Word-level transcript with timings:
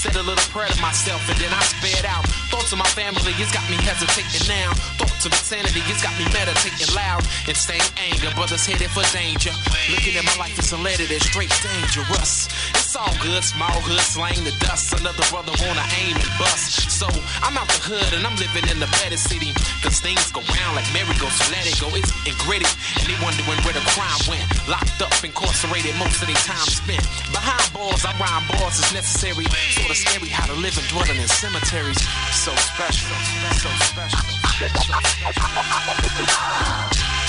Said 0.00 0.16
a 0.16 0.22
little 0.22 0.48
prayer 0.48 0.66
to 0.66 0.80
myself 0.80 1.20
and 1.28 1.36
then 1.36 1.52
I 1.52 1.60
sped 1.60 2.06
out. 2.06 2.24
Thoughts 2.48 2.72
of 2.72 2.78
my 2.78 2.88
family, 2.96 3.36
it's 3.36 3.52
got 3.52 3.68
me 3.68 3.76
hesitating 3.84 4.48
now. 4.48 4.72
Thoughts 4.96 5.26
of 5.26 5.32
insanity, 5.36 5.84
it's 5.92 6.02
got 6.02 6.16
me 6.16 6.24
meditating 6.32 6.88
loud. 6.96 7.20
Insane 7.46 7.84
anger, 8.00 8.32
brothers 8.34 8.64
headed 8.64 8.88
for 8.96 9.04
danger. 9.12 9.52
Looking 9.92 10.16
at 10.16 10.24
my 10.24 10.36
life, 10.40 10.56
it's 10.56 10.72
a 10.72 10.80
letter 10.80 11.04
that's 11.04 11.28
straight 11.28 11.52
dangerous. 11.60 12.48
It's 12.90 12.98
all 12.98 13.14
good, 13.22 13.46
small 13.46 13.78
hood, 13.86 14.02
slang 14.02 14.42
the 14.42 14.50
dust. 14.58 14.90
Another 14.98 15.22
brother 15.30 15.54
wanna 15.62 15.86
aim 16.02 16.18
and 16.18 16.34
bust. 16.42 16.90
So 16.90 17.06
I'm 17.38 17.54
out 17.54 17.70
the 17.70 17.78
hood 17.86 18.18
and 18.18 18.26
I'm 18.26 18.34
living 18.34 18.66
in 18.66 18.82
the 18.82 18.90
better 18.98 19.14
city. 19.14 19.54
Cause 19.78 20.02
things 20.02 20.34
go 20.34 20.42
round 20.42 20.74
like 20.74 20.90
merry-go, 20.90 21.30
so 21.30 21.46
let 21.54 21.70
it 21.70 21.78
go. 21.78 21.86
It's 21.94 22.10
and 22.26 22.34
gritty. 22.42 22.66
And 22.98 23.06
they 23.06 23.14
wondering 23.22 23.46
where 23.62 23.78
the 23.78 23.86
crime 23.94 24.18
went. 24.26 24.42
Locked 24.66 24.98
up, 25.06 25.14
incarcerated, 25.22 25.94
most 26.02 26.18
of 26.18 26.26
their 26.26 26.42
time 26.42 26.66
spent. 26.66 27.06
Behind 27.30 27.62
bars, 27.70 28.02
I 28.02 28.10
rhyme 28.18 28.42
bars 28.50 28.82
is 28.82 28.90
necessary. 28.90 29.46
Sorta 29.70 29.94
scary 29.94 30.26
how 30.26 30.50
to 30.50 30.56
live 30.58 30.74
and 30.74 30.82
dwelling 30.90 31.14
in 31.14 31.30
cemeteries. 31.30 32.02
So 32.34 32.50
special, 32.58 33.14
so 33.54 33.70
special, 33.86 34.26
so 34.58 34.66
special. 34.66 35.14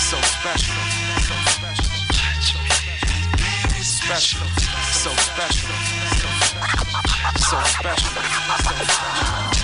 So 0.09 0.17
special, 0.25 0.73
so 1.21 1.37
special. 1.53 1.60
Special, 4.11 4.45
so 4.91 5.09
special. 5.11 5.69
So 6.19 6.27
special, 6.43 6.85
so 7.39 7.57
special 7.63 8.21
so 8.59 8.75
special. 8.75 9.60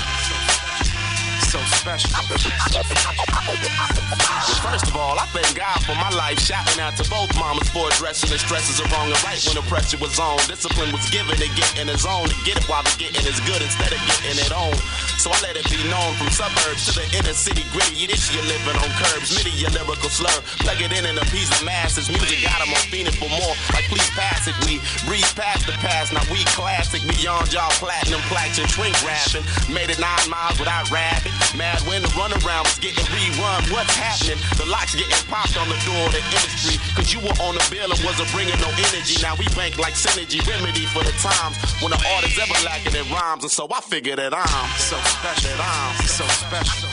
First 4.68 4.92
of 4.92 4.96
all, 5.00 5.16
I 5.16 5.24
thank 5.32 5.56
God 5.56 5.80
for 5.88 5.96
my 5.96 6.12
life. 6.12 6.40
Shouting 6.44 6.84
out 6.84 7.00
to 7.00 7.08
both 7.10 7.32
mamas 7.40 7.70
for 7.72 7.88
addressing 7.88 8.30
the 8.30 8.38
stresses 8.38 8.84
of 8.84 8.92
wrong 8.92 9.08
and 9.08 9.24
right 9.24 9.40
when 9.48 9.56
the 9.56 9.64
pressure 9.72 9.96
was 9.98 10.20
on. 10.20 10.36
Discipline 10.52 10.92
was 10.92 11.08
given 11.10 11.40
to 11.40 11.48
get 11.56 11.72
in 11.80 11.88
his 11.88 12.04
own, 12.04 12.28
to 12.28 12.36
get 12.44 12.60
it 12.60 12.68
while 12.68 12.84
the 12.84 12.92
getting 13.00 13.24
is 13.24 13.40
good 13.48 13.64
instead 13.64 13.96
of 13.96 14.00
getting 14.12 14.44
it 14.44 14.52
on. 14.52 14.76
So 15.16 15.32
I 15.32 15.40
let 15.40 15.56
it 15.56 15.64
be 15.72 15.80
known 15.88 16.12
from 16.20 16.28
suburbs 16.36 16.92
to 16.92 17.00
the 17.00 17.08
inner 17.16 17.32
city 17.32 17.64
gritty. 17.72 18.12
This 18.12 18.28
you 18.36 18.44
living 18.44 18.76
on 18.76 18.92
curbs, 19.00 19.32
your 19.56 19.72
lyrical 19.72 20.12
slur. 20.12 20.36
Plug 20.68 20.84
it 20.84 20.92
in 20.92 21.08
and 21.08 21.16
appease 21.18 21.48
the 21.48 21.64
masses. 21.64 22.12
Music 22.12 22.44
got 22.44 22.60
them 22.60 22.76
on 22.76 22.84
fiending 22.92 23.16
for 23.16 23.32
more. 23.32 23.56
Like 23.72 23.88
please 23.88 24.10
pass 24.20 24.52
it. 24.52 24.56
We 24.68 24.84
breeze 25.08 25.32
past 25.32 25.64
the 25.64 25.80
past. 25.80 26.12
Now 26.12 26.28
we 26.28 26.44
classic 26.52 27.02
beyond 27.08 27.56
y'all 27.56 27.72
platinum 27.80 28.22
plaques 28.28 28.60
and 28.60 28.68
shrink 28.68 28.94
rapping. 29.08 29.48
Made 29.72 29.90
it 29.90 30.00
nine 30.00 30.28
miles 30.28 30.60
without 30.60 30.92
rapping. 30.92 31.37
Mad 31.56 31.82
when 31.88 32.02
the 32.02 32.12
runaround 32.14 32.66
was 32.66 32.78
getting 32.80 33.06
rerun. 33.14 33.62
What's 33.74 33.96
happening? 33.96 34.38
The 34.58 34.66
locks 34.66 34.94
getting 34.96 35.14
popped 35.28 35.58
on 35.58 35.68
the 35.70 35.80
door 35.88 36.06
of 36.06 36.14
the 36.14 36.22
industry. 36.22 36.78
Cause 36.96 37.14
you 37.14 37.20
were 37.20 37.34
on 37.42 37.56
the 37.56 37.66
bill 37.72 37.90
and 37.90 38.00
wasn't 38.06 38.30
bringing 38.32 38.58
no 38.62 38.70
energy. 38.92 39.18
Now 39.22 39.36
we 39.38 39.46
bank 39.58 39.78
like 39.78 39.94
synergy 39.94 40.42
remedy 40.46 40.86
for 40.92 41.04
the 41.04 41.14
times 41.18 41.58
when 41.82 41.92
the 41.92 42.00
artist 42.18 42.38
ever 42.38 42.58
lacking 42.66 42.96
in 42.96 43.06
rhymes. 43.12 43.44
And 43.44 43.52
so 43.52 43.68
I 43.72 43.82
figured 43.82 44.20
that 44.20 44.34
I'm 44.34 44.70
so 44.78 44.98
special. 45.02 45.58
That 45.58 45.66
I'm 45.66 45.96
so 46.06 46.26
special. 46.28 46.90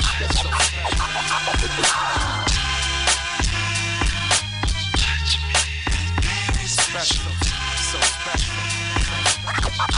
Special. 6.65 7.31
So 7.91 7.99
special. 8.00 8.54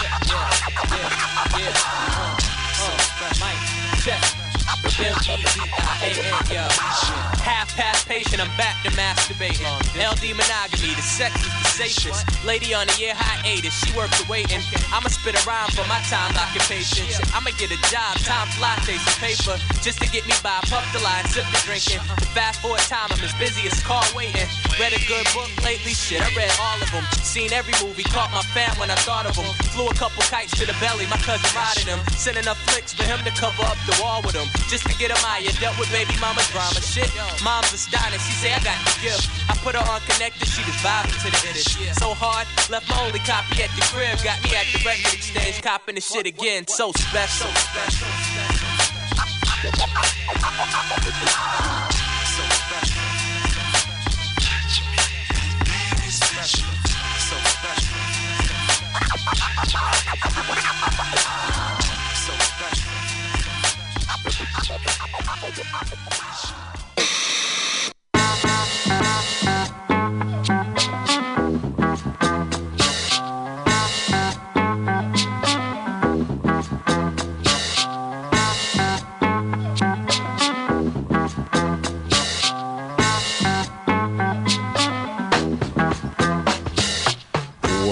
Yeah, 0.03 0.19
yeah, 0.93 1.59
yeah. 1.59 1.73
Uh, 2.17 2.97
uh, 3.23 3.33
Mike, 3.41 4.03
check. 4.03 4.36
M-E-Z-I-A-N, 4.99 6.55
yo. 6.55 7.36
Half 7.47 7.79
past 7.79 8.09
patient, 8.11 8.43
I'm 8.43 8.51
back 8.59 8.75
to 8.83 8.91
masturbating. 8.99 9.63
LD 9.95 10.35
monogamy, 10.35 10.99
the 10.99 11.07
sex 11.07 11.31
is 11.39 11.55
the 11.63 11.71
safest. 11.79 12.27
Lady 12.43 12.75
on 12.75 12.91
a 12.91 12.95
year 12.99 13.15
hiatus, 13.15 13.71
she 13.71 13.95
worked 13.95 14.19
the 14.19 14.27
waiting. 14.27 14.59
I'ma 14.91 15.07
spit 15.07 15.39
a 15.39 15.43
rhyme 15.47 15.71
for 15.71 15.87
my 15.87 16.03
time 16.11 16.35
occupation. 16.35 17.07
I'ma 17.31 17.55
get 17.55 17.71
a 17.71 17.79
job, 17.87 18.19
time 18.27 18.51
fly, 18.59 18.75
chasing 18.83 19.15
paper. 19.23 19.55
Just 19.79 20.03
to 20.03 20.11
get 20.11 20.27
me 20.27 20.35
by, 20.43 20.59
puff 20.67 20.83
the 20.91 20.99
line, 21.07 21.23
sip 21.31 21.47
the 21.55 21.63
drinking. 21.63 22.03
Uh-huh. 22.03 22.35
Fast 22.35 22.67
forward 22.67 22.83
time, 22.91 23.15
I'm 23.15 23.23
as 23.23 23.31
busy 23.39 23.71
as 23.71 23.79
car 23.87 24.03
waiting. 24.11 24.51
Read 24.83 24.91
a 24.91 25.03
good 25.07 25.31
book 25.31 25.47
lately, 25.63 25.95
shit, 25.95 26.19
I 26.19 26.27
read 26.35 26.51
all 26.59 26.83
of 26.83 26.91
them. 26.91 27.07
Seen 27.23 27.55
every 27.55 27.79
movie, 27.79 28.03
caught 28.11 28.35
my 28.35 28.43
fam 28.59 28.75
when 28.83 28.91
I 28.91 28.99
thought 29.07 29.23
of 29.23 29.39
them. 29.39 29.47
Flew 29.71 29.87
a 29.87 29.95
couple 29.95 30.19
kites 30.27 30.51
to 30.59 30.67
the 30.67 30.75
belly, 30.83 31.07
my 31.07 31.17
cousin 31.23 31.47
riding 31.55 31.87
them. 31.87 32.03
Sending 32.19 32.43
enough 32.43 32.59
flicks 32.75 32.91
for 32.91 33.07
him 33.07 33.23
to 33.23 33.31
cover 33.39 33.63
up 33.63 33.79
the 33.87 33.95
wall 34.03 34.19
with 34.27 34.35
them. 34.35 34.51
Just 34.67 34.83
to 34.91 34.95
get 34.99 35.15
a 35.15 35.19
Maya, 35.23 35.47
dealt 35.63 35.79
with 35.79 35.95
baby 35.95 36.19
mama's 36.19 36.51
drama. 36.51 36.83
Shit, 36.83 37.07
mom's 37.45 37.73
astonished. 37.73 38.27
She 38.27 38.33
say 38.33 38.53
I 38.53 38.59
got 38.61 38.79
the 38.85 38.91
gift. 39.03 39.29
I 39.51 39.55
put 39.65 39.75
her 39.75 39.85
on 39.91 40.01
connected, 40.09 40.49
she 40.49 40.63
was 40.65 40.75
vibing 40.81 41.19
to 41.23 41.31
the 41.31 41.37
it. 41.51 41.57
So 41.97 42.15
hard, 42.15 42.47
left 42.71 42.89
my 42.89 43.01
only 43.07 43.19
copy 43.21 43.63
at 43.63 43.71
the 43.75 43.83
crib. 43.93 44.19
Got 44.23 44.43
me 44.45 44.57
at 44.57 44.67
the 44.73 44.79
record 44.87 45.15
exchange, 45.15 45.63
copping 45.63 45.95
the 45.97 46.01
shit 46.01 46.27
again. 46.27 46.67
So 46.67 46.93
special. 46.93 47.47
So 47.47 47.53
special. 47.53 48.09
So 49.57 49.71
special. 49.73 50.17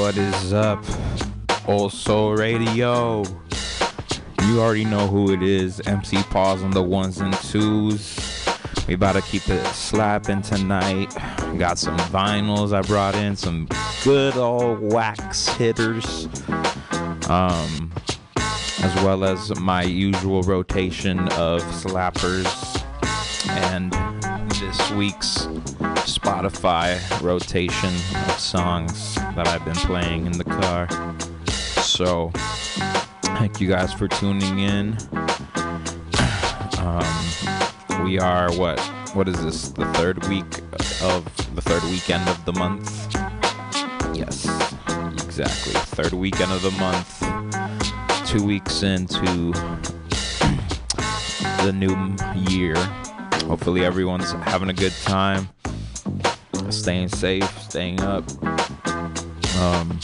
What 0.05 0.19
is 0.19 0.53
up? 0.53 0.85
Old 1.67 1.91
Soul 1.91 2.35
Radio. 2.35 3.25
You 4.43 4.61
already 4.61 4.85
know 4.85 5.07
who 5.07 5.33
it 5.33 5.43
is. 5.43 5.81
MC 5.87 6.23
Pause 6.25 6.63
on 6.65 6.73
the 6.73 6.83
ones 6.83 7.21
and 7.21 7.33
twos. 7.33 8.47
We 8.87 8.93
about 8.93 9.15
to 9.15 9.23
keep 9.23 9.49
it 9.49 9.65
slapping 9.69 10.43
tonight. 10.43 11.07
Got 11.57 11.79
some 11.79 11.97
vinyls 12.11 12.75
I 12.75 12.83
brought 12.83 13.15
in, 13.15 13.35
some 13.35 13.67
good 14.05 14.37
old 14.37 14.93
wax 14.93 15.49
hitters. 15.49 16.29
Um, 17.31 17.91
as 18.37 18.95
well 18.97 19.25
as 19.25 19.59
my 19.59 19.85
usual 19.85 20.43
rotation 20.43 21.21
of 21.31 21.63
slappers 21.63 22.45
and 23.49 23.91
this 24.61 24.91
week's 24.91 25.47
Spotify 26.07 26.99
rotation 27.21 27.95
of 28.29 28.39
songs 28.39 29.15
that 29.15 29.49
I've 29.49 29.65
been 29.65 29.75
playing 29.75 30.27
in 30.27 30.33
the 30.33 30.45
car. 30.45 30.89
So, 31.83 32.33
Thank 33.39 33.61
you 33.61 33.69
guys 33.69 33.93
for 33.93 34.07
tuning 34.09 34.61
in. 34.61 34.97
Um, 36.79 38.05
we 38.05 38.19
are 38.19 38.51
what? 38.53 38.81
What 39.13 39.29
is 39.29 39.43
this? 39.45 39.69
The 39.71 39.85
third 39.95 40.25
week 40.29 40.61
of 41.03 41.25
the 41.55 41.61
third 41.61 41.83
weekend 41.85 42.29
of 42.29 42.43
the 42.45 42.53
month. 42.53 43.15
Yes, 44.17 44.47
exactly. 45.25 45.73
Third 45.73 46.13
weekend 46.13 46.53
of 46.53 46.63
the 46.63 46.71
month. 46.79 48.27
Two 48.27 48.45
weeks 48.45 48.83
into 48.83 49.53
the 51.65 51.73
new 51.75 52.17
year. 52.51 52.77
Hopefully, 53.47 53.85
everyone's 53.85 54.31
having 54.33 54.71
a 54.71 54.75
good 54.75 54.95
time, 55.03 55.49
staying 56.71 57.09
safe, 57.09 57.59
staying 57.61 58.01
up. 58.01 58.25
Um, 59.59 59.99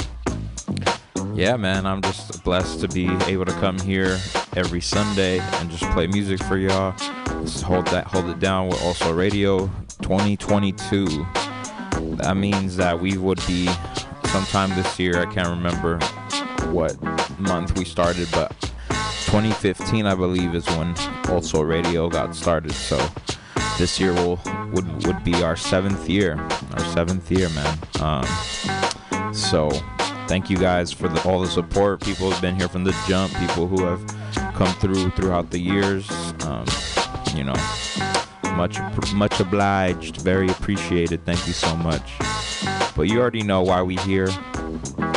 yeah, 1.34 1.56
man, 1.56 1.86
I'm 1.86 2.02
just 2.02 2.44
blessed 2.44 2.80
to 2.80 2.88
be 2.88 3.08
able 3.26 3.44
to 3.46 3.52
come 3.52 3.78
here 3.78 4.18
every 4.56 4.80
Sunday 4.80 5.38
and 5.38 5.70
just 5.70 5.82
play 5.92 6.06
music 6.06 6.42
for 6.44 6.56
y'all. 6.56 6.92
Just 7.42 7.62
hold 7.62 7.86
that, 7.88 8.06
hold 8.06 8.26
it 8.26 8.38
down 8.38 8.68
with 8.68 8.82
Old 8.82 8.96
Soul 8.96 9.14
Radio 9.14 9.70
2022. 10.02 11.26
That 12.16 12.36
means 12.36 12.76
that 12.76 13.00
we 13.00 13.16
would 13.16 13.40
be 13.46 13.68
sometime 14.26 14.70
this 14.70 14.98
year. 14.98 15.20
I 15.20 15.26
can't 15.26 15.48
remember 15.48 15.98
what 16.70 16.96
month 17.38 17.76
we 17.78 17.84
started, 17.84 18.28
but 18.32 18.50
2015, 19.26 20.06
I 20.06 20.14
believe, 20.14 20.54
is 20.54 20.66
when 20.70 20.94
Old 21.28 21.44
Soul 21.44 21.64
Radio 21.64 22.08
got 22.08 22.34
started. 22.34 22.72
So 22.72 22.98
this 23.80 23.98
year 23.98 24.12
will 24.12 24.38
would 24.72 25.06
would 25.06 25.24
be 25.24 25.42
our 25.42 25.56
seventh 25.56 26.06
year, 26.06 26.36
our 26.74 26.84
seventh 26.92 27.32
year, 27.32 27.48
man. 27.48 27.78
Um, 28.00 29.32
so 29.32 29.70
thank 30.28 30.50
you 30.50 30.58
guys 30.58 30.92
for 30.92 31.08
the, 31.08 31.26
all 31.26 31.40
the 31.40 31.48
support. 31.48 32.02
People 32.02 32.30
have 32.30 32.42
been 32.42 32.56
here 32.56 32.68
from 32.68 32.84
the 32.84 32.94
jump. 33.08 33.34
People 33.36 33.66
who 33.66 33.82
have 33.84 34.06
come 34.54 34.72
through 34.74 35.10
throughout 35.12 35.50
the 35.50 35.58
years. 35.58 36.10
Um, 36.44 36.66
you 37.34 37.42
know, 37.42 37.54
much 38.54 38.78
much 39.14 39.40
obliged. 39.40 40.20
Very 40.20 40.50
appreciated. 40.50 41.24
Thank 41.24 41.46
you 41.46 41.54
so 41.54 41.74
much. 41.76 42.12
But 42.94 43.08
you 43.08 43.18
already 43.18 43.42
know 43.42 43.62
why 43.62 43.80
we 43.80 43.96
here. 43.96 44.28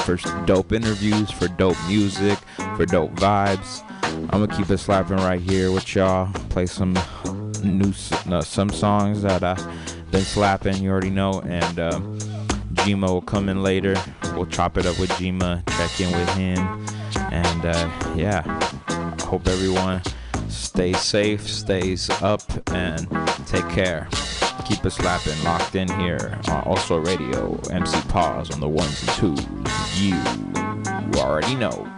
For 0.06 0.16
dope 0.46 0.72
interviews, 0.72 1.30
for 1.32 1.50
dope 1.50 1.78
music, 1.88 2.40
for 2.78 2.86
dope 2.86 3.12
vibes. 3.16 3.84
I'm 4.14 4.46
gonna 4.46 4.56
keep 4.56 4.70
it 4.70 4.78
slapping 4.78 5.18
right 5.18 5.42
here 5.42 5.72
with 5.72 5.96
y'all. 5.96 6.32
Play 6.50 6.66
some 6.66 6.94
new 7.64 7.92
uh, 8.28 8.42
some 8.42 8.70
songs 8.70 9.22
that 9.24 9.44
I've 9.44 10.12
been 10.12 10.24
slapping. 10.24 10.78
You 10.78 10.92
already 10.92 11.10
know, 11.10 11.42
and 11.42 11.80
um, 11.80 12.20
Jima 12.74 13.10
will 13.10 13.22
come 13.22 13.50
in 13.50 13.64
later. 13.64 13.96
We'll 14.36 14.46
chop 14.46 14.78
it 14.78 14.86
up 14.86 15.00
with 15.00 15.10
Jima, 15.12 15.68
check 15.78 16.00
in 16.00 16.12
with 16.12 16.30
him, 16.36 16.60
and 17.32 17.66
uh, 17.66 17.90
yeah. 18.16 18.42
Hope 19.26 19.48
everyone 19.48 20.02
stays 20.48 21.00
safe, 21.00 21.50
stays 21.50 22.10
up, 22.22 22.44
and 22.72 23.08
take 23.48 23.68
care. 23.70 24.08
Keep 24.66 24.86
it 24.86 24.92
slapping, 24.92 25.44
locked 25.44 25.76
in 25.76 25.90
here 26.00 26.40
on 26.50 26.64
Old 26.66 26.80
Soul 26.80 27.00
Radio, 27.00 27.60
MC 27.72 28.00
Pause 28.10 28.52
on 28.52 28.60
the 28.60 28.70
ones 28.70 29.02
and 29.02 29.12
twos. 29.18 29.46
You 30.00 30.16
already 31.20 31.56
know. 31.56 31.90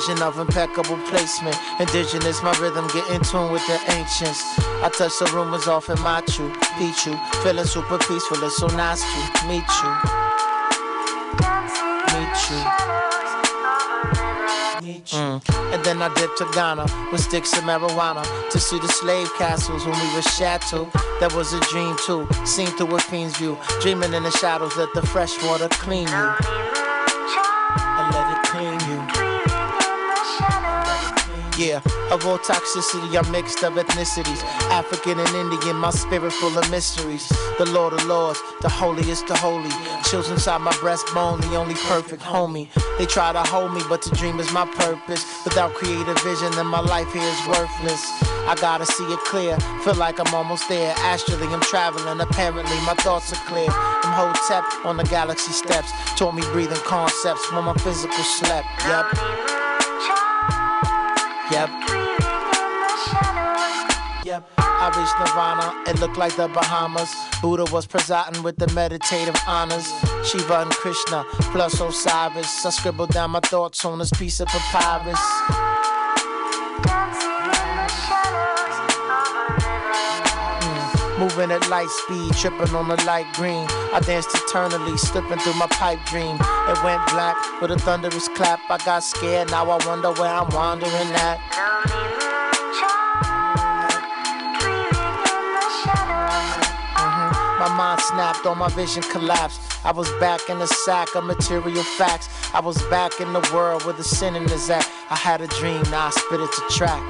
Vision 0.00 0.22
of 0.22 0.38
impeccable 0.38 0.96
placement. 1.08 1.56
Indigenous, 1.78 2.42
my 2.42 2.56
rhythm 2.58 2.86
get 2.88 3.08
in 3.10 3.20
tune 3.22 3.52
with 3.52 3.66
the 3.66 3.78
ancients. 3.92 4.42
I 4.82 4.90
touch 4.96 5.18
the 5.18 5.30
rumors 5.34 5.66
off 5.66 5.90
in 5.90 5.96
Machu 5.96 6.50
Picchu. 6.78 7.18
Feeling 7.42 7.66
super 7.66 7.98
peaceful, 7.98 8.42
it's 8.42 8.56
so 8.56 8.66
nice 8.68 9.02
to 9.02 9.46
meet 9.46 9.68
you. 9.82 9.92
Meet 12.16 12.38
you. 12.50 12.60
Mm. 15.10 15.74
And 15.74 15.84
then 15.84 16.00
I 16.00 16.12
dipped 16.14 16.38
to 16.38 16.46
Ghana 16.54 16.86
with 17.12 17.20
sticks 17.20 17.52
of 17.58 17.64
marijuana 17.64 18.24
to 18.50 18.58
see 18.58 18.78
the 18.78 18.88
slave 18.88 19.30
castles 19.36 19.84
when 19.84 19.98
we 19.98 20.14
were 20.14 20.22
shattered. 20.22 20.90
That 21.20 21.34
was 21.34 21.52
a 21.52 21.60
dream 21.72 21.96
too, 22.06 22.26
seen 22.46 22.68
through 22.68 22.96
a 22.96 23.00
fiend's 23.00 23.36
view. 23.36 23.58
Dreaming 23.82 24.14
in 24.14 24.22
the 24.22 24.30
shadows, 24.30 24.76
let 24.76 24.94
the 24.94 25.02
fresh 25.02 25.42
water 25.44 25.68
clean 25.68 26.08
you. 26.08 26.34
And 28.00 28.14
let 28.14 28.32
it 28.32 28.42
clean 28.48 28.80
you. 28.90 29.09
Yeah, 31.60 31.82
of 32.10 32.24
all 32.24 32.38
toxicity, 32.38 33.22
I'm 33.22 33.30
mixed 33.30 33.62
of 33.64 33.74
ethnicities. 33.74 34.42
African 34.70 35.20
and 35.20 35.28
Indian, 35.36 35.76
my 35.76 35.90
spirit 35.90 36.32
full 36.32 36.56
of 36.56 36.70
mysteries. 36.70 37.28
The 37.58 37.66
Lord 37.66 37.92
of 37.92 38.02
Lords, 38.06 38.40
the 38.62 38.70
holiest 38.70 39.26
the 39.26 39.36
holy. 39.36 39.68
Chills 40.04 40.30
inside 40.30 40.62
my 40.62 40.72
breastbone, 40.80 41.42
the 41.42 41.56
only 41.56 41.74
perfect 41.74 42.22
homie. 42.22 42.68
They 42.96 43.04
try 43.04 43.34
to 43.34 43.40
hold 43.40 43.74
me, 43.74 43.82
but 43.90 44.00
to 44.02 44.10
dream 44.12 44.40
is 44.40 44.50
my 44.54 44.64
purpose. 44.64 45.22
Without 45.44 45.74
creative 45.74 46.18
vision, 46.22 46.50
then 46.52 46.66
my 46.66 46.80
life 46.80 47.12
here 47.12 47.20
is 47.20 47.46
worthless. 47.46 48.10
I 48.48 48.56
gotta 48.58 48.86
see 48.86 49.04
it 49.12 49.20
clear, 49.26 49.58
feel 49.84 49.96
like 49.96 50.18
I'm 50.18 50.34
almost 50.34 50.66
there. 50.66 50.94
Astrally, 51.00 51.46
I'm 51.52 51.60
traveling, 51.60 52.22
apparently 52.22 52.76
my 52.86 52.94
thoughts 53.04 53.34
are 53.34 53.44
clear. 53.44 53.68
I'm 53.68 54.14
Hotep 54.16 54.86
on 54.86 54.96
the 54.96 55.04
galaxy 55.04 55.52
steps, 55.52 55.92
taught 56.16 56.34
me 56.34 56.40
breathing 56.52 56.80
concepts 56.86 57.52
when 57.52 57.64
my 57.64 57.74
physical 57.74 58.24
slept. 58.24 58.66
Yep. 58.86 59.59
Yep. 61.50 61.68
Yep. 64.24 64.50
I 64.58 64.86
reached 64.96 65.18
Nirvana, 65.18 65.90
it 65.90 66.00
looked 66.00 66.16
like 66.16 66.36
the 66.36 66.46
Bahamas. 66.48 67.12
Buddha 67.42 67.64
was 67.72 67.86
presiding 67.86 68.42
with 68.42 68.56
the 68.56 68.72
meditative 68.72 69.34
honors. 69.46 69.92
Shiva 70.24 70.60
and 70.60 70.70
Krishna, 70.70 71.24
plus 71.52 71.80
Osiris. 71.80 72.64
I 72.64 72.70
scribbled 72.70 73.10
down 73.10 73.32
my 73.32 73.40
thoughts 73.40 73.84
on 73.84 73.98
this 73.98 74.10
piece 74.10 74.40
of 74.40 74.46
papyrus. 74.46 75.59
Moving 81.20 81.52
at 81.52 81.68
light 81.68 81.90
speed, 81.90 82.32
tripping 82.32 82.74
on 82.74 82.88
the 82.88 82.96
light 83.04 83.30
green. 83.34 83.66
I 83.92 84.00
danced 84.00 84.34
eternally, 84.34 84.96
slipping 84.96 85.38
through 85.38 85.52
my 85.52 85.66
pipe 85.66 86.02
dream. 86.06 86.36
It 86.40 86.82
went 86.82 87.06
black 87.10 87.36
with 87.60 87.70
a 87.70 87.78
thunderous 87.78 88.26
clap. 88.28 88.58
I 88.70 88.78
got 88.78 89.00
scared, 89.00 89.50
now 89.50 89.68
I 89.68 89.86
wonder 89.86 90.12
where 90.12 90.32
I'm 90.32 90.48
wandering 90.48 90.90
at. 90.94 91.38
Mm-hmm. 96.96 97.60
My 97.60 97.68
mind 97.76 98.00
snapped, 98.00 98.46
all 98.46 98.54
my 98.54 98.70
vision 98.70 99.02
collapsed. 99.02 99.60
I 99.84 99.92
was 99.92 100.10
back 100.20 100.48
in 100.48 100.58
the 100.58 100.68
sack 100.68 101.14
of 101.14 101.24
material 101.24 101.84
facts. 101.84 102.30
I 102.54 102.60
was 102.60 102.82
back 102.84 103.20
in 103.20 103.34
the 103.34 103.46
world 103.52 103.84
where 103.84 103.92
the 103.94 104.04
sinning 104.04 104.44
is 104.44 104.70
at. 104.70 104.90
I 105.10 105.16
had 105.16 105.42
a 105.42 105.48
dream, 105.48 105.82
now 105.90 106.06
I 106.06 106.10
spit 106.10 106.40
it 106.40 106.50
to 106.50 106.62
track. 106.74 107.02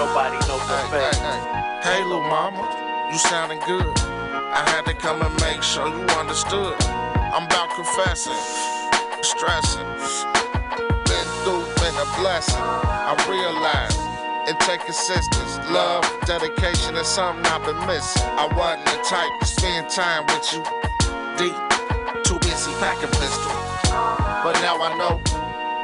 Nobody 0.00 0.40
knows 0.48 0.64
the 0.64 0.76
Hey, 0.88 1.12
hey, 1.12 1.20
hey. 1.20 1.80
Hey, 1.84 2.04
little 2.04 2.24
mama, 2.24 2.64
you 3.12 3.18
sounding 3.18 3.60
good. 3.68 3.84
I 4.48 4.64
had 4.72 4.86
to 4.86 4.94
come 4.94 5.20
and 5.20 5.28
make 5.44 5.62
sure 5.62 5.86
you 5.92 6.00
understood. 6.16 6.72
I'm 7.36 7.44
about 7.44 7.68
confessing, 7.76 8.40
stressing. 9.20 9.84
Been 11.04 11.28
through, 11.44 11.68
been 11.84 11.92
a 12.00 12.08
blessing. 12.16 12.64
I 12.64 13.12
realize 13.28 13.92
it 14.48 14.56
take 14.64 14.88
assistance, 14.88 15.60
love, 15.68 16.00
dedication 16.24 16.96
is 16.96 17.06
something 17.06 17.44
I've 17.52 17.60
been 17.68 17.76
missing. 17.84 18.24
I 18.40 18.48
wasn't 18.56 18.88
the 18.88 19.04
type 19.04 19.28
to 19.36 19.44
spend 19.44 19.90
time 19.92 20.24
with 20.32 20.48
you 20.48 20.64
deep, 21.36 21.60
too 22.24 22.40
busy 22.40 22.72
packing 22.80 23.12
pistol. 23.20 23.52
But 24.40 24.56
now 24.64 24.80
I 24.80 24.96
know 24.96 25.20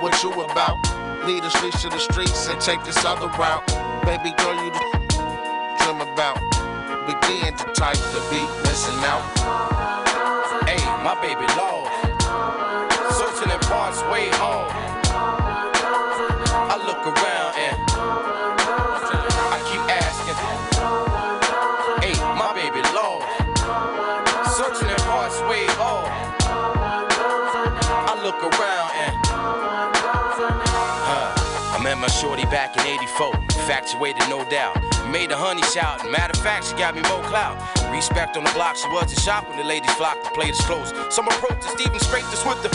what 0.01 0.17
you 0.23 0.33
about. 0.33 0.81
Lead 1.29 1.43
the 1.43 1.51
streets 1.51 1.83
to 1.83 1.91
the 1.91 1.99
streets 1.99 2.49
and 2.49 2.59
take 2.63 2.83
this 2.83 3.05
other 3.05 3.29
route. 3.37 3.86
Baby 4.07 4.31
girl, 4.39 4.55
you 4.65 4.71
dream 4.71 6.01
about. 6.01 6.39
Begin 7.09 7.53
to 7.57 7.65
type 7.75 7.99
the 8.15 8.23
beat, 8.31 8.49
missing 8.63 9.03
out. 9.03 9.27
Hey, 10.63 10.79
my 11.03 11.19
baby 11.21 11.43
love. 11.59 11.91
Searching 13.19 13.51
in 13.51 13.59
parts 13.67 14.01
way 14.05 14.31
off. 14.39 14.71
I 16.71 16.77
look 16.87 17.03
around 17.03 17.53
and 17.67 17.77
I 19.51 19.59
keep 19.67 19.83
asking. 19.91 20.39
Hey, 22.01 22.15
my 22.39 22.55
baby 22.55 22.83
love. 22.95 23.27
Searching 24.55 24.89
in 24.89 25.03
parts 25.11 25.41
way 25.51 25.67
off. 25.83 26.07
I 28.07 28.15
look 28.23 28.41
around 28.41 28.91
and 29.03 29.17
huh. 31.03 31.77
I 31.77 31.83
met 31.83 31.99
my 31.99 32.07
shorty 32.07 32.45
back 32.45 32.77
in 32.77 32.87
84. 32.87 33.36
Infatuated, 33.67 34.23
no 34.31 34.49
doubt. 34.49 34.79
Made 35.11 35.31
the 35.31 35.37
honey 35.37 35.63
shout. 35.75 35.99
Matter 36.09 36.39
of 36.39 36.41
fact, 36.41 36.71
she 36.71 36.75
got 36.79 36.95
me 36.95 37.03
more 37.11 37.21
clout. 37.27 37.59
Respect 37.91 38.37
on 38.37 38.45
the 38.45 38.51
block, 38.55 38.77
she 38.77 38.87
wasn't 38.91 39.19
shop 39.19 39.43
when 39.49 39.59
the 39.59 39.65
ladies 39.65 39.91
flocked 39.99 40.23
to 40.23 40.31
play 40.31 40.47
this 40.55 40.65
close. 40.65 40.95
Some 41.11 41.27
approached 41.27 41.67
even 41.81 41.99
scraped 41.99 42.31
us 42.31 42.47
with 42.47 42.63
the. 42.63 42.71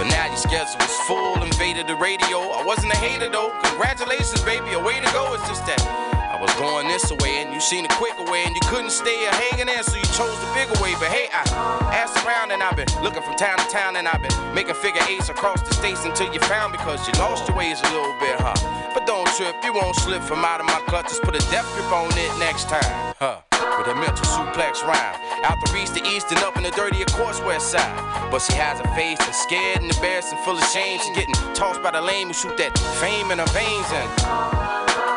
But 0.00 0.08
now 0.08 0.24
your 0.24 0.40
schedule 0.40 0.80
was 0.80 0.96
full, 1.04 1.42
invaded 1.42 1.86
the 1.86 1.96
radio. 1.96 2.48
I 2.48 2.64
wasn't 2.64 2.94
a 2.94 2.96
hater 2.96 3.28
though. 3.28 3.52
Congratulations, 3.76 4.40
baby, 4.40 4.72
a 4.72 4.80
way 4.80 4.96
to 5.04 5.12
go. 5.12 5.34
It's 5.34 5.46
just 5.46 5.66
that 5.66 6.21
was 6.42 6.54
going 6.58 6.88
this 6.88 7.06
way 7.22 7.38
and 7.38 7.54
you 7.54 7.60
seen 7.60 7.84
a 7.84 7.92
quicker 7.94 8.24
way 8.26 8.42
and 8.42 8.52
you 8.52 8.60
couldn't 8.66 8.90
stay 8.90 9.14
a 9.26 9.30
hanging 9.30 9.66
there, 9.66 9.82
so 9.84 9.94
you 9.94 10.02
chose 10.10 10.34
the 10.42 10.50
bigger 10.50 10.74
way. 10.82 10.90
But 10.98 11.14
hey, 11.14 11.30
I 11.30 11.46
asked 11.94 12.18
around 12.26 12.50
and 12.50 12.60
I've 12.60 12.74
been 12.74 12.90
looking 13.00 13.22
from 13.22 13.36
town 13.38 13.58
to 13.58 13.68
town 13.70 13.94
and 13.94 14.08
I've 14.08 14.20
been 14.20 14.34
making 14.52 14.74
figure 14.74 15.00
eights 15.06 15.28
across 15.28 15.62
the 15.62 15.72
states 15.72 16.04
until 16.04 16.34
you 16.34 16.40
found 16.40 16.72
because 16.72 16.98
you 17.06 17.14
lost 17.22 17.46
your 17.46 17.56
ways 17.56 17.78
a 17.78 17.88
little 17.94 18.18
bit, 18.18 18.34
huh? 18.42 18.58
But 18.92 19.06
don't 19.06 19.26
trip, 19.38 19.54
you 19.62 19.72
won't 19.72 19.94
slip 19.94 20.20
from 20.22 20.44
out 20.44 20.58
of 20.58 20.66
my 20.66 20.82
clutches. 20.90 21.20
Put 21.22 21.36
a 21.38 21.44
death 21.54 21.70
grip 21.78 21.92
on 21.94 22.10
it 22.18 22.34
next 22.42 22.68
time, 22.68 23.14
huh? 23.22 23.38
With 23.78 23.86
a 23.86 23.94
mental 23.94 24.26
suplex 24.26 24.82
rhyme. 24.82 25.14
Out 25.46 25.62
the 25.62 25.70
east 25.78 25.94
to 25.94 26.02
east 26.02 26.26
and 26.34 26.42
up 26.42 26.56
in 26.56 26.64
the 26.64 26.72
dirty, 26.72 27.02
of 27.02 27.12
course, 27.14 27.40
west 27.42 27.70
side. 27.70 28.30
But 28.32 28.42
she 28.42 28.54
has 28.58 28.80
a 28.80 28.88
face 28.98 29.18
that's 29.18 29.40
scared 29.40 29.78
and 29.78 29.94
embarrassed 29.94 30.34
and 30.34 30.42
full 30.42 30.58
of 30.58 30.64
shame. 30.74 30.98
She's 30.98 31.14
getting 31.14 31.34
tossed 31.54 31.82
by 31.82 31.92
the 31.92 32.02
lame 32.02 32.28
who 32.28 32.34
shoot 32.34 32.56
that 32.58 32.76
fame 32.98 33.30
in 33.30 33.38
her 33.38 33.52
veins 33.54 33.86
and. 33.94 35.11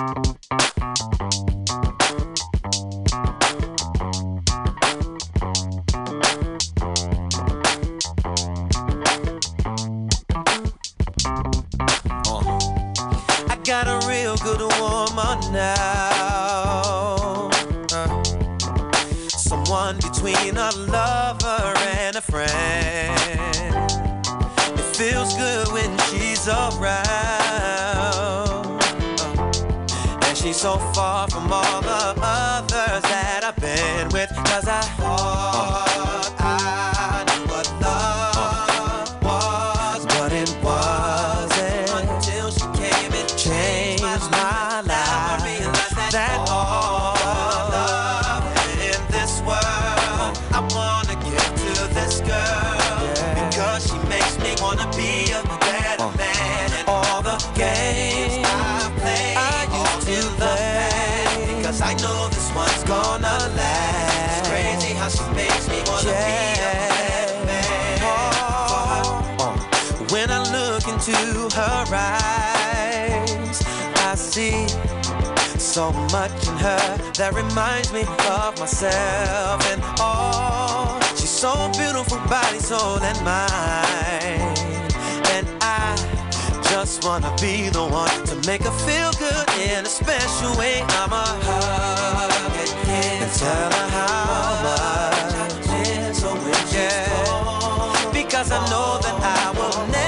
I 0.00 0.29
Into 71.00 71.48
her 71.56 71.84
eyes, 71.94 73.62
I 74.04 74.14
see 74.14 74.68
so 75.58 75.92
much 76.12 76.30
in 76.46 76.56
her 76.58 76.98
that 77.16 77.32
reminds 77.32 77.90
me 77.90 78.02
of 78.28 78.60
myself 78.60 79.66
and 79.72 79.82
all. 79.98 81.00
She's 81.16 81.30
so 81.30 81.70
beautiful, 81.72 82.18
body, 82.28 82.58
soul, 82.58 83.00
and 83.00 83.16
mind. 83.24 84.60
And 85.32 85.48
I 85.62 85.96
just 86.70 87.02
wanna 87.02 87.34
be 87.40 87.70
the 87.70 87.82
one 87.82 88.22
to 88.26 88.36
make 88.46 88.62
her 88.64 88.76
feel 88.84 89.10
good 89.12 89.48
in 89.58 89.86
a 89.86 89.88
special 89.88 90.54
way. 90.58 90.82
I'ma 91.00 91.24
hug 91.40 92.30
and 92.88 93.32
tell 93.32 93.72
her 93.72 93.88
how 93.88 94.62
much. 94.64 94.90
Yeah, 96.72 98.12
because 98.12 98.52
I 98.52 98.60
know 98.68 98.98
that 99.00 99.16
I 99.22 99.50
will 99.56 99.86
never 99.86 99.99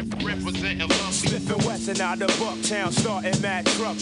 rep, 0.00 0.22
representing 0.22 0.88
love. 0.88 1.14
Smith 1.14 1.50
and 1.50 1.64
Wesson 1.64 2.00
out 2.00 2.22
of 2.22 2.30
Bucktown, 2.30 2.92
starting 2.92 3.40
mad 3.40 3.66
truck. 3.66 3.96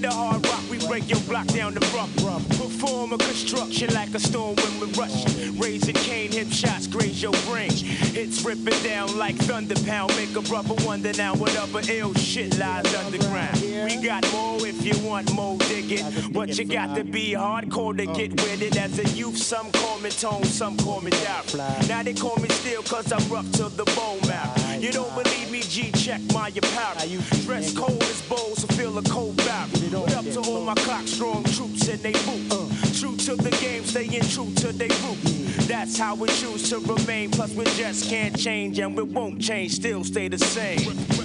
The 0.00 0.10
hard 0.10 0.46
rock, 0.46 0.62
we 0.70 0.78
break 0.86 1.10
your 1.10 1.20
block 1.20 1.46
down 1.48 1.74
the 1.74 1.80
rough. 1.94 2.14
Perform 2.48 3.12
a 3.12 3.18
construction 3.18 3.92
like 3.92 4.14
a 4.14 4.18
storm 4.20 4.56
when 4.56 4.80
we 4.80 4.86
rush. 4.94 5.24
Raising 5.58 5.94
cane, 5.94 6.32
hip 6.32 6.48
shots, 6.48 6.86
graze 6.86 7.22
your 7.22 7.34
brain. 7.46 7.70
Hits 7.70 8.42
ripping 8.44 8.82
down 8.82 9.16
like 9.18 9.36
thunder 9.36 9.74
pound. 9.84 10.14
Make 10.16 10.34
a 10.36 10.40
brother 10.42 10.74
wonder 10.86 11.12
now 11.12 11.34
what 11.34 11.56
other 11.56 11.82
ill 11.92 12.14
shit 12.14 12.58
lies 12.58 12.94
underground. 12.94 13.60
We 13.60 13.96
got 14.02 14.30
more 14.32 14.66
if 14.66 14.84
you 14.84 15.06
want 15.06 15.32
more 15.34 15.58
digging. 15.58 16.06
But 16.32 16.58
you 16.58 16.64
got 16.64 16.96
to 16.96 17.04
be 17.04 17.32
hardcore 17.32 17.96
to 17.96 18.06
get 18.06 18.30
with 18.30 18.62
it. 18.62 18.76
As 18.76 18.98
a 18.98 19.08
youth, 19.16 19.36
some 19.36 19.70
call 19.72 19.98
me 20.00 20.10
tone, 20.10 20.44
some 20.44 20.76
call 20.78 21.00
me 21.02 21.10
doubt. 21.10 21.54
Now 21.88 22.02
they 22.02 22.14
call 22.14 22.36
me 22.36 22.48
still 22.48 22.82
cause 22.82 23.12
I'm 23.12 23.28
rough 23.28 23.50
to 23.52 23.68
the 23.68 23.84
bone 23.84 24.20
mouth. 24.26 24.59
You 24.80 24.92
don't 24.92 25.14
believe 25.14 25.50
me, 25.50 25.60
G, 25.60 25.92
check 25.92 26.22
my 26.32 26.48
apparel. 26.48 27.20
Dress 27.44 27.76
cold 27.76 28.02
as 28.02 28.22
bowls, 28.22 28.62
so 28.62 28.66
feel 28.68 28.96
a 28.96 29.02
cold 29.02 29.36
barrel. 29.36 29.68
What 30.00 30.14
up 30.14 30.24
to 30.24 30.40
all 30.40 30.62
my 30.62 30.74
cock 30.74 31.06
strong 31.06 31.44
troops 31.44 31.86
and 31.88 32.00
they 32.00 32.12
boot. 32.12 32.72
True 32.98 33.14
to 33.14 33.36
the 33.36 33.50
game, 33.60 33.84
staying 33.84 34.22
true 34.22 34.50
to 34.54 34.72
they 34.72 34.88
roots. 34.88 35.66
That's 35.66 35.98
how 35.98 36.14
we 36.14 36.28
choose 36.28 36.70
to 36.70 36.78
remain. 36.78 37.30
Plus, 37.30 37.52
we 37.52 37.64
just 37.64 38.08
can't 38.08 38.34
change 38.38 38.78
and 38.78 38.96
we 38.96 39.02
won't 39.02 39.38
change, 39.42 39.72
still 39.72 40.02
stay 40.02 40.28
the 40.28 40.38
same. 40.38 41.19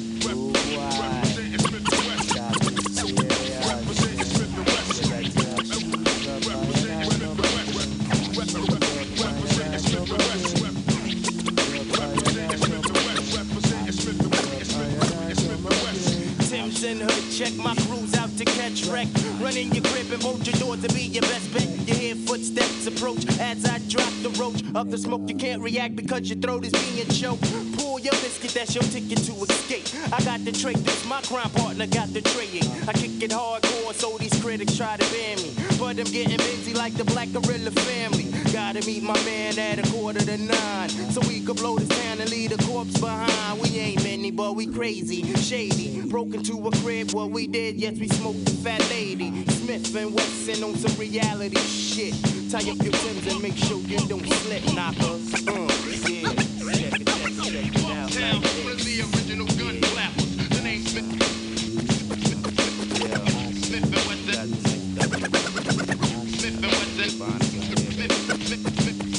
Run 19.45 19.58
in 19.58 19.71
your 19.73 19.84
crib 19.84 20.12
and 20.12 20.23
bolt 20.23 20.43
your 20.47 20.55
door 20.55 20.75
to 20.75 20.91
be 20.91 21.03
your 21.03 21.21
best 21.21 21.53
bet. 21.53 21.69
You 21.88 21.93
hear 21.93 22.15
footsteps 22.15 22.88
approach 22.88 23.27
as 23.39 23.63
I 23.63 23.77
drop 23.88 24.12
the 24.23 24.31
roach 24.39 24.63
of 24.73 24.89
the 24.89 24.97
smoke. 24.97 25.21
You 25.27 25.36
can't 25.36 25.62
react 25.62 25.95
because 25.95 26.27
your 26.27 26.39
throat 26.39 26.65
is 26.65 26.71
being 26.71 27.08
choked. 27.10 27.43
Pull 27.77 27.99
your 27.99 28.13
biscuit, 28.13 28.55
that's 28.55 28.73
your 28.73 28.84
ticket 28.86 29.19
to 29.19 29.34
escape. 29.43 29.86
I 30.12 30.23
got 30.23 30.43
the 30.43 30.51
trait, 30.51 30.77
this 30.77 31.05
my 31.05 31.21
crime 31.21 31.51
partner 31.51 31.86
got 31.86 32.12
the 32.12 32.21
trading. 32.21 32.67
I 32.89 32.93
kick 32.93 33.21
it 33.21 33.29
hardcore, 33.29 33.93
so 33.93 34.17
these 34.17 34.34
critics 34.41 34.77
try 34.77 34.97
to 34.97 35.05
ban 35.13 35.38
me. 35.38 35.53
But 35.77 35.99
I'm 35.99 36.10
getting 36.10 36.38
busy 36.38 36.73
like 36.73 36.95
the 36.95 37.03
Black 37.03 37.31
Guerrilla 37.31 37.69
family. 37.69 38.35
Got 38.51 38.75
Gotta 38.75 38.88
meet 38.88 39.03
my 39.03 39.13
man 39.23 39.58
at 39.58 39.79
a 39.79 39.91
quarter 39.91 40.19
to 40.19 40.38
nine. 40.38 40.89
So 40.89 41.21
we 41.27 41.39
could 41.41 41.55
blow 41.58 41.77
this 41.77 41.88
town 41.88 42.19
and 42.19 42.29
leave 42.29 42.55
the 42.55 42.63
corpse 42.65 42.99
behind. 42.99 43.62
We 43.62 43.79
ain't 43.79 44.03
many, 44.03 44.31
but 44.31 44.55
we 44.55 44.67
crazy, 44.67 45.23
shady. 45.36 46.01
Broke 46.01 46.34
into 46.34 46.67
a 46.67 46.71
crib, 46.71 47.12
what 47.12 47.31
we 47.31 47.47
did, 47.47 47.77
yes, 47.77 47.97
we 47.97 48.08
smoked 48.08 48.45
the 48.45 48.51
fat 48.51 48.81
lady. 48.89 49.45
Smith 49.45 49.95
and 49.95 50.13
Wesson 50.13 50.63
on 50.63 50.75
some 50.75 50.97
reality 50.99 51.58
shit. 51.58 52.13
Tie 52.51 52.69
up 52.69 52.81
your 52.84 52.93
Timbs 52.93 53.34
and 53.34 53.41
make 53.41 53.55
sure 53.55 53.79
you 53.79 53.97
don't 54.08 54.25
slip, 54.25 54.63
knockers. 54.73 55.47
Uh, 55.47 55.74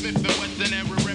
Smith 0.06 0.24
and 0.24 0.38
Wesson 0.38 0.72
and 0.72 1.05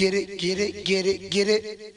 You 0.00 0.10
can 0.12 0.82
get 0.84 1.48
it, 1.48 1.89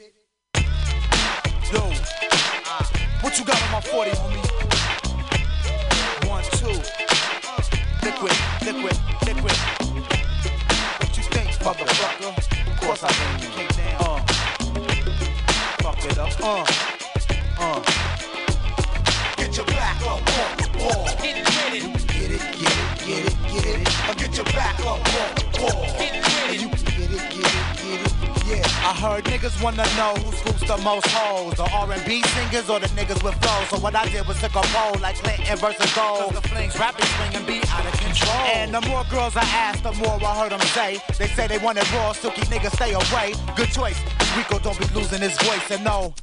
poll 35.44 35.56
like 35.60 35.76
Clinton 35.76 35.86
versus 35.86 35.94
Gold. 35.94 36.34
The 36.34 36.48
flings 36.48 36.78
rapping 36.78 37.06
swing 37.06 37.34
and 37.34 37.46
be 37.46 37.60
out 37.68 37.86
of 37.86 38.00
control. 38.00 38.32
And 38.54 38.74
the 38.74 38.80
more 38.82 39.04
girls 39.10 39.36
I 39.36 39.42
ask, 39.42 39.82
the 39.82 39.92
more 39.92 40.18
I 40.22 40.40
heard 40.40 40.52
them 40.52 40.60
say. 40.60 41.00
They 41.18 41.26
say 41.28 41.46
they 41.46 41.58
wanted 41.58 41.90
raw, 41.92 42.12
silky 42.12 42.42
niggas 42.42 42.74
stay 42.74 42.92
away. 42.92 43.34
Good 43.56 43.70
choice. 43.70 44.00
Rico 44.36 44.58
don't 44.58 44.78
be 44.78 44.86
losing 44.94 45.20
his 45.20 45.36
voice 45.42 45.70
and 45.70 45.84
no. 45.84 46.14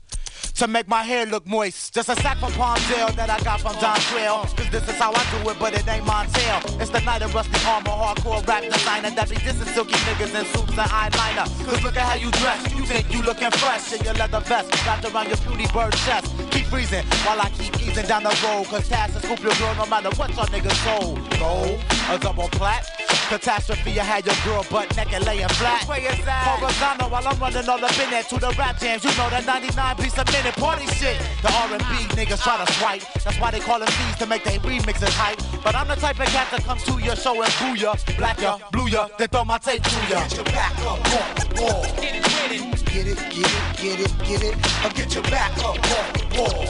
To 0.56 0.68
make 0.68 0.88
my 0.88 1.02
hair 1.02 1.26
look 1.26 1.48
moist. 1.48 1.94
Just 1.94 2.10
a 2.10 2.16
sack 2.18 2.38
from 2.38 2.52
Palmdale 2.52 3.16
that 3.16 3.30
I 3.30 3.40
got 3.44 3.62
from 3.62 3.74
Don 3.80 3.98
Trail. 4.12 4.46
Cause 4.56 4.70
this 4.70 4.88
is 4.88 4.96
how 4.96 5.12
I 5.12 5.24
do 5.32 5.50
it, 5.50 5.58
but 5.58 5.74
it 5.74 5.88
ain't 5.88 6.06
my 6.06 6.26
Montel. 6.26 6.82
It's 6.82 6.92
the 6.92 7.00
night 7.00 7.24
of 7.24 7.34
rusty 7.34 7.58
armor, 7.66 7.90
hardcore 7.90 8.46
rap 8.46 8.62
designer 8.64 9.10
that 9.12 9.30
be 9.30 9.38
dissing 9.38 9.74
silky 9.74 9.96
niggas 10.06 10.38
in 10.38 10.46
suits 10.54 10.78
and 10.78 10.92
eyeliner. 10.92 11.48
Cause 11.66 11.82
look 11.84 11.96
at 11.96 12.06
how 12.06 12.16
you 12.16 12.30
dress. 12.32 12.62
You 12.76 12.86
think 12.86 13.12
you 13.12 13.24
looking 13.24 13.50
fresh 13.52 13.94
in 13.94 14.04
your 14.04 14.14
leather 14.16 14.42
vest 14.42 14.70
wrapped 14.86 15.06
around 15.06 15.28
your 15.30 15.38
puny 15.38 15.66
bird 15.74 15.94
chest. 16.06 16.30
Keep 16.52 16.66
freezing 16.68 17.06
while 17.26 17.42
I 17.42 17.50
keep 17.52 17.74
easing 17.82 18.06
down 18.06 18.24
the 18.24 18.36
road. 18.44 18.66
Cause 18.68 18.88
Taz 18.90 19.14
will 19.14 19.22
scoop 19.22 19.40
your 19.40 19.56
girl 19.56 19.76
no 19.76 19.86
matter 19.86 20.10
what 20.18 20.30
your 20.36 20.46
niggas 20.46 20.78
sold. 20.84 21.18
Gold, 21.40 21.80
a 22.10 22.20
double 22.20 22.50
plat. 22.50 22.86
Catastrophe, 23.30 23.98
I 23.98 24.04
had 24.04 24.26
your 24.26 24.36
girl 24.44 24.66
butt 24.70 24.94
naked 24.98 25.26
laying 25.26 25.48
flat. 25.56 25.84
Horizontal 25.88 27.10
while 27.10 27.26
I'm 27.26 27.40
running 27.40 27.70
all 27.70 27.84
up 27.84 27.98
in 27.98 28.10
there 28.10 28.24
to 28.24 28.38
the 28.38 28.54
rap 28.60 28.78
jams. 28.80 29.06
You 29.06 29.12
know 29.12 29.30
that 29.30 29.46
99 29.46 29.96
piece 29.96 30.18
a 30.18 30.26
minute 30.26 30.56
party 30.56 30.86
shit. 30.88 31.18
The 31.42 31.48
R&B 31.48 31.84
niggas 32.20 32.44
try 32.44 32.64
to 32.64 32.72
swipe. 32.74 33.04
That's 33.24 33.40
why 33.40 33.52
they 33.52 33.62
call 33.62 33.80
them 33.80 33.88
C's 33.88 34.18
to 34.18 34.26
make 34.26 34.44
their 34.44 34.60
remixes 34.60 35.16
hype. 35.16 35.40
But 35.64 35.76
I'm 35.76 35.88
the 35.88 35.96
type 35.96 36.20
of 36.20 36.28
cat 36.28 36.52
that 36.52 36.64
come 36.66 36.78
to 36.80 37.00
your 37.00 37.16
show 37.16 37.42
and 37.42 37.54
boo 37.60 37.80
ya. 37.80 37.96
Black 38.18 38.42
ya, 38.42 38.58
blue 38.72 38.90
ya, 38.90 39.08
then 39.18 39.30
throw 39.30 39.46
my 39.46 39.58
tape 39.58 39.82
to 39.82 40.00
ya. 40.10 40.28
Get 40.28 40.36
your 40.36 40.46
back 40.46 40.78
up 40.80 41.02
the. 41.04 42.02
Get 42.02 42.16
it, 42.52 42.81
get 42.94 43.08
it, 43.08 43.18
Get 43.18 43.18
it, 43.18 43.32
get 43.32 43.48
it, 43.48 43.78
get 43.78 44.00
it, 44.00 44.12
get 44.28 44.44
it. 44.44 44.56
Or 44.84 44.90
get 44.92 45.14
your 45.14 45.24
back 45.24 45.58
up 45.60 45.80
on 45.80 46.12
the 46.14 46.26
wall. 46.36 46.68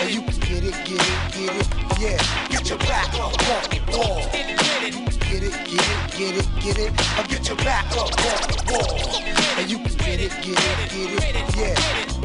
And 0.00 0.10
you 0.10 0.22
can 0.22 0.40
get 0.40 0.64
it, 0.64 0.74
get 0.84 1.04
it, 1.04 1.18
get 1.36 1.56
it. 1.56 1.66
Yeah. 2.00 2.48
Get 2.48 2.68
your 2.68 2.78
back 2.78 3.12
up 3.14 3.36
on 3.36 3.62
the 3.68 3.80
wall. 3.92 4.22
get 4.32 4.48
it, 4.48 4.58
get 4.58 4.84
it. 4.84 5.08
Get 5.28 5.42
it, 5.44 5.66
get 5.68 5.92
it, 5.92 6.08
get 6.16 6.34
it, 6.36 6.48
get 6.60 6.78
it. 6.78 6.90
Or 7.18 7.24
get 7.28 7.48
your 7.48 7.56
back 7.58 7.84
up 7.92 8.08
on 8.08 8.40
the 8.48 8.58
wall. 8.72 9.22
And 9.58 9.70
you 9.70 9.78
can 9.78 9.96
get 9.98 10.20
it, 10.20 10.32
get 10.40 10.56
it, 10.56 10.90
get 10.90 11.36
it. 11.36 11.56
Yeah. 11.56 12.18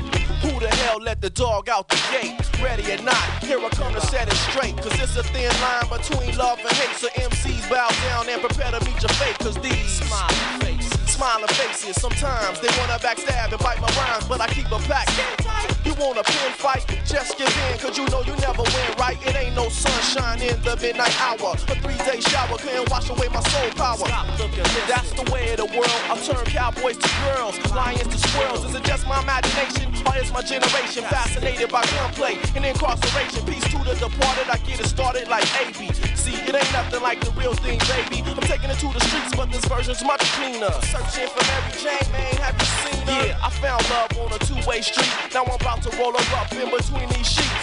Who 0.43 0.59
the 0.59 0.67
hell 0.67 0.99
let 1.01 1.21
the 1.21 1.29
dog 1.29 1.69
out 1.69 1.89
the 1.89 1.99
gate? 2.11 2.35
Ready 2.61 2.91
or 2.93 3.01
not, 3.03 3.23
here 3.43 3.59
I 3.59 3.69
come 3.69 3.93
to 3.93 4.01
set 4.01 4.27
it 4.27 4.35
straight. 4.51 4.77
Cause 4.77 4.93
it's 4.99 5.15
a 5.17 5.23
thin 5.23 5.51
line 5.61 5.87
between 5.89 6.37
love 6.37 6.59
and 6.59 6.71
hate. 6.71 6.95
So 6.95 7.07
MCs 7.09 7.69
bow 7.69 7.89
down 8.07 8.29
and 8.29 8.41
prepare 8.41 8.71
to 8.71 8.79
meet 8.85 9.01
your 9.01 9.13
fate. 9.19 9.37
Cause 9.39 9.55
these 9.59 10.03
smiling 10.03 10.59
faces, 10.59 11.02
smiling 11.13 11.47
faces. 11.53 12.01
Sometimes 12.01 12.59
they 12.59 12.69
wanna 12.79 12.97
backstab 12.97 13.53
and 13.53 13.61
bite 13.61 13.79
my 13.79 13.91
rhymes, 13.93 14.25
but 14.27 14.41
I 14.41 14.47
keep 14.47 14.65
a 14.71 14.79
pack. 14.89 15.07
You 15.85 15.93
want 15.95 16.17
a 16.17 16.23
pin 16.23 16.51
fight? 16.57 16.85
Just 17.05 17.37
give 17.37 17.53
in, 17.69 17.77
cause 17.77 17.97
you 17.97 18.05
know 18.09 18.21
you 18.23 18.35
never 18.37 18.63
win, 18.63 18.89
right? 18.97 19.17
It 19.27 19.35
ain't 19.35 19.55
no 19.55 19.69
sunshine 19.69 20.41
in 20.41 20.57
the 20.63 20.75
midnight 20.81 21.13
hour. 21.21 21.53
A 21.53 21.75
three 21.83 21.99
day 22.09 22.19
shower 22.19 22.57
couldn't 22.57 22.89
wash 22.89 23.09
away 23.09 23.27
my 23.29 23.41
soul 23.53 23.69
power. 23.77 24.07
That's 24.89 25.11
the 25.13 25.29
way 25.31 25.53
of 25.53 25.57
the 25.57 25.69
world. 25.77 26.01
I've 26.09 26.23
turned 26.25 26.47
cowboys 26.47 26.97
to 26.97 27.09
girls, 27.25 27.55
lions 27.71 28.09
to 28.09 28.17
squirrels. 28.17 28.65
Is 28.65 28.73
it 28.75 28.83
just 28.83 29.05
my 29.07 29.21
imagination? 29.21 29.93
Or 30.07 30.17
is 30.17 30.31
my 30.33 30.41
generation 30.41 31.03
fascinated 31.03 31.69
by 31.69 31.85
gunplay 31.93 32.37
and 32.55 32.65
incarceration? 32.65 33.45
Peace 33.45 33.63
to 33.69 33.77
the 33.85 33.93
departed, 33.95 34.49
I 34.49 34.57
get 34.65 34.79
it 34.79 34.87
started 34.87 35.27
like 35.27 35.45
AB. 35.61 35.93
See, 36.15 36.33
it 36.33 36.55
ain't 36.55 36.73
nothing 36.73 37.01
like 37.01 37.19
the 37.21 37.31
real 37.31 37.53
thing, 37.53 37.79
baby. 37.91 38.23
I'm 38.25 38.47
taking 38.49 38.69
it 38.71 38.79
to 38.79 38.89
the 38.91 38.99
streets, 39.07 39.35
but 39.35 39.51
this 39.51 39.65
version's 39.65 40.03
much 40.03 40.23
cleaner. 40.33 40.73
Searching 41.09 41.27
for 41.27 41.43
Mary 41.47 41.71
Jane, 41.79 42.11
man, 42.11 42.35
have 42.37 42.55
you 42.55 42.65
seen 42.65 43.07
her? 43.07 43.27
Yeah, 43.27 43.39
I 43.43 43.49
found 43.49 43.83
love 43.89 44.17
on 44.19 44.33
a 44.33 44.39
two-way 44.39 44.81
street. 44.81 45.09
Now 45.33 45.43
I'm 45.43 45.55
about 45.55 45.81
to 45.83 45.97
roll 45.97 46.13
her 46.13 46.35
up 46.37 46.51
in 46.53 46.69
between 46.69 47.09
these 47.09 47.27
sheets. 47.27 47.53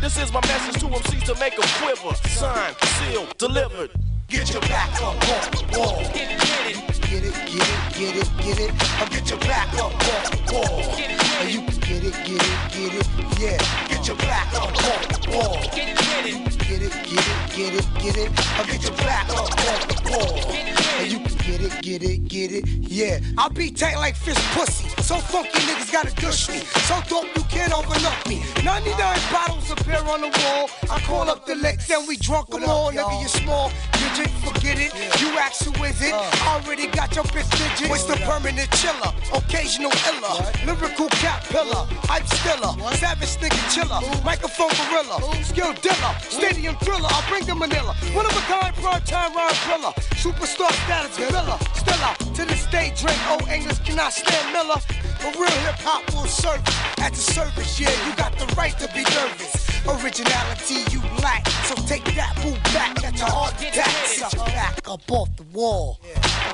This 0.00 0.16
is 0.16 0.32
my 0.32 0.40
message 0.46 0.80
to 0.80 0.86
MCs 0.88 1.24
to 1.24 1.34
make 1.38 1.56
them 1.56 1.68
quiver. 1.82 2.14
Signed, 2.28 2.76
sealed, 2.80 3.36
delivered. 3.36 3.90
Get 4.28 4.52
your 4.52 4.62
back 4.62 4.90
up 5.02 5.14
on 5.14 5.50
the 5.52 5.78
wall. 5.78 6.00
Get 6.14 6.30
it, 6.30 6.40
get 6.40 6.76
it, 6.76 6.98
Get 7.08 7.24
it, 7.24 7.34
get 7.46 7.64
it, 7.64 7.94
get 7.94 8.16
it, 8.16 8.28
get 8.38 8.58
it. 8.60 8.70
Or 9.02 9.08
get 9.10 9.30
your 9.30 9.38
back 9.40 9.72
up 9.74 9.92
on 9.92 10.46
the 10.46 10.52
wall. 10.52 10.78
get 10.96 11.10
it, 11.10 11.18
get 11.18 11.40
And 11.40 11.48
it, 11.48 11.54
you 11.54 11.60
can 11.66 11.77
get 11.88 12.04
it, 12.04 12.12
get 12.24 12.42
it, 12.42 12.72
get 12.72 12.94
it. 12.94 13.06
Yeah. 13.40 13.88
Get 13.88 14.06
your 14.06 14.16
back 14.16 14.52
up 14.54 14.64
on 14.64 14.72
the 14.72 15.30
wall. 15.32 15.54
get 15.72 15.88
it, 15.88 15.96
get 15.96 16.26
it, 16.26 16.58
Get 16.68 16.82
it, 16.82 16.92
get 17.08 17.24
it, 17.24 17.46
get 17.56 17.74
it, 17.74 17.86
get 18.02 18.16
it. 18.16 18.28
Or 18.60 18.64
get 18.66 18.82
your 18.82 18.96
back 18.98 19.28
up 19.30 19.48
on 19.48 19.80
the 19.88 19.96
wall. 20.10 20.52
get 20.52 20.68
it, 20.68 20.76
get 20.76 21.00
And 21.00 21.12
you 21.12 21.18
can 21.20 21.36
get 21.38 21.62
it, 21.62 21.82
get 21.82 22.02
it, 22.02 22.28
get 22.28 22.52
it. 22.52 22.68
Yeah. 22.68 23.20
I 23.38 23.48
beat 23.48 23.76
tight 23.76 23.96
like 23.96 24.16
fish 24.16 24.36
pussy. 24.52 24.88
So 25.02 25.16
funky 25.16 25.60
niggas 25.60 25.90
gotta 25.90 26.14
dush 26.20 26.48
me. 26.50 26.58
So 26.88 27.00
dope 27.08 27.34
you 27.34 27.42
can't 27.44 27.72
overlook 27.72 28.20
me. 28.28 28.42
99 28.62 28.94
bottles 29.32 29.70
appear 29.70 30.02
on 30.04 30.20
the 30.20 30.28
wall. 30.44 30.68
I 30.90 31.00
call 31.00 31.30
up 31.30 31.46
the 31.46 31.54
licks, 31.54 31.88
then 31.88 32.06
we 32.06 32.16
drunk 32.16 32.50
them 32.50 32.64
all. 32.64 32.92
Nigga, 32.92 33.22
you 33.22 33.28
small. 33.28 33.72
You 33.98 34.06
drink, 34.14 34.30
forget 34.44 34.78
it. 34.78 34.92
You 35.20 35.28
ask 35.38 35.64
who 35.64 35.72
is 35.84 36.02
it? 36.02 36.12
Uh. 36.12 36.30
Already 36.48 36.88
got 36.88 37.14
your 37.14 37.24
bitch 37.24 37.50
digits. 37.56 37.88
What's 37.88 38.04
the 38.04 38.16
permanent 38.26 38.70
chiller? 38.72 39.12
Occasional 39.32 39.92
iller. 40.10 40.52
Lyrical 40.66 41.08
cat 41.08 41.44
pillar. 41.48 41.77
Hype 42.08 42.26
stiller. 42.26 42.72
Savage 42.96 43.36
nigga 43.38 43.60
chiller. 43.72 44.00
Microphone 44.24 44.72
gorilla. 44.88 45.18
Skill 45.44 45.72
diller. 45.84 46.12
Stadium 46.28 46.76
thriller. 46.76 47.08
I 47.10 47.24
bring 47.28 47.44
the 47.44 47.54
Manila. 47.54 47.94
One 48.14 48.26
of 48.26 48.34
a 48.36 48.44
kind, 48.48 48.74
prime 48.76 49.02
time 49.02 49.34
rhyme 49.34 49.54
thriller. 49.66 49.92
Superstar 50.18 50.72
status 50.84 51.16
gorilla. 51.16 51.58
Stella 51.74 52.16
to 52.34 52.44
this 52.44 52.66
day 52.66 52.92
drink 52.96 53.18
old 53.30 53.46
English 53.48 53.78
cannot 53.80 54.12
stand 54.12 54.52
Miller. 54.52 54.80
But 55.22 55.34
real 55.36 55.58
hip 55.66 55.78
hop 55.82 56.06
will 56.14 56.26
serve 56.26 56.62
at 56.98 57.12
the 57.12 57.20
service. 57.20 57.80
Yeah, 57.80 57.90
you 58.06 58.14
got 58.16 58.36
the 58.38 58.46
right 58.54 58.76
to 58.78 58.86
be 58.94 59.02
nervous. 59.02 59.68
Originality 59.86 60.84
you 60.90 61.00
lack, 61.22 61.48
so 61.64 61.74
take 61.86 62.04
that 62.14 62.36
move 62.44 62.62
back. 62.74 62.94
That's 63.00 63.22
a 63.22 63.26
hard 63.26 63.54
attack. 63.54 63.88
Get 64.06 64.32
your 64.32 64.44
back 64.46 64.88
up 64.88 65.10
off 65.10 65.36
the 65.36 65.44
wall. 65.52 66.00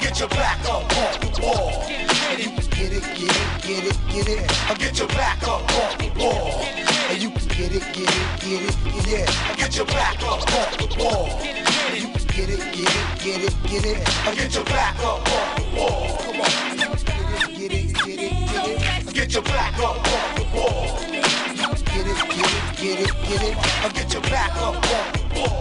Get 0.00 0.20
your 0.20 0.28
back 0.28 0.60
up 0.60 0.84
off 0.96 1.20
the 1.20 1.42
wall. 1.42 2.73
Get 2.74 2.92
it, 2.92 3.02
get 3.14 3.30
it, 3.30 3.62
get 3.62 3.84
it, 3.84 3.96
get 4.08 4.28
it. 4.28 4.70
Or 4.70 4.74
get 4.74 4.98
your 4.98 5.06
back 5.08 5.42
up 5.44 5.62
off 5.62 5.96
the 5.96 6.10
wall. 6.18 6.60
And 7.08 7.22
you 7.22 7.30
can 7.30 7.46
get 7.46 7.72
it, 7.72 7.82
get 7.94 8.10
it, 8.10 8.40
get 8.40 8.62
it, 8.62 8.76
get 8.84 9.06
it. 9.06 9.30
Or 9.48 9.54
get 9.56 9.76
your 9.76 9.86
back 9.86 10.20
up 10.22 10.42
off 10.42 10.76
the 10.76 10.86
wall. 10.98 11.28
And 11.40 12.02
you 12.02 12.08
can 12.08 12.26
get 12.34 12.50
it, 12.50 12.58
get 12.74 12.90
it, 12.90 13.06
get 13.22 13.42
it, 13.44 13.54
get 13.62 13.84
it. 13.86 14.26
Or 14.26 14.34
get 14.34 14.54
your 14.54 14.64
back 14.64 14.98
up 14.98 15.22
off 15.22 15.56
the 15.56 15.62
wall. 15.78 16.18
Come 16.18 16.40
on. 16.40 16.50
Get 16.74 16.90
it, 16.90 17.44
get 17.54 17.72
it, 17.72 17.94
get 17.94 18.18
it, 18.18 18.34
get 18.50 19.06
it. 19.06 19.14
Get 19.14 19.32
your 19.34 19.42
back 19.44 19.78
up 19.78 19.96
off 19.96 20.34
the 20.34 20.42
wall. 20.52 20.98
Get 21.08 21.14
it, 21.14 21.84
get 21.94 22.06
it, 22.06 22.74
get 22.76 23.00
it, 23.00 23.14
get 23.22 23.42
it. 23.42 23.56
Or 23.84 23.90
get 23.90 24.12
your 24.12 24.22
back 24.22 24.56
up 24.56 24.74
off 24.74 25.12
the 25.12 25.22
wall. 25.38 25.60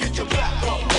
Get 0.00 0.16
your 0.16 0.26
back 0.26 0.62
up 0.64 0.91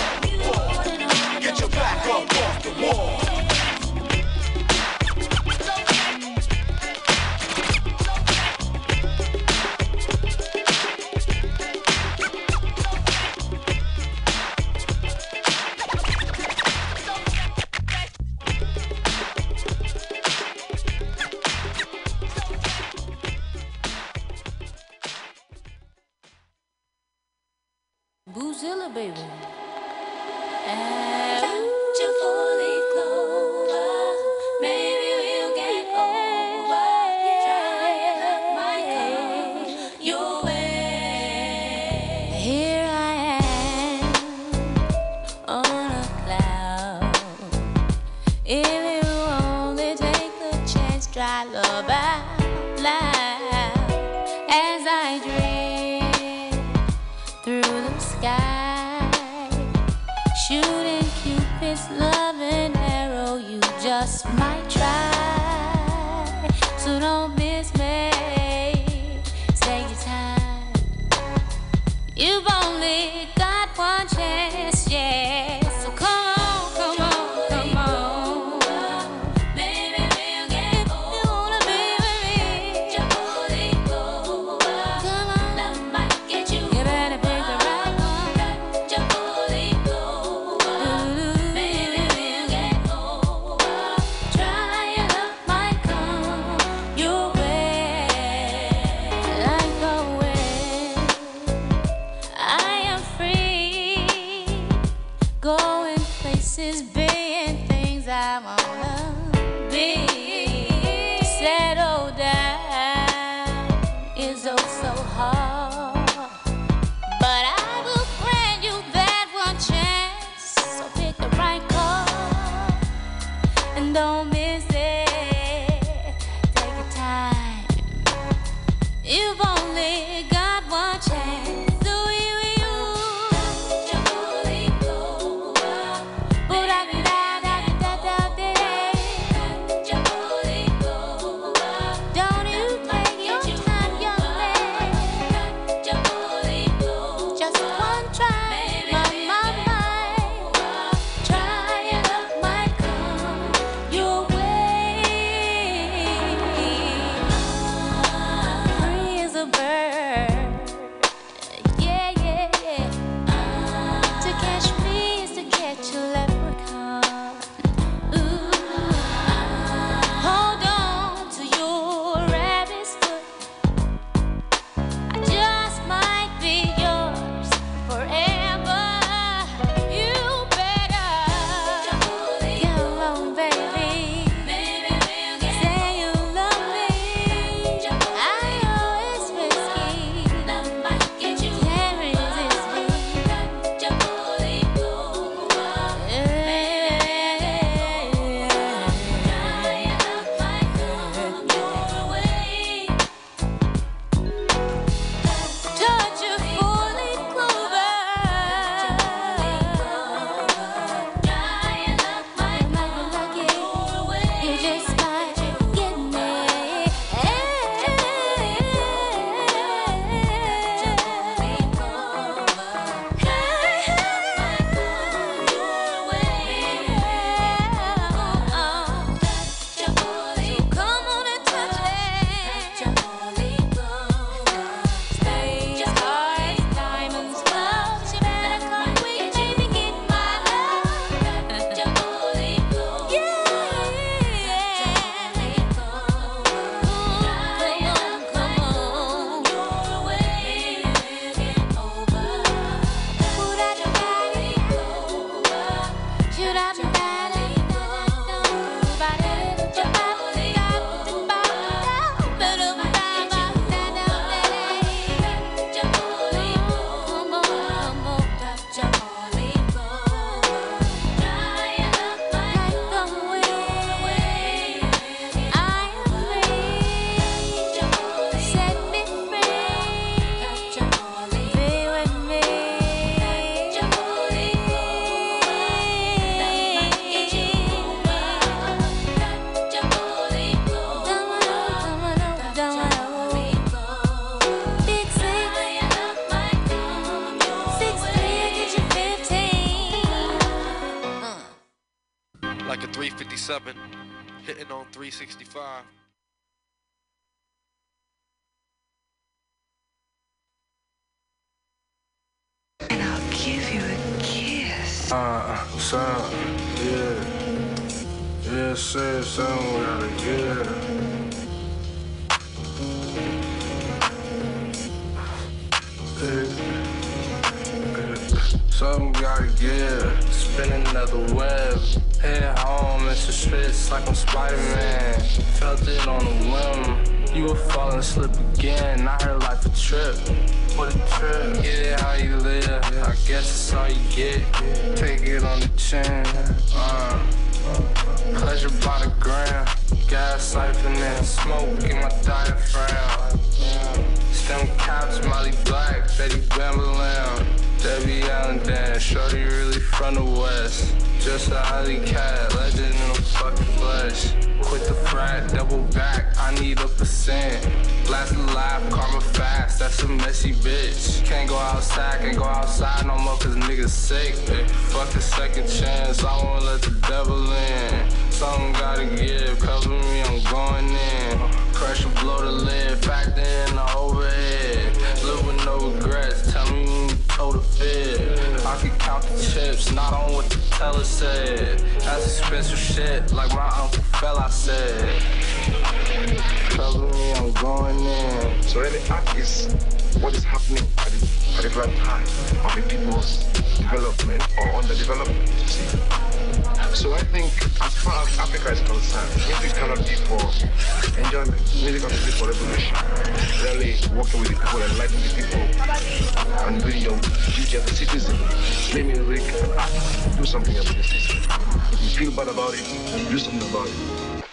do 423.73 423.79
something 423.79 424.05
about 424.05 424.37
it. 424.37 424.45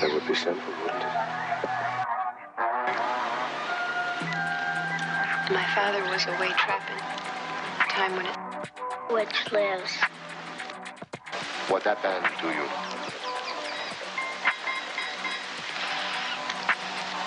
That 0.00 0.10
would 0.12 0.26
be 0.26 0.34
simple, 0.34 0.72
wouldn't 0.82 1.02
it? 1.02 1.12
My 5.52 5.66
father 5.74 6.02
was 6.10 6.26
away 6.26 6.48
trapping. 6.56 6.96
A 7.80 7.86
time 7.90 8.16
when 8.16 8.26
it. 8.26 8.36
Which 9.10 9.52
lives. 9.52 9.92
What 11.68 11.82
happened 11.82 12.26
to 12.40 12.46
you? 12.46 12.66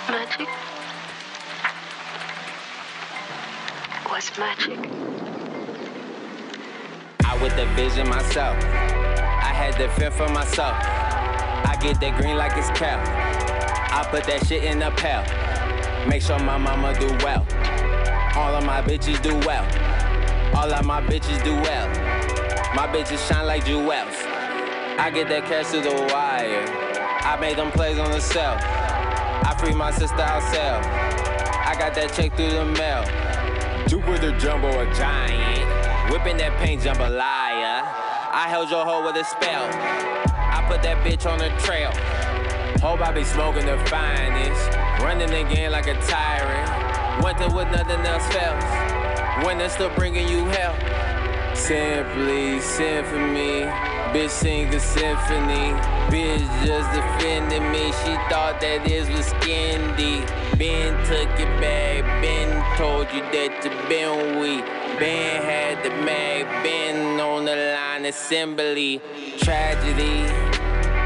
Magic. 0.09 0.49
Was 4.09 4.31
magic. 4.39 5.54
I 7.35 7.43
with 7.43 7.55
the 7.55 7.65
vision 7.75 8.07
myself. 8.07 8.55
I 8.63 9.51
had 9.51 9.75
to 9.77 9.89
fend 9.89 10.13
for 10.13 10.27
myself. 10.29 10.73
I 10.73 11.77
get 11.81 11.99
that 11.99 12.19
green 12.19 12.37
like 12.37 12.55
it's 12.55 12.69
cow. 12.69 12.99
I 13.91 14.07
put 14.09 14.23
that 14.25 14.45
shit 14.47 14.63
in 14.63 14.81
a 14.81 14.91
pail. 14.91 15.23
Make 16.07 16.21
sure 16.21 16.39
my 16.39 16.57
mama 16.57 16.97
do 16.99 17.07
well. 17.23 17.45
All 18.37 18.55
of 18.55 18.65
my 18.65 18.81
bitches 18.81 19.21
do 19.21 19.35
well. 19.45 19.65
All 20.55 20.71
of 20.71 20.85
my 20.85 21.01
bitches 21.01 21.43
do 21.43 21.53
well. 21.53 21.87
My 22.73 22.87
bitches 22.87 23.27
shine 23.27 23.45
like 23.47 23.65
jewels. 23.65 24.15
I 24.97 25.11
get 25.13 25.27
that 25.29 25.45
cash 25.45 25.71
to 25.71 25.81
the 25.81 25.91
wire. 26.13 26.65
I 27.21 27.37
made 27.39 27.57
them 27.57 27.71
plays 27.71 27.97
on 27.97 28.11
the 28.11 28.21
cell. 28.21 28.57
I 28.61 29.55
free 29.59 29.73
my 29.73 29.91
sister 29.91 30.15
outsell. 30.15 30.79
I 31.65 31.75
got 31.77 31.95
that 31.95 32.13
check 32.13 32.35
through 32.37 32.51
the 32.51 32.65
mail. 32.65 33.03
Jupiter 33.87 34.37
Jumbo 34.37 34.69
a 34.69 34.85
giant. 34.95 35.64
Whipping 36.11 36.37
that 36.37 36.57
paint 36.59 36.83
jambalaya. 36.83 37.81
I 38.31 38.45
held 38.47 38.69
your 38.69 38.85
hoe 38.85 39.03
with 39.05 39.15
a 39.15 39.23
spell. 39.23 39.65
I 39.65 40.63
put 40.67 40.83
that 40.83 41.03
bitch 41.03 41.25
on 41.25 41.39
the 41.39 41.49
trail. 41.65 41.91
Hope 42.79 43.01
I 43.01 43.11
be 43.11 43.23
smoking 43.23 43.65
the 43.65 43.77
finest. 43.89 44.69
Running 45.01 45.33
again 45.33 45.71
like 45.71 45.88
a 45.88 45.95
tyrant. 46.05 47.23
Winter 47.23 47.49
with 47.55 47.71
nothing 47.71 48.05
else 48.05 48.27
fails. 48.30 49.45
Winter 49.45 49.69
still 49.69 49.89
bringing 49.95 50.27
you 50.27 50.45
hell. 50.45 50.75
Simply 51.55 52.59
symphony. 52.59 53.65
Bitch 54.13 54.30
sing 54.30 54.73
a 54.75 54.80
symphony. 54.80 55.73
Bitch 56.13 56.45
just 56.65 56.91
defended 56.93 57.63
me. 57.71 57.88
She 58.03 58.13
thought 58.30 58.61
that 58.61 58.84
this 58.86 59.09
was 59.09 59.25
skindy. 59.34 60.21
Ben 60.59 60.93
took 61.07 61.34
it 61.39 61.49
back. 61.59 62.03
Ben 62.21 62.77
told 62.77 63.11
you 63.11 63.21
that 63.34 63.63
you 63.63 63.71
been 63.89 64.39
weak. 64.39 64.84
Ben 64.99 65.41
had 65.41 65.83
the 65.83 65.89
mag. 65.89 66.45
Ben 66.63 67.19
on 67.19 67.45
the 67.45 67.55
line 67.55 68.05
assembly. 68.05 69.01
Tragedy 69.37 70.23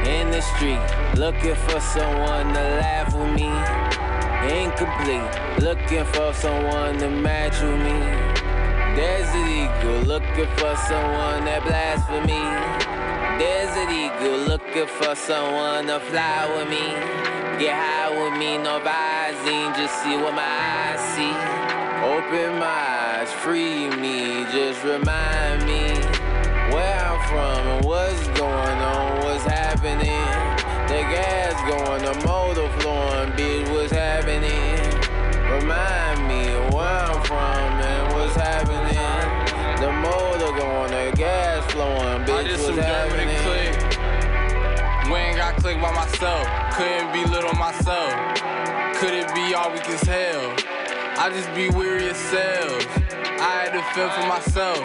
in 0.10 0.30
the 0.32 0.42
street. 0.42 0.86
Looking 1.16 1.56
for 1.56 1.80
someone 1.80 2.54
to 2.54 2.64
laugh 2.82 3.14
with 3.16 3.34
me. 3.34 3.50
Incomplete. 4.62 5.32
Looking 5.64 6.06
for 6.06 6.34
someone 6.34 6.98
to 7.00 7.10
match 7.10 7.62
with 7.62 7.80
me. 7.88 8.40
Desert 8.96 9.48
Eagle, 9.48 10.02
looking 10.08 10.50
for 10.58 10.76
someone 10.76 11.46
that 11.46 11.64
blasphemy. 11.64 12.46
Desert 13.40 13.92
Eagle, 13.92 14.40
looking 14.50 14.88
for 14.88 15.16
someone 15.16 15.88
to 15.88 16.00
fly 16.00 16.46
with 16.56 16.70
me. 16.70 16.86
Get 17.60 17.76
high 17.76 18.10
with 18.10 18.38
me, 18.40 18.58
no 18.58 18.80
visine, 18.80 19.76
just 19.76 20.04
see 20.04 20.18
what 20.18 20.34
my 20.34 20.42
eyes 20.44 21.00
see. 21.16 21.59
Open 22.32 22.60
my 22.60 22.68
eyes, 22.68 23.34
free 23.34 23.90
me, 23.90 24.46
just 24.52 24.84
remind 24.84 25.66
me 25.66 25.90
where 26.72 27.00
I'm 27.00 27.20
from 27.28 27.68
and 27.68 27.84
what's 27.84 28.28
going 28.38 28.78
on, 28.78 29.24
what's 29.24 29.46
happening. 29.46 30.30
The 30.86 31.02
gas 31.10 31.58
going, 31.68 32.04
the 32.04 32.14
motor 32.28 32.70
flowing, 32.82 33.32
bitch, 33.32 33.68
what's 33.72 33.92
happening? 33.92 34.78
Remind 35.50 36.28
me 36.28 36.54
where 36.70 36.86
I'm 36.86 37.20
from 37.24 37.82
and 37.82 38.14
what's 38.14 38.36
happening. 38.36 39.82
The 39.82 39.92
motor 39.92 40.56
going, 40.56 40.92
the 40.92 41.18
gas 41.18 41.66
flowing, 41.72 42.26
bitch, 42.26 42.62
what's 42.62 42.78
happening? 42.78 43.28
with 43.28 43.38
a 43.38 43.86
click. 45.02 45.12
We 45.12 45.18
ain't 45.18 45.38
got 45.38 45.56
click 45.56 45.82
by 45.82 45.92
myself. 45.96 46.48
Couldn't 46.74 47.12
be 47.12 47.26
little 47.26 47.56
myself. 47.56 48.14
Could 49.00 49.16
it 49.16 49.34
be 49.34 49.56
all 49.56 49.72
weak 49.72 49.90
as 49.90 50.04
hell? 50.04 50.59
I 51.20 51.30
just 51.30 51.54
be 51.54 51.70
weary 51.78 52.08
of 52.08 52.16
selves. 52.16 52.88
I 53.44 53.68
had 53.68 53.74
to 53.76 53.84
fend 53.92 54.10
for 54.16 54.26
myself. 54.26 54.80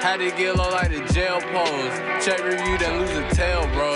Had 0.00 0.16
to 0.16 0.30
get 0.30 0.56
low 0.56 0.70
like 0.70 0.88
the 0.88 1.04
jail 1.12 1.38
pose. 1.52 2.24
Check 2.24 2.42
review, 2.42 2.78
then 2.78 2.98
lose 2.98 3.10
a 3.10 3.28
tail, 3.36 3.68
bro. 3.74 3.92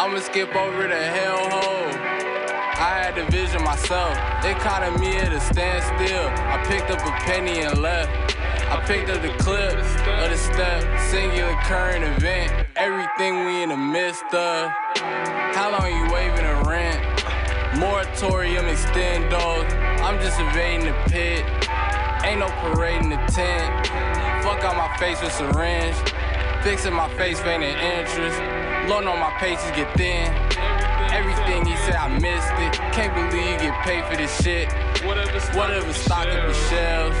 I'ma 0.00 0.20
skip 0.20 0.56
over 0.56 0.88
the 0.88 1.04
hellhole. 1.12 1.92
I 2.80 3.04
had 3.04 3.14
to 3.16 3.30
vision 3.30 3.62
myself. 3.62 4.16
It 4.42 4.56
caught 4.64 4.88
me 4.98 5.18
at 5.18 5.34
a 5.34 5.40
standstill. 5.40 6.28
I 6.48 6.64
picked 6.64 6.90
up 6.90 7.04
a 7.04 7.12
penny 7.28 7.60
and 7.60 7.82
left. 7.82 8.34
I 8.72 8.82
picked 8.86 9.10
up 9.10 9.20
the 9.20 9.36
clip 9.36 9.76
of 9.76 10.30
the 10.30 10.36
step, 10.38 10.80
singular 11.10 11.52
current 11.64 12.04
event. 12.04 12.66
Everything 12.76 13.44
we 13.44 13.62
in 13.62 13.68
the 13.68 13.76
midst 13.76 14.24
of. 14.32 14.72
How 15.52 15.76
long 15.78 15.92
you 15.92 16.10
waving? 16.10 16.51
Moratorium 17.82 18.66
extend 18.66 19.32
those. 19.32 19.66
I'm 20.06 20.20
just 20.20 20.38
evading 20.38 20.86
the 20.86 20.94
pit. 21.10 21.44
Ain't 22.24 22.38
no 22.38 22.48
parade 22.62 23.02
in 23.02 23.10
the 23.10 23.16
tent. 23.26 23.88
Fuck 24.44 24.62
out 24.62 24.76
my 24.76 24.96
face 24.98 25.20
with 25.20 25.32
syringe. 25.32 25.96
Fixing 26.62 26.94
my 26.94 27.08
face, 27.16 27.40
feigning 27.40 27.76
interest. 27.76 28.38
Lord, 28.88 29.06
on 29.06 29.18
my 29.18 29.34
pages 29.40 29.68
get 29.74 29.92
thin. 29.96 30.32
Everything 31.10 31.66
he 31.66 31.76
said, 31.78 31.96
I 31.96 32.06
missed 32.06 32.54
it. 32.62 32.72
Can't 32.94 33.14
believe 33.14 33.60
you 33.60 33.70
get 33.70 33.82
paid 33.82 34.04
for 34.06 34.16
this 34.16 34.30
shit. 34.40 34.72
Whatever 35.04 35.92
stock 35.92 36.28
up 36.28 36.46
the 36.46 36.54
shelves. 36.70 37.16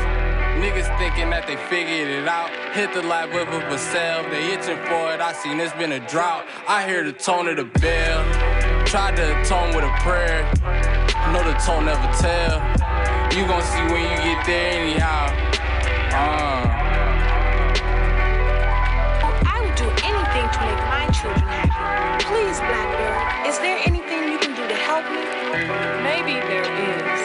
Niggas 0.62 0.96
thinking 0.96 1.30
that 1.30 1.48
they 1.48 1.56
figured 1.66 2.08
it 2.08 2.28
out. 2.28 2.50
Hit 2.72 2.94
the 2.94 3.02
lab 3.02 3.32
with 3.34 3.48
a 3.48 3.78
sale. 3.78 4.22
They 4.30 4.54
itching 4.54 4.78
for 4.86 5.12
it. 5.12 5.20
I 5.20 5.32
seen 5.32 5.58
it's 5.58 5.72
been 5.72 5.90
a 5.90 6.08
drought. 6.08 6.46
I 6.68 6.86
hear 6.86 7.02
the 7.02 7.12
tone 7.12 7.48
of 7.48 7.56
the 7.56 7.64
bell. 7.80 8.61
Tried 8.92 9.16
to 9.16 9.24
atone 9.40 9.72
with 9.72 9.88
a 9.88 9.94
prayer. 10.04 10.44
Know 11.32 11.40
the 11.40 11.56
tone 11.64 11.88
never 11.88 12.12
tell. 12.20 12.60
You 13.32 13.48
gon' 13.48 13.64
see 13.64 13.80
when 13.88 14.04
you 14.04 14.20
get 14.20 14.44
there 14.44 14.68
anyhow. 14.68 15.32
Uh. 16.12 16.60
I 19.48 19.56
would 19.64 19.76
do 19.80 19.88
anything 20.04 20.44
to 20.44 20.58
make 20.68 20.82
my 20.92 21.08
children 21.08 21.40
happy. 21.40 22.20
Please, 22.28 22.60
Blackbird, 22.68 23.48
is 23.48 23.56
there 23.64 23.80
anything 23.80 24.28
you 24.28 24.36
can 24.36 24.52
do 24.52 24.68
to 24.68 24.76
help 24.84 25.08
me? 25.08 25.24
Maybe 26.04 26.36
there 26.52 26.68
is. 26.68 27.20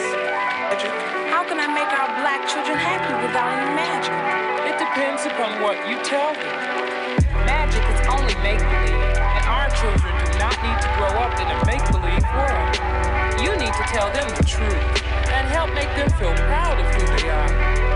How 1.28 1.44
can 1.44 1.60
I 1.60 1.68
make 1.68 1.92
our 1.92 2.08
black 2.24 2.48
children 2.48 2.80
happy 2.80 3.12
without 3.20 3.52
any 3.52 3.68
magic? 3.76 4.16
It 4.72 4.80
depends 4.80 5.28
upon 5.28 5.60
what 5.60 5.76
you 5.84 6.00
tell 6.00 6.32
them. 6.32 6.48
Magic 7.44 7.84
is 7.92 8.00
only 8.08 8.32
make 8.40 8.56
believe, 8.56 9.20
and 9.20 9.44
our 9.44 9.68
children 9.76 10.07
grow 10.98 11.14
up 11.14 11.30
in 11.38 11.46
a 11.46 11.58
make 11.62 11.86
believe 11.94 12.26
world. 12.34 12.74
You 13.38 13.54
need 13.54 13.70
to 13.70 13.84
tell 13.86 14.10
them 14.10 14.26
the 14.34 14.42
truth 14.42 14.82
and 15.30 15.46
help 15.46 15.70
make 15.70 15.86
them 15.94 16.10
feel 16.18 16.34
proud 16.50 16.74
of 16.74 16.86
who 16.90 17.06
they 17.14 17.30
are. 17.30 17.50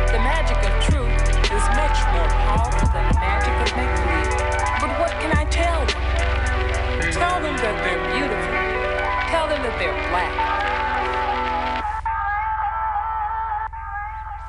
The 0.07 0.23
magic 0.23 0.55
of 0.63 0.71
truth 0.87 1.11
is 1.51 1.65
much 1.75 1.99
more 2.15 2.31
powerful 2.47 2.87
than 2.95 3.03
the 3.11 3.19
magic 3.19 3.55
of 3.59 3.71
make 3.75 3.91
believe. 3.99 4.31
But 4.79 4.91
what 5.03 5.11
can 5.19 5.35
I 5.35 5.45
tell 5.51 5.83
them? 5.83 5.99
Tell 7.11 7.43
them 7.43 7.57
that 7.59 7.75
they're 7.83 8.07
beautiful. 8.15 8.55
Tell 9.35 9.49
them 9.51 9.61
that 9.67 9.75
they're 9.83 9.99
black. 10.09 10.63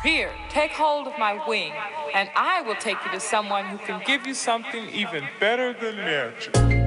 Here, 0.03 0.31
take 0.49 0.73
hold 0.73 1.07
of 1.07 1.17
my 1.17 1.43
wing, 1.47 1.73
and 2.13 2.29
I 2.35 2.61
will 2.61 2.75
take 2.75 2.97
you 3.03 3.11
to 3.13 3.19
someone 3.19 3.65
who 3.65 3.79
can 3.79 3.99
give 4.05 4.27
you 4.27 4.35
something 4.35 4.89
even 4.89 5.23
better 5.39 5.73
than 5.73 5.95
magic. 5.95 6.82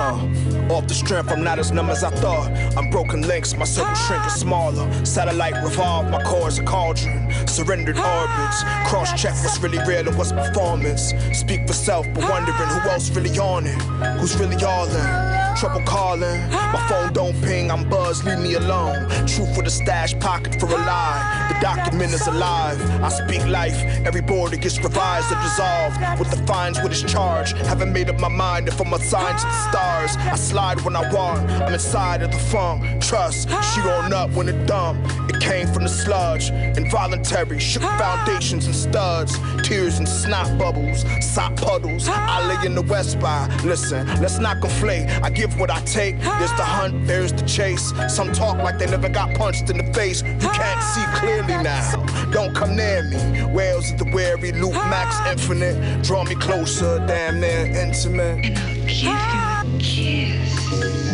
Uh, 0.00 0.72
off 0.72 0.86
the 0.86 0.94
strength, 0.94 1.30
I'm 1.30 1.44
not 1.44 1.58
as 1.58 1.72
numb 1.72 1.90
as 1.90 2.02
I 2.02 2.08
thought. 2.08 2.50
I'm 2.74 2.88
broken 2.88 3.20
links, 3.20 3.54
my 3.54 3.66
circle 3.66 3.94
shrinking 3.94 4.30
smaller. 4.30 4.88
Satellite 5.04 5.62
revolve, 5.62 6.10
my 6.10 6.22
core 6.22 6.48
is 6.48 6.58
a 6.58 6.62
cauldron. 6.62 7.30
Surrendered 7.46 7.98
orbits, 7.98 8.62
cross 8.86 9.12
check 9.20 9.34
what's 9.44 9.58
really 9.58 9.78
real 9.86 10.08
and 10.08 10.16
what's 10.16 10.32
performance. 10.32 11.12
Speak 11.34 11.66
for 11.66 11.74
self, 11.74 12.06
but 12.14 12.24
wondering 12.30 12.56
who 12.56 12.88
else 12.88 13.10
really 13.10 13.38
on 13.38 13.66
it. 13.66 13.78
Who's 14.18 14.34
really 14.38 14.64
all 14.64 14.88
in? 14.88 15.49
Trouble 15.58 15.82
calling, 15.82 16.40
my 16.50 16.86
phone 16.88 17.12
don't 17.12 17.38
ping, 17.42 17.70
I'm 17.70 17.88
buzzed, 17.88 18.24
leave 18.24 18.38
me 18.38 18.54
alone. 18.54 19.08
Truth 19.26 19.56
with 19.56 19.66
a 19.66 19.70
stash 19.70 20.18
pocket 20.18 20.58
for 20.58 20.66
a 20.66 20.76
lie. 20.76 21.52
The 21.52 21.60
document 21.60 22.12
is 22.12 22.26
alive. 22.26 22.80
I 23.02 23.08
speak 23.08 23.46
life, 23.46 23.76
every 24.06 24.22
border 24.22 24.56
gets 24.56 24.78
revised 24.78 25.30
or 25.30 25.36
dissolved. 25.42 26.00
What 26.18 26.30
defines 26.30 26.78
what 26.80 26.92
is 26.92 27.02
charged? 27.02 27.56
Haven't 27.56 27.92
made 27.92 28.08
up 28.08 28.18
my 28.20 28.28
mind 28.28 28.68
if 28.68 28.80
I'm 28.80 28.92
assigned 28.92 29.38
to 29.38 29.44
the 29.44 29.70
stars. 29.70 30.16
I 30.16 30.36
slide 30.36 30.80
when 30.80 30.96
I 30.96 31.12
want, 31.12 31.50
I'm 31.50 31.72
inside 31.72 32.22
of 32.22 32.30
the 32.30 32.38
funk. 32.38 33.02
Trust, 33.02 33.48
she 33.48 33.80
on 33.80 34.12
up 34.12 34.30
when 34.30 34.48
it 34.48 34.66
dump. 34.66 35.04
It 35.28 35.40
came 35.40 35.66
from 35.66 35.82
the 35.82 35.88
sludge, 35.88 36.50
involuntary, 36.50 37.58
shook 37.58 37.82
foundations 37.82 38.66
and 38.66 38.74
studs. 38.74 39.38
Tears 39.62 39.98
and 39.98 40.08
snot 40.08 40.56
bubbles, 40.58 41.04
sop 41.20 41.56
puddles. 41.56 42.08
I 42.08 42.46
lay 42.46 42.66
in 42.66 42.74
the 42.74 42.82
west 42.82 43.20
by. 43.20 43.46
Listen, 43.64 44.06
let's 44.20 44.38
not 44.38 44.58
conflate. 44.58 45.08
I 45.22 45.30
give 45.40 45.58
what 45.58 45.70
I 45.70 45.80
take. 45.82 46.18
There's 46.20 46.52
the 46.52 46.64
hunt, 46.64 47.06
there's 47.06 47.32
the 47.32 47.46
chase. 47.46 47.92
Some 48.08 48.30
talk 48.32 48.58
like 48.58 48.78
they 48.78 48.86
never 48.86 49.08
got 49.08 49.34
punched 49.34 49.70
in 49.70 49.78
the 49.78 49.92
face. 49.94 50.22
You 50.22 50.50
can't 50.50 50.82
see 50.92 51.04
clearly 51.18 51.62
now. 51.62 51.96
Don't 52.30 52.54
come 52.54 52.76
near 52.76 53.02
me. 53.04 53.44
Whales 53.44 53.90
of 53.90 53.98
the 53.98 54.10
wary, 54.12 54.52
loop 54.52 54.74
max 54.74 55.16
infinite. 55.30 56.02
Draw 56.02 56.24
me 56.24 56.34
closer, 56.34 56.98
damn 57.06 57.40
near 57.40 57.66
intimate. 57.66 58.44
And 58.44 58.58
I'll 58.58 59.64
give 59.78 59.88
you 59.88 60.36
a 60.36 60.38
kiss. 60.38 61.09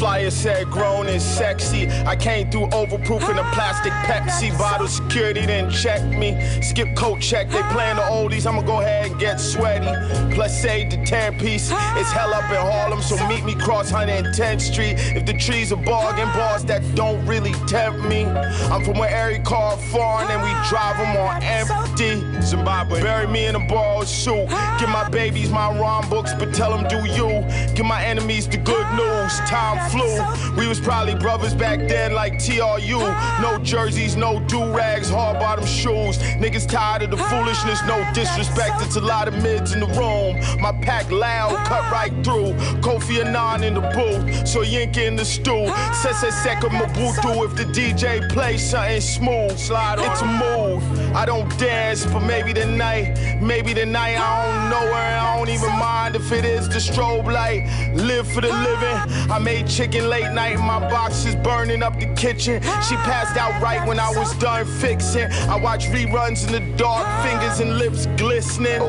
Flyer 0.00 0.30
said 0.30 0.66
grown 0.70 1.06
and 1.08 1.20
sexy. 1.20 1.86
I 2.06 2.16
came 2.16 2.50
through 2.50 2.68
overproofing 2.68 3.38
a 3.38 3.54
plastic 3.54 3.92
Pepsi 4.08 4.56
bottle. 4.58 4.88
Security 4.88 5.44
didn't 5.44 5.72
check 5.72 6.02
me. 6.02 6.40
Skip 6.62 6.96
coat 6.96 7.20
check. 7.20 7.50
They 7.50 7.62
playing 7.64 7.96
the 7.96 8.02
oldies. 8.02 8.46
I'ma 8.46 8.62
go 8.62 8.80
ahead 8.80 9.10
and 9.10 9.20
get 9.20 9.38
sweaty. 9.38 9.92
Plus 10.34 10.58
say 10.58 10.88
the 10.88 11.04
10 11.04 11.38
piece. 11.38 11.70
It's 11.98 12.10
hell 12.10 12.32
up 12.32 12.50
in 12.50 12.56
Harlem, 12.56 13.02
so 13.02 13.14
meet 13.28 13.44
me 13.44 13.54
cross 13.54 13.92
110th 13.92 14.62
Street. 14.62 14.94
If 15.14 15.26
the 15.26 15.34
trees 15.34 15.70
are 15.70 15.76
bargain 15.76 16.28
bars 16.28 16.64
that 16.64 16.82
don't 16.94 17.24
really 17.26 17.52
tempt 17.68 18.00
me. 18.08 18.24
I'm 18.24 18.82
from 18.82 18.96
where 18.98 19.14
every 19.14 19.40
car 19.40 19.76
foreign 19.76 20.30
and 20.30 20.40
we 20.42 20.50
drive 20.70 20.96
them 20.96 21.14
on 21.18 21.42
empty. 21.42 22.40
Zimbabwe. 22.40 23.02
Bury 23.02 23.26
me 23.26 23.44
in 23.44 23.54
a 23.54 23.66
borrowed 23.68 24.08
suit. 24.08 24.48
Give 24.78 24.88
my 24.88 25.06
babies 25.10 25.50
my 25.50 25.78
rhyme 25.78 26.08
books, 26.08 26.32
but 26.32 26.54
tell 26.54 26.74
them 26.74 26.88
do 26.88 27.06
you. 27.12 27.44
Give 27.74 27.84
my 27.84 28.02
enemies 28.02 28.48
the 28.48 28.56
good 28.56 28.86
news. 28.96 29.38
Time 29.40 29.89
We 29.92 30.68
was 30.68 30.78
probably 30.78 31.16
brothers 31.16 31.52
back 31.52 31.80
then 31.88 32.14
like 32.14 32.38
TRU. 32.38 33.00
No 33.40 33.58
jerseys, 33.62 34.14
no 34.16 34.38
do-rags, 34.46 35.10
hard 35.10 35.38
bottom 35.40 35.66
shoes. 35.66 36.18
Niggas 36.38 36.68
tired 36.68 37.02
of 37.02 37.10
the 37.10 37.16
foolishness, 37.16 37.80
no 37.86 38.08
disrespect. 38.14 38.82
It's 38.82 38.96
a 38.96 39.00
lot 39.00 39.26
of 39.26 39.34
mids 39.42 39.72
in 39.72 39.80
the 39.80 39.86
room. 39.86 40.38
My 40.60 40.72
pack 40.80 41.10
loud, 41.10 41.56
cut 41.66 41.90
right 41.90 42.12
through. 42.24 42.52
Kofi 42.80 43.24
Annan 43.24 43.64
in 43.64 43.74
the 43.74 43.80
booth, 43.80 44.46
so 44.46 44.62
Yinka 44.62 45.06
in 45.06 45.16
the 45.16 45.24
stool. 45.24 45.66
Sese 45.92 46.30
Seko 46.42 46.68
Mobutu 46.68 47.44
if 47.44 47.56
the 47.56 47.64
DJ 47.64 48.28
plays 48.30 48.70
something 48.70 49.00
smooth. 49.00 49.58
Slide 49.58 49.98
it's 49.98 50.22
a 50.22 50.26
move. 50.26 50.82
I 51.16 51.26
don't 51.26 51.48
dance, 51.58 52.06
but 52.06 52.20
maybe 52.20 52.52
tonight, 52.52 53.40
maybe 53.40 53.74
tonight 53.74 54.16
I 54.16 54.46
don't 54.46 54.70
know 54.70 54.86
her. 54.94 55.18
I 55.18 55.36
don't 55.36 55.48
even 55.48 55.70
mind 55.78 56.14
if 56.14 56.30
it 56.30 56.44
is 56.44 56.68
the 56.68 56.76
strobe 56.78 57.26
light. 57.26 57.66
Live 57.94 58.30
for 58.30 58.40
the 58.40 58.52
living. 58.52 59.30
I 59.30 59.38
made 59.38 59.66
chicken 59.80 60.10
late 60.10 60.30
night, 60.32 60.58
my 60.58 60.78
box 60.90 61.24
is 61.24 61.34
burning 61.36 61.82
up 61.82 61.98
the 61.98 62.06
kitchen. 62.14 62.60
She 62.86 62.96
passed 62.96 63.38
out 63.38 63.62
right 63.62 63.82
when 63.88 63.98
I 63.98 64.10
was 64.10 64.34
done 64.34 64.66
fixing. 64.66 65.32
I 65.48 65.56
watch 65.56 65.86
reruns 65.86 66.46
in 66.46 66.52
the 66.52 66.76
dark, 66.76 67.06
fingers 67.24 67.60
and 67.60 67.78
lips 67.78 68.04
glistening. 68.18 68.78
Oh, 68.78 68.88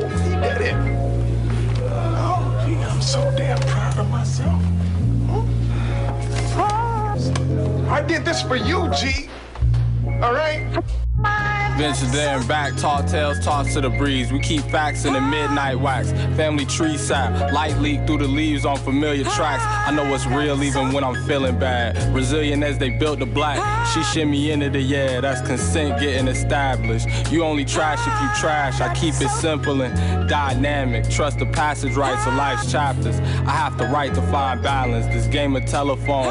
it. 0.59 0.75
Oh, 2.27 2.65
gee, 2.65 2.75
I'm 2.75 3.01
so 3.01 3.21
damn 3.37 3.57
proud 3.61 3.99
of 3.99 4.09
myself. 4.09 4.61
I 7.89 8.03
did 8.05 8.25
this 8.25 8.41
for 8.41 8.57
you, 8.57 8.91
G. 8.91 9.29
All 10.21 10.33
right? 10.33 10.67
Venture 11.77 12.05
there 12.07 12.37
and 12.37 12.47
back, 12.47 12.75
tall 12.75 13.03
tales 13.03 13.39
tossed 13.39 13.73
to 13.73 13.81
the 13.81 13.89
breeze. 13.89 14.31
We 14.31 14.39
keep 14.39 14.61
facts 14.65 15.05
in 15.05 15.13
the 15.13 15.21
midnight 15.21 15.79
wax. 15.79 16.11
Family 16.35 16.65
tree 16.65 16.95
sap, 16.95 17.51
light 17.53 17.75
leak 17.77 18.05
through 18.05 18.19
the 18.19 18.27
leaves 18.27 18.65
on 18.65 18.77
familiar 18.77 19.23
tracks. 19.23 19.63
I 19.65 19.91
know 19.91 20.07
what's 20.09 20.27
real 20.27 20.61
even 20.63 20.91
when 20.91 21.03
I'm 21.03 21.15
feeling 21.25 21.57
bad. 21.57 21.97
Resilient 22.13 22.63
as 22.63 22.77
they 22.77 22.89
built 22.89 23.17
the 23.17 23.25
black. 23.25 23.87
She 23.87 24.03
shimmy 24.03 24.51
into 24.51 24.69
the 24.69 24.79
yeah, 24.79 25.21
that's 25.21 25.41
consent 25.47 25.99
getting 25.99 26.27
established. 26.27 27.07
You 27.31 27.43
only 27.43 27.65
trash 27.65 27.99
if 28.01 28.21
you 28.21 28.39
trash. 28.39 28.79
I 28.79 28.93
keep 28.93 29.15
it 29.15 29.29
simple 29.29 29.81
and 29.81 30.29
dynamic. 30.29 31.09
Trust 31.09 31.39
the 31.39 31.47
passage 31.47 31.95
rights 31.95 32.27
of 32.27 32.35
life's 32.35 32.71
chapters. 32.71 33.19
I 33.19 33.51
have 33.51 33.77
to 33.77 33.85
write 33.85 34.13
to 34.15 34.21
find 34.23 34.61
balance. 34.61 35.07
This 35.07 35.25
game 35.25 35.55
of 35.55 35.65
telephone, 35.65 36.25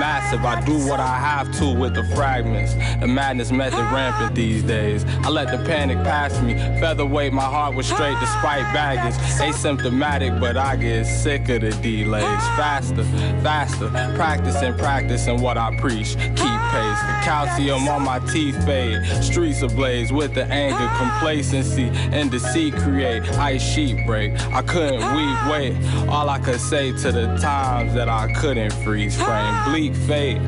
massive. 0.00 0.44
I 0.44 0.60
do 0.64 0.76
what 0.88 0.98
I 0.98 1.18
have 1.18 1.56
to 1.58 1.72
with 1.72 1.94
the 1.94 2.04
fragments. 2.16 2.74
The 3.00 3.06
madness 3.06 3.52
method 3.52 3.78
rampant 3.92 4.27
these 4.34 4.62
days. 4.62 5.04
I 5.24 5.28
let 5.28 5.50
the 5.50 5.64
panic 5.64 5.98
pass 5.98 6.40
me. 6.42 6.54
Featherweight, 6.80 7.32
my 7.32 7.42
heart 7.42 7.74
was 7.74 7.86
straight 7.86 8.18
despite 8.20 8.62
baggage. 8.72 9.14
Asymptomatic, 9.40 10.40
but 10.40 10.56
I 10.56 10.76
get 10.76 11.04
sick 11.04 11.48
of 11.48 11.60
the 11.62 11.70
delays. 11.70 12.22
Faster, 12.56 13.04
faster. 13.42 13.88
Practicing, 14.16 14.74
practicing 14.76 15.40
what 15.40 15.56
I 15.56 15.76
preach. 15.78 16.16
Keep 16.16 16.58
pace. 16.72 17.00
The 17.00 17.18
calcium 17.22 17.88
on 17.88 18.02
my 18.02 18.18
teeth 18.20 18.62
fade. 18.64 19.04
Streets 19.22 19.62
ablaze 19.62 20.12
with 20.12 20.34
the 20.34 20.44
anger, 20.44 20.88
complacency, 20.98 21.90
and 22.12 22.30
deceit 22.30 22.74
create. 22.74 23.22
Ice 23.38 23.62
sheet 23.62 24.06
break. 24.06 24.32
I 24.52 24.62
couldn't 24.62 25.00
weep, 25.14 25.38
wait. 25.50 26.08
All 26.08 26.28
I 26.28 26.38
could 26.38 26.60
say 26.60 26.92
to 26.92 27.12
the 27.12 27.36
times 27.36 27.94
that 27.94 28.08
I 28.08 28.32
couldn't 28.34 28.72
freeze 28.84 29.16
frame. 29.16 29.64
Bleak 29.70 29.94
fate. 29.94 30.40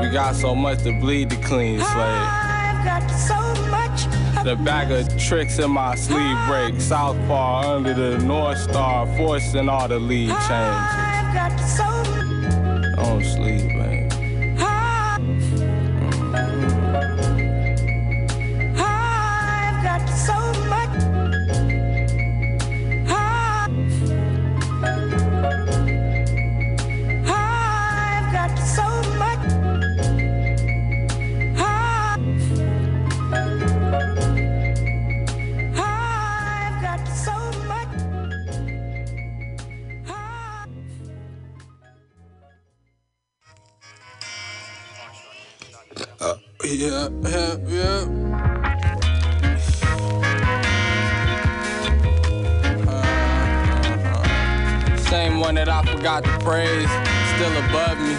We 0.00 0.08
got 0.10 0.34
so 0.34 0.54
much 0.54 0.82
to 0.84 0.98
bleed 0.98 1.30
to 1.30 1.36
clean 1.36 1.78
slate. 1.78 2.39
I've 2.80 3.02
got 3.02 3.10
so 3.10 3.36
much 3.70 4.06
The 4.42 4.56
bag 4.56 4.90
of 4.90 5.18
tricks 5.18 5.58
in 5.58 5.70
my 5.70 5.94
sleeve 5.96 6.38
break. 6.48 6.80
Southpaw 6.80 7.76
under 7.76 7.92
the 7.92 8.16
North 8.24 8.58
Star, 8.58 9.06
forcing 9.18 9.68
all 9.68 9.86
the 9.86 9.98
lead 9.98 10.28
change. 10.48 10.90
Don't 12.96 13.22
sleep, 13.22 13.70
To 56.20 56.38
praise, 56.40 56.90
still 57.34 57.56
above 57.64 57.98
me. 57.98 58.14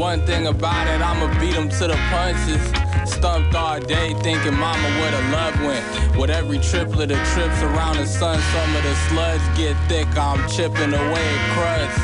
One 0.00 0.26
thing 0.26 0.48
about 0.48 0.88
it, 0.88 1.00
I'ma 1.00 1.28
beat 1.38 1.54
him 1.54 1.68
to 1.68 1.86
the 1.86 1.94
punches. 2.10 2.60
Stumped 3.08 3.54
all 3.54 3.78
day 3.78 4.14
thinking 4.14 4.54
mama 4.54 4.88
where 4.98 5.12
the 5.12 5.22
love 5.30 5.54
went. 5.62 6.18
With 6.18 6.30
every 6.30 6.58
triplet 6.58 7.12
of 7.12 7.18
trips 7.34 7.62
around 7.62 7.98
the 7.98 8.06
sun, 8.06 8.40
some 8.40 8.74
of 8.74 8.82
the 8.82 8.94
sludge 9.06 9.40
get 9.56 9.76
thick. 9.88 10.08
I'm 10.18 10.42
chipping 10.50 10.92
away 10.92 11.26
at 11.38 11.54
crust. 11.54 12.00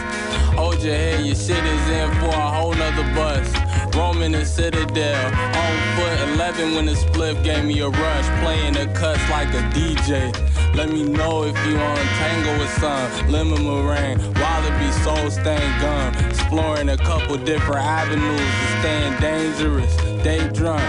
Hold 0.54 0.80
your 0.80 0.94
head, 0.94 1.26
your 1.26 1.34
shit 1.34 1.64
is 1.64 1.88
in 1.90 2.10
for 2.20 2.28
a 2.28 2.50
whole 2.54 2.74
nother 2.74 3.02
bus. 3.14 3.50
Roaming 3.96 4.32
the 4.32 4.46
Citadel, 4.46 5.26
on 5.26 5.96
foot 5.96 6.28
11 6.34 6.74
when 6.76 6.86
the 6.86 6.92
spliff 6.92 7.42
gave 7.42 7.64
me 7.64 7.80
a 7.80 7.88
rush. 7.88 8.42
Playing 8.44 8.74
the 8.74 8.86
cuts 8.94 9.28
like 9.28 9.48
a 9.48 9.62
DJ. 9.74 10.30
Let 10.74 10.90
me 10.90 11.02
know 11.02 11.44
if 11.44 11.54
you 11.66 11.76
on 11.76 11.96
tango 11.96 12.58
with 12.58 12.70
some 12.80 13.30
lemon 13.30 13.62
meringue, 13.62 14.18
wallaby 14.40 14.90
soul 15.04 15.30
stained 15.30 15.80
gum. 15.82 16.14
Exploring 16.30 16.88
a 16.88 16.96
couple 16.96 17.36
different 17.36 17.84
avenues 17.84 18.40
to 18.40 18.80
staying 18.80 19.20
dangerous. 19.20 19.94
Day 20.24 20.48
drunk, 20.48 20.80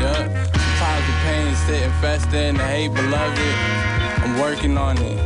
yeah. 0.00 0.48
Sometimes 0.78 1.06
the 1.06 1.12
pain 1.24 1.54
sitting 1.66 1.92
fester 2.00 2.36
in 2.36 2.56
the 2.56 2.64
hate, 2.64 2.94
beloved. 2.94 3.38
I'm 4.24 4.40
working 4.40 4.78
on 4.78 4.96
it. 4.96 5.18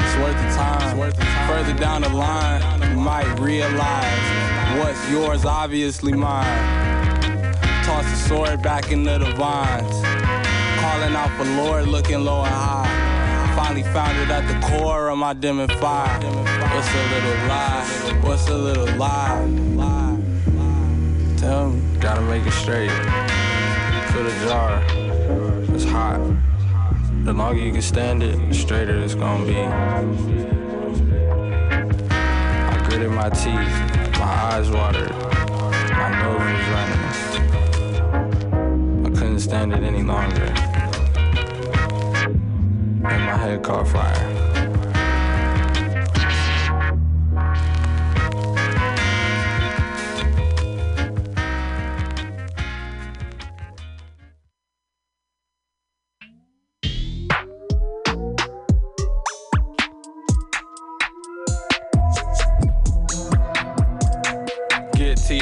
It's 0.00 0.16
worth 0.16 0.36
the 0.36 0.54
time. 0.56 1.12
Further 1.46 1.78
down 1.78 2.02
the 2.02 2.08
line, 2.08 2.62
you 2.90 3.00
might 3.00 3.38
realize 3.38 4.78
what's 4.78 5.10
yours, 5.10 5.44
obviously 5.44 6.12
mine. 6.12 6.46
Toss 7.84 8.04
the 8.04 8.16
sword 8.16 8.62
back 8.62 8.90
into 8.90 9.18
the 9.18 9.30
vines. 9.36 10.00
Calling 10.80 11.14
out 11.14 11.30
for 11.36 11.44
Lord, 11.62 11.86
looking 11.86 12.24
low 12.24 12.42
and 12.44 12.54
high. 12.54 12.91
Finally 13.62 13.86
found 13.94 14.18
it 14.18 14.28
at 14.28 14.44
the 14.48 14.58
core 14.66 15.08
of 15.08 15.16
my 15.18 15.32
dim 15.34 15.60
and 15.60 15.70
fire. 15.74 16.18
What's 16.18 16.88
a 16.92 17.04
little 17.14 17.36
lie? 17.46 17.86
What's 18.22 18.48
a 18.48 18.56
little 18.56 18.90
lie? 18.96 19.46
Tell 21.36 21.70
me, 21.70 21.80
gotta 22.00 22.22
make 22.22 22.44
it 22.44 22.50
straight. 22.50 22.90
Fill 24.10 24.24
the 24.24 24.32
jar. 24.48 24.82
It's 25.74 25.84
hot. 25.84 26.18
The 27.24 27.32
longer 27.32 27.60
you 27.60 27.70
can 27.70 27.82
stand 27.82 28.24
it, 28.24 28.36
the 28.48 28.54
straighter 28.54 28.96
it's 28.98 29.14
gonna 29.14 29.46
be. 29.46 29.56
I 32.68 32.84
gritted 32.88 33.12
my 33.12 33.30
teeth, 33.30 33.72
my 34.18 34.32
eyes 34.50 34.68
watered, 34.72 35.12
my 35.12 36.10
nose 36.20 36.46
was 36.52 36.66
running. 36.74 37.02
I 39.06 39.08
couldn't 39.10 39.38
stand 39.38 39.72
it 39.72 39.84
any 39.84 40.02
longer. 40.02 40.52
And 43.04 43.24
my 43.24 43.36
head 43.36 43.62
caught 43.64 43.88
fire. 43.88 44.38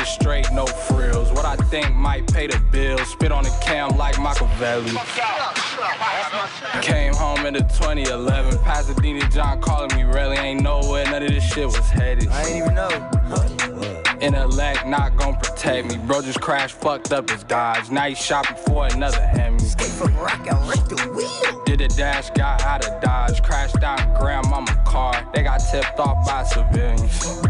Straight, 0.04 0.50
no 0.52 0.66
frills. 0.66 1.30
What 1.32 1.44
I 1.44 1.56
think 1.56 1.94
might 1.94 2.26
pay 2.32 2.46
the 2.46 2.58
bills. 2.72 3.08
Spit 3.10 3.32
on 3.32 3.44
the 3.44 3.50
cam 3.62 3.96
like 3.96 4.18
Machiavelli. 4.18 4.92
Came 7.50 7.56
home 7.56 7.62
in 7.62 7.68
the 7.68 7.74
2011. 7.74 8.58
Pasadena 8.58 9.28
John 9.30 9.60
calling 9.60 9.96
me 9.96 10.04
really 10.04 10.36
ain't 10.36 10.62
nowhere. 10.62 11.04
None 11.06 11.22
of 11.22 11.30
this 11.30 11.42
shit 11.42 11.66
was 11.66 11.76
headed. 11.90 12.28
I 12.28 12.44
ain't 12.44 12.56
even 12.62 12.74
know. 12.74 12.88
Intellect 14.20 14.86
not 14.86 15.16
gon' 15.16 15.34
protect 15.34 15.88
me. 15.88 15.96
Bro 15.96 16.22
just 16.22 16.40
crashed, 16.40 16.76
fucked 16.76 17.12
up 17.12 17.28
his 17.30 17.42
Dodge. 17.44 17.90
Now 17.90 18.04
he 18.04 18.14
shopping 18.14 18.56
for 18.66 18.86
another 18.86 19.20
Hemi. 19.20 19.58
Did 21.64 21.80
a 21.80 21.88
dash, 21.88 22.30
got 22.30 22.62
out 22.62 22.86
of 22.86 23.00
Dodge. 23.00 23.42
Crashed 23.42 23.82
out 23.82 24.20
grandmama 24.20 24.76
car. 24.86 25.26
They 25.34 25.42
got 25.42 25.58
tipped 25.58 25.98
off 25.98 26.24
by 26.26 26.44
civilians. 26.44 27.42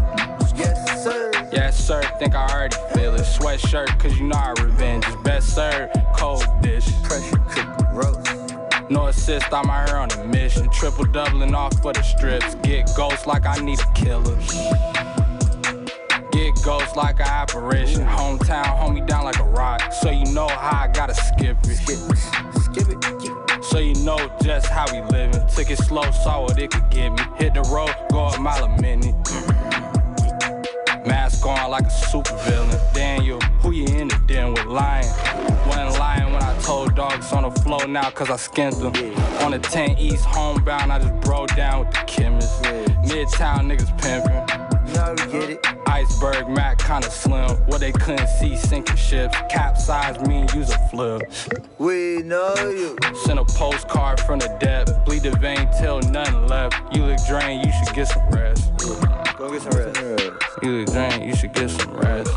Yes, 0.55 1.03
sir. 1.03 1.31
Yes, 1.51 1.77
sir. 1.77 2.01
Think 2.17 2.33
I 2.35 2.47
already 2.47 2.77
feel 2.93 3.13
it. 3.15 3.21
Sweatshirt, 3.21 3.99
cause 3.99 4.17
you 4.17 4.27
know 4.27 4.37
our 4.37 4.55
revenge 4.55 5.05
is 5.05 5.15
best 5.17 5.53
served. 5.53 5.93
Cold 6.15 6.45
dish. 6.61 6.87
Pressure 7.03 7.37
cooker 7.49 7.89
roast. 7.93 8.40
No 8.91 9.07
assist, 9.07 9.53
I'm 9.53 9.69
out 9.69 9.87
here 9.87 9.97
on 9.97 10.11
a 10.11 10.27
mission. 10.27 10.69
Triple 10.69 11.05
doubling 11.05 11.55
off 11.55 11.81
for 11.81 11.93
the 11.93 12.01
strips. 12.01 12.55
Get 12.55 12.89
ghost 12.97 13.25
like 13.25 13.45
I 13.45 13.55
need 13.61 13.79
a 13.79 13.93
killer. 13.93 14.35
Get 16.33 16.53
ghost 16.61 16.97
like 16.97 17.21
an 17.21 17.27
apparition. 17.27 18.05
Hometown, 18.05 18.65
hold 18.65 18.93
me 18.93 18.99
down 18.99 19.23
like 19.23 19.39
a 19.39 19.45
rock. 19.45 19.93
So 19.93 20.09
you 20.11 20.25
know 20.33 20.49
how 20.49 20.83
I 20.83 20.87
gotta 20.93 21.15
skip 21.15 21.55
it. 21.63 21.77
Skip 21.77 22.89
it. 22.89 23.63
So 23.63 23.79
you 23.79 23.95
know 24.03 24.29
just 24.43 24.67
how 24.67 24.85
we 24.91 24.99
living. 25.09 25.39
Took 25.55 25.71
it 25.71 25.77
slow, 25.77 26.11
saw 26.11 26.41
what 26.41 26.59
it 26.59 26.71
could 26.71 26.89
give 26.89 27.13
me. 27.13 27.23
Hit 27.37 27.53
the 27.53 27.61
road, 27.73 27.95
go 28.11 28.25
a 28.25 28.39
mile 28.41 28.65
a 28.65 28.81
minute. 28.81 29.15
Mask 31.07 31.45
on 31.45 31.71
like 31.71 31.85
a 31.85 31.89
super 31.89 32.35
villain. 32.39 32.77
Daniel, 32.93 33.39
who 33.61 33.71
you 33.71 33.85
in 33.85 34.09
the 34.09 34.21
den 34.27 34.53
with 34.53 34.65
lying? 34.65 35.07
Wasn't 35.65 35.97
lying 36.71 36.87
when 36.87 36.95
I 36.95 36.95
told 36.95 36.95
dogs 36.95 37.33
on 37.33 37.43
the 37.43 37.51
floor 37.61 37.87
now 37.87 38.09
cause 38.09 38.29
I 38.29 38.37
skinned 38.37 38.75
them. 38.75 38.93
On 39.43 39.51
the 39.51 39.59
10 39.59 39.97
East 39.97 40.25
homebound, 40.25 40.91
I 40.91 40.99
just 40.99 41.19
bro 41.21 41.45
down 41.47 41.85
with 41.85 41.91
the 41.91 42.03
chemist. 42.07 42.63
Midtown 43.03 43.67
niggas 43.69 43.91
pimping. 44.01 44.45
Now 44.93 45.11
we 45.11 45.31
get 45.31 45.49
it. 45.49 45.67
Iceberg 45.87 46.49
Mac 46.49 46.79
kinda 46.79 47.09
slim. 47.09 47.49
What 47.67 47.79
they 47.79 47.91
couldn't 47.91 48.27
see 48.27 48.55
sinking 48.55 48.95
ships. 48.95 49.35
Capsize 49.49 50.19
me 50.27 50.41
and 50.41 50.53
use 50.53 50.71
a 50.71 50.79
flip. 50.89 51.31
We 51.77 52.23
know 52.23 52.53
you. 52.57 52.97
Send 53.25 53.39
a 53.39 53.45
postcard 53.45 54.19
from 54.19 54.39
the 54.39 54.49
depth. 54.59 55.05
Bleed 55.05 55.23
the 55.23 55.31
vein 55.37 55.69
till 55.79 55.99
nothing 56.01 56.47
left. 56.47 56.75
You 56.95 57.05
look 57.05 57.19
drained, 57.27 57.65
you 57.65 57.71
should 57.71 57.95
get 57.95 58.07
some 58.07 58.29
rest. 58.29 58.71
Go 59.37 59.51
get 59.51 59.61
some 59.61 59.71
rest. 59.71 59.99
You 60.61 60.71
look 60.71 60.91
drained, 60.91 61.23
you 61.25 61.35
should 61.35 61.53
get 61.53 61.69
some 61.69 61.93
rest. 61.97 62.31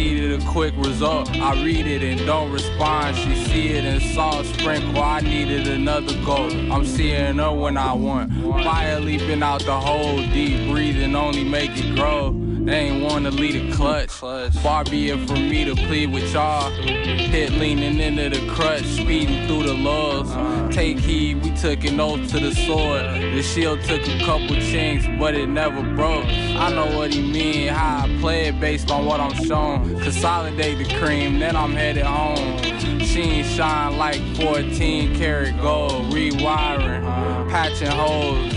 Needed 0.00 0.42
a 0.42 0.46
quick 0.46 0.74
result. 0.78 1.30
I 1.30 1.62
read 1.62 1.86
it 1.86 2.02
and 2.02 2.18
don't 2.24 2.50
respond. 2.50 3.16
She 3.16 3.34
see 3.44 3.68
it 3.68 3.84
and 3.84 4.00
salt 4.14 4.46
sprinkle. 4.46 5.02
I 5.02 5.20
needed 5.20 5.68
another 5.68 6.14
goal. 6.24 6.50
I'm 6.72 6.86
seeing 6.86 7.36
her 7.36 7.52
when 7.52 7.76
I 7.76 7.92
want. 7.92 8.32
Fire 8.64 8.98
leaping 8.98 9.42
out 9.42 9.62
the 9.64 9.78
hole, 9.78 10.16
deep 10.32 10.70
breathing 10.70 11.14
only 11.14 11.44
make 11.44 11.72
it 11.74 11.94
grow. 11.96 12.39
They 12.64 12.78
ain't 12.88 13.04
wanna 13.04 13.30
lead 13.30 13.56
a 13.56 13.74
clutch. 13.74 14.10
Far 14.10 14.84
be 14.84 15.10
it 15.10 15.26
from 15.28 15.48
me 15.48 15.64
to 15.64 15.74
plead 15.74 16.12
with 16.12 16.32
y'all. 16.32 16.70
Hit 16.70 17.52
leaning 17.52 18.00
into 18.00 18.30
the 18.30 18.46
crutch, 18.48 18.84
speeding 18.84 19.46
through 19.46 19.64
the 19.64 19.74
laws. 19.74 20.28
Take 20.74 20.98
heed, 20.98 21.42
we 21.42 21.50
took 21.56 21.84
an 21.84 22.00
oath 22.00 22.30
to 22.30 22.40
the 22.40 22.54
sword. 22.54 23.02
The 23.02 23.42
shield 23.42 23.82
took 23.82 24.02
a 24.06 24.18
couple 24.24 24.56
chinks, 24.56 25.06
but 25.18 25.34
it 25.34 25.48
never 25.48 25.82
broke. 25.94 26.26
I 26.26 26.70
know 26.72 26.96
what 26.96 27.12
he 27.12 27.22
mean, 27.22 27.68
how 27.68 28.04
I 28.04 28.18
play 28.20 28.30
play 28.30 28.46
it 28.46 28.60
based 28.60 28.90
on 28.92 29.06
what 29.06 29.18
I'm 29.18 29.34
shown. 29.44 29.98
Consolidate 30.00 30.78
the 30.78 30.94
cream, 30.98 31.40
then 31.40 31.56
I'm 31.56 31.72
headed 31.72 32.04
home. 32.04 32.62
Sheen 33.00 33.42
shine 33.44 33.98
like 33.98 34.20
14 34.36 35.16
karat 35.16 35.60
gold. 35.60 36.12
Rewiring, 36.12 37.02
patching 37.50 37.88
holes. 37.88 38.52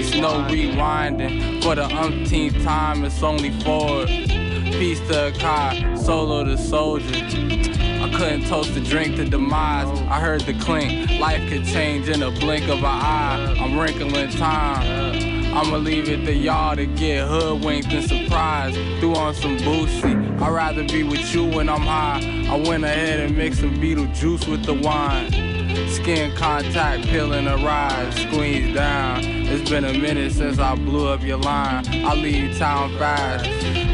It's 0.00 0.14
no 0.14 0.46
rewinding. 0.48 1.47
For 1.68 1.74
the 1.74 1.84
umpteenth 1.84 2.64
time, 2.64 3.04
it's 3.04 3.22
only 3.22 3.50
forward. 3.60 4.08
Peace 4.08 5.00
to 5.08 5.34
Kai, 5.38 5.96
solo 5.96 6.42
to 6.42 6.56
soldier. 6.56 7.14
I 7.14 8.10
couldn't 8.16 8.46
toast 8.46 8.72
the 8.72 8.80
drink 8.80 9.16
to 9.16 9.26
demise. 9.26 9.86
I 10.08 10.18
heard 10.18 10.40
the 10.40 10.54
clink. 10.54 11.20
Life 11.20 11.46
could 11.50 11.66
change 11.66 12.08
in 12.08 12.22
a 12.22 12.30
blink 12.30 12.70
of 12.70 12.78
an 12.78 12.86
eye. 12.86 13.54
I'm 13.60 13.78
wrinkling 13.78 14.30
time. 14.30 15.54
I'ma 15.54 15.76
leave 15.76 16.08
it 16.08 16.24
to 16.24 16.32
y'all 16.32 16.74
to 16.74 16.86
get 16.86 17.28
hoodwinked 17.28 17.92
and 17.92 18.08
surprised. 18.08 18.76
Threw 18.98 19.14
on 19.14 19.34
some 19.34 19.58
boosie. 19.58 20.40
I'd 20.40 20.50
rather 20.50 20.84
be 20.84 21.02
with 21.02 21.34
you 21.34 21.44
when 21.44 21.68
I'm 21.68 21.82
high. 21.82 22.46
I 22.48 22.56
went 22.66 22.84
ahead 22.84 23.20
and 23.20 23.36
mixed 23.36 23.60
some 23.60 23.78
beetle 23.78 24.06
juice 24.14 24.46
with 24.46 24.64
the 24.64 24.72
wine. 24.72 25.47
Skin 25.88 26.34
contact, 26.36 27.04
peeling 27.04 27.46
a 27.46 27.56
rise, 27.56 28.14
squeeze 28.14 28.74
down. 28.74 29.24
It's 29.24 29.68
been 29.68 29.84
a 29.84 29.92
minute 29.92 30.32
since 30.32 30.58
I 30.58 30.74
blew 30.74 31.08
up 31.08 31.22
your 31.22 31.38
line. 31.38 31.84
I 32.04 32.14
leave 32.14 32.56
town 32.58 32.96
fast, 32.98 33.44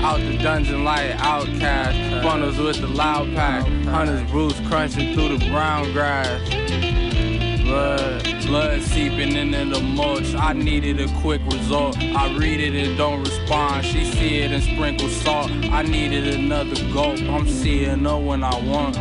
out 0.02 0.18
the 0.18 0.36
dungeon 0.38 0.84
like 0.84 1.10
outcast. 1.18 2.22
Bundles 2.22 2.58
with 2.58 2.80
the 2.80 2.88
loud 2.88 3.34
pack, 3.34 3.64
hunters 3.86 4.28
Bruce 4.30 4.58
crunching 4.68 5.14
through 5.14 5.38
the 5.38 5.48
brown 5.50 5.92
grass. 5.92 6.40
Blood, 7.62 8.46
blood 8.46 8.82
seeping 8.82 9.34
into 9.36 9.64
the 9.74 9.80
mulch. 9.80 10.34
I 10.34 10.52
needed 10.52 11.00
a 11.00 11.08
quick 11.20 11.40
result. 11.46 11.96
I 11.98 12.36
read 12.36 12.60
it 12.60 12.74
and 12.74 12.98
don't 12.98 13.20
respond. 13.24 13.84
She 13.84 14.04
see 14.04 14.38
it 14.38 14.52
and 14.52 14.62
sprinkle 14.62 15.08
salt. 15.08 15.50
I 15.50 15.82
needed 15.82 16.34
another 16.34 16.76
gulp. 16.92 17.20
I'm 17.22 17.48
seeing 17.48 18.04
her 18.04 18.18
when 18.18 18.44
I 18.44 18.60
want. 18.60 18.96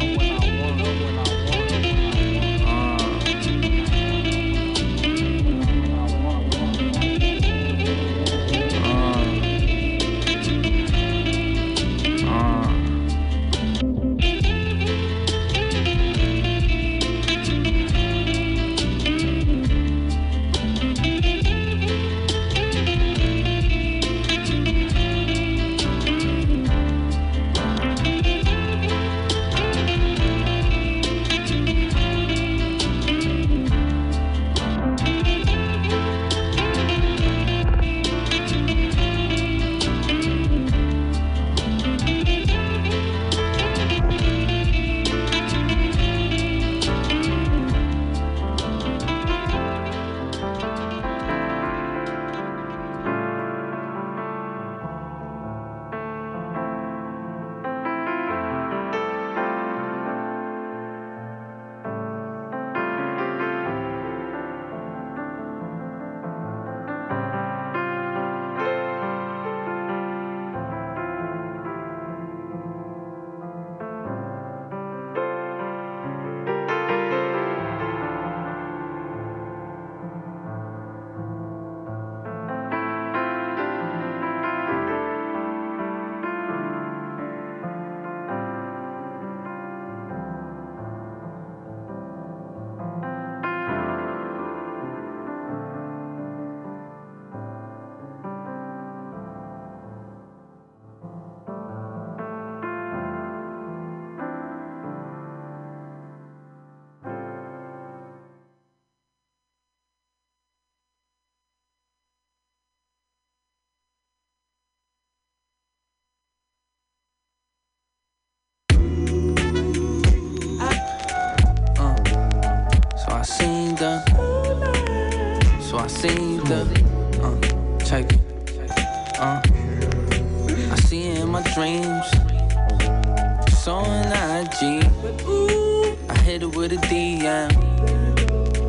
With 136.64 136.72
a 136.72 136.88
DM, 136.88 137.52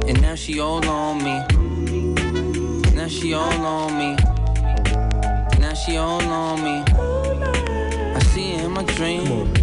and 0.09 0.20
now 0.20 0.34
she 0.34 0.59
all 0.59 0.84
on 0.84 1.18
me, 1.18 1.38
now 2.92 3.07
she 3.07 3.34
all 3.34 3.64
on 3.64 3.97
me, 3.97 4.16
now 5.61 5.72
she 5.74 5.97
all 5.97 6.20
on 6.22 6.61
me, 6.64 6.82
I 6.90 8.20
see 8.32 8.55
it 8.55 8.64
in 8.64 8.72
my 8.72 8.82
dreams. 8.82 9.61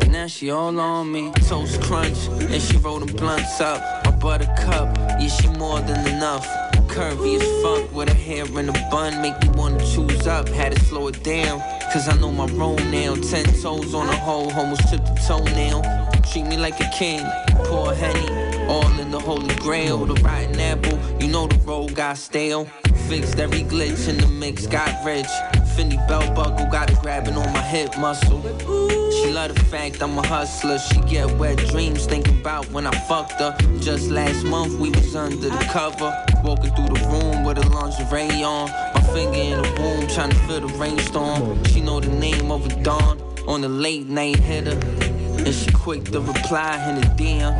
But 0.00 0.08
now 0.08 0.26
she 0.26 0.50
all 0.50 0.80
on 0.80 1.12
me. 1.12 1.30
Toast 1.46 1.80
crunch, 1.80 2.26
and 2.26 2.60
she 2.60 2.76
roll 2.78 2.98
the 2.98 3.12
blunts 3.12 3.60
up. 3.60 4.04
My 4.04 4.10
buttercup, 4.10 4.96
yeah, 5.20 5.28
she 5.28 5.46
more 5.50 5.78
than 5.78 6.04
enough. 6.08 6.44
Curvy 6.88 7.36
as 7.40 7.62
fuck 7.62 7.94
with 7.94 8.08
her 8.08 8.14
hair 8.16 8.46
in 8.58 8.68
a 8.68 8.72
bun, 8.90 9.22
make 9.22 9.40
me 9.42 9.50
wanna 9.50 9.78
choose 9.94 10.26
up. 10.26 10.48
Had 10.48 10.74
to 10.74 10.84
slow 10.86 11.06
it 11.06 11.22
down, 11.22 11.60
cause 11.92 12.08
I 12.08 12.16
know 12.16 12.32
my 12.32 12.46
role 12.46 12.78
now. 12.90 13.14
Ten 13.14 13.44
toes 13.62 13.94
on 13.94 14.08
a 14.08 14.16
hole, 14.16 14.52
almost 14.54 14.90
chipped 14.90 15.06
the 15.06 15.14
toenail. 15.24 16.05
Treat 16.36 16.48
me 16.48 16.58
like 16.58 16.78
a 16.80 16.90
king, 16.90 17.24
pour 17.64 17.94
henny, 17.94 18.28
all 18.68 18.92
in 19.00 19.10
the 19.10 19.18
holy 19.18 19.54
grail. 19.54 20.04
The 20.04 20.20
rotten 20.20 20.60
apple, 20.60 20.98
you 21.18 21.28
know 21.28 21.46
the 21.46 21.56
roll 21.60 21.88
got 21.88 22.18
stale. 22.18 22.66
Fixed 23.08 23.38
every 23.38 23.62
glitch 23.62 24.06
in 24.06 24.18
the 24.18 24.26
mix, 24.26 24.66
got 24.66 25.02
rich. 25.02 25.24
Fendi 25.74 25.96
belt 26.06 26.34
buckle, 26.34 26.66
got 26.66 26.90
it 26.90 26.98
grabbing 27.00 27.36
on 27.36 27.50
my 27.54 27.62
hip 27.62 27.96
muscle. 27.96 28.42
She 29.12 29.32
love 29.32 29.54
the 29.54 29.64
fact 29.70 30.02
I'm 30.02 30.18
a 30.18 30.26
hustler. 30.26 30.78
She 30.78 31.00
get 31.08 31.30
wet 31.38 31.56
dreams 31.70 32.04
thinking 32.04 32.38
about 32.40 32.70
when 32.70 32.86
I 32.86 32.90
fucked 33.08 33.40
her. 33.40 33.56
Just 33.80 34.10
last 34.10 34.44
month 34.44 34.78
we 34.78 34.90
was 34.90 35.16
under 35.16 35.48
the 35.48 35.66
cover. 35.72 36.12
Walking 36.44 36.70
through 36.74 36.98
the 36.98 37.00
room 37.08 37.44
with 37.44 37.56
a 37.56 37.66
lingerie 37.70 38.44
on. 38.44 38.68
My 38.92 39.00
finger 39.14 39.38
in 39.38 39.62
the 39.62 39.80
womb 39.80 40.06
trying 40.08 40.32
to 40.32 40.38
feel 40.40 40.60
the 40.60 40.74
rainstorm. 40.76 41.64
She 41.64 41.80
know 41.80 41.98
the 41.98 42.10
name 42.10 42.50
of 42.50 42.66
a 42.66 42.82
dawn 42.82 43.22
on 43.48 43.62
the 43.62 43.70
late 43.70 44.06
night 44.06 44.38
hitter. 44.38 44.78
And 45.44 45.54
she 45.54 45.70
quick 45.72 46.04
to 46.12 46.20
reply 46.20 46.88
in 46.88 47.00
the 47.00 47.06
DM. 47.16 47.54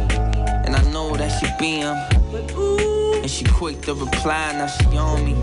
And 0.64 0.74
I 0.74 0.82
know 0.92 1.16
that 1.16 1.30
she 1.38 1.46
BM. 1.58 1.96
And 3.22 3.30
she 3.30 3.44
quick 3.44 3.82
to 3.82 3.94
reply, 3.94 4.52
now 4.52 4.66
she 4.66 4.96
on 4.96 5.24
me. 5.24 5.34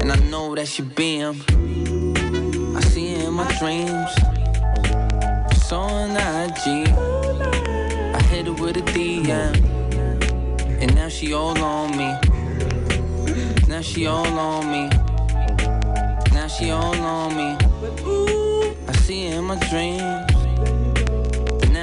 And 0.00 0.12
I 0.12 0.16
know 0.30 0.54
that 0.54 0.68
she 0.68 0.82
BM. 0.82 1.34
I 2.76 2.80
see 2.80 3.14
it 3.14 3.24
in 3.24 3.34
my 3.34 3.50
dreams. 3.58 4.12
So 5.66 5.78
on 5.78 6.10
IG, 6.12 6.88
I 8.14 8.22
hit 8.30 8.46
her 8.46 8.52
with 8.52 8.76
a 8.76 8.82
DM. 8.82 9.54
And 10.80 10.94
now 10.94 11.08
she 11.08 11.32
all 11.32 11.58
on 11.58 11.90
me. 11.96 12.14
Now 13.68 13.80
she 13.80 14.06
all 14.06 14.26
on 14.26 14.70
me. 14.70 14.88
Now 16.32 16.46
she 16.46 16.70
all 16.70 16.94
on 16.94 17.36
me. 17.36 17.56
I 18.88 18.92
see 19.02 19.26
it 19.26 19.34
in 19.34 19.44
my 19.44 19.58
dreams. 19.68 20.35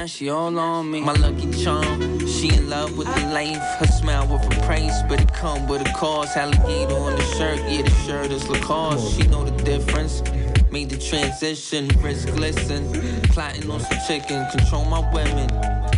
She 0.06 0.28
all 0.28 0.58
on 0.58 0.90
me. 0.90 1.00
My 1.00 1.14
lucky 1.14 1.50
charm, 1.50 2.26
she 2.26 2.54
in 2.54 2.68
love 2.68 2.98
with 2.98 3.06
the 3.06 3.26
life. 3.32 3.56
Her 3.78 3.86
smile 3.86 4.26
with 4.26 4.44
a 4.44 4.60
price, 4.66 5.02
but 5.08 5.18
it 5.18 5.32
come 5.32 5.66
with 5.66 5.80
a 5.80 5.92
cost. 5.94 6.36
Alligator 6.36 6.94
on 6.94 7.16
the 7.16 7.22
shirt, 7.36 7.58
yeah, 7.70 7.82
the 7.82 7.90
shirt 8.06 8.30
is 8.30 8.46
Lacoste. 8.48 9.16
She 9.16 9.26
know 9.28 9.44
the 9.44 9.64
difference. 9.64 10.22
Made 10.70 10.90
the 10.90 10.98
transition, 10.98 11.88
wrist 12.02 12.28
glisten. 12.28 12.92
Plotting 13.30 13.70
on 13.70 13.80
some 13.80 13.98
chicken, 14.06 14.46
control 14.50 14.84
my 14.84 15.00
women. 15.14 15.50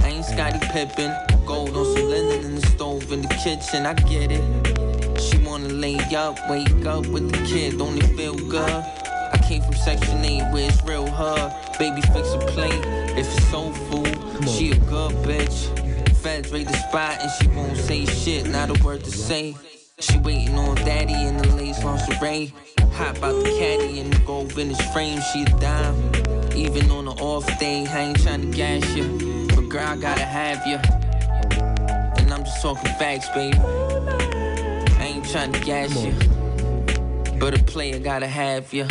I 0.02 0.08
ain't 0.08 0.24
Scottie 0.24 0.64
Pippen. 0.68 1.12
Gold 1.44 1.76
on 1.76 1.84
some 1.96 2.08
linen 2.08 2.44
in 2.44 2.54
the 2.54 2.66
stove 2.68 3.10
in 3.10 3.22
the 3.22 3.34
kitchen, 3.42 3.86
I 3.86 3.94
get 3.94 4.30
it. 4.30 5.20
She 5.20 5.38
wanna 5.38 5.68
lay 5.68 5.98
up, 6.14 6.38
wake 6.48 6.86
up 6.86 7.06
with 7.06 7.32
the 7.32 7.38
kid, 7.44 7.78
don't 7.78 7.98
it 7.98 8.16
feel 8.16 8.36
good? 8.36 8.84
Came 9.46 9.62
from 9.62 9.74
Section 9.74 10.24
8 10.24 10.52
where 10.52 10.68
it's 10.68 10.82
real 10.82 11.06
hard. 11.08 11.52
Baby, 11.78 12.00
fix 12.00 12.32
a 12.32 12.38
plate 12.38 12.84
if 13.16 13.32
it's 13.32 13.48
soul 13.48 13.70
food. 13.72 14.48
She 14.48 14.72
a 14.72 14.76
good 14.76 15.12
bitch. 15.22 16.16
Feds 16.16 16.50
raid 16.50 16.66
the 16.66 16.72
spot 16.72 17.20
and 17.20 17.30
she 17.30 17.46
won't 17.56 17.76
say 17.76 18.06
shit, 18.06 18.48
not 18.48 18.70
a 18.70 18.84
word 18.84 19.04
to 19.04 19.10
say. 19.12 19.54
She 20.00 20.18
waiting 20.18 20.58
on 20.58 20.74
daddy 20.74 21.14
in 21.14 21.36
the 21.36 21.48
lace 21.54 21.84
lingerie. 21.84 22.52
Hop 22.94 23.22
out 23.22 23.44
the 23.44 23.56
caddy 23.56 24.00
in 24.00 24.10
the 24.10 24.18
gold 24.26 24.52
vintage 24.52 24.84
frame, 24.92 25.20
she 25.32 25.42
a 25.42 25.44
dime. 25.60 25.94
Even 26.56 26.90
on 26.90 27.04
the 27.04 27.12
off 27.12 27.46
day, 27.60 27.86
I 27.86 28.00
ain't 28.00 28.20
trying 28.20 28.50
to 28.50 28.56
gas 28.56 28.84
you. 28.96 29.46
But 29.54 29.68
girl, 29.68 29.86
I 29.86 29.96
gotta 29.96 30.24
have 30.24 30.66
you. 30.66 30.78
And 32.16 32.34
I'm 32.34 32.42
just 32.42 32.60
talking 32.62 32.90
facts, 32.94 33.28
baby. 33.28 33.56
I 33.58 35.04
ain't 35.04 35.24
trying 35.28 35.52
to 35.52 35.60
gas 35.60 35.94
you. 36.02 36.35
But 37.38 37.60
a 37.60 37.62
player 37.62 37.98
gotta 37.98 38.26
have 38.26 38.72
you. 38.72 38.86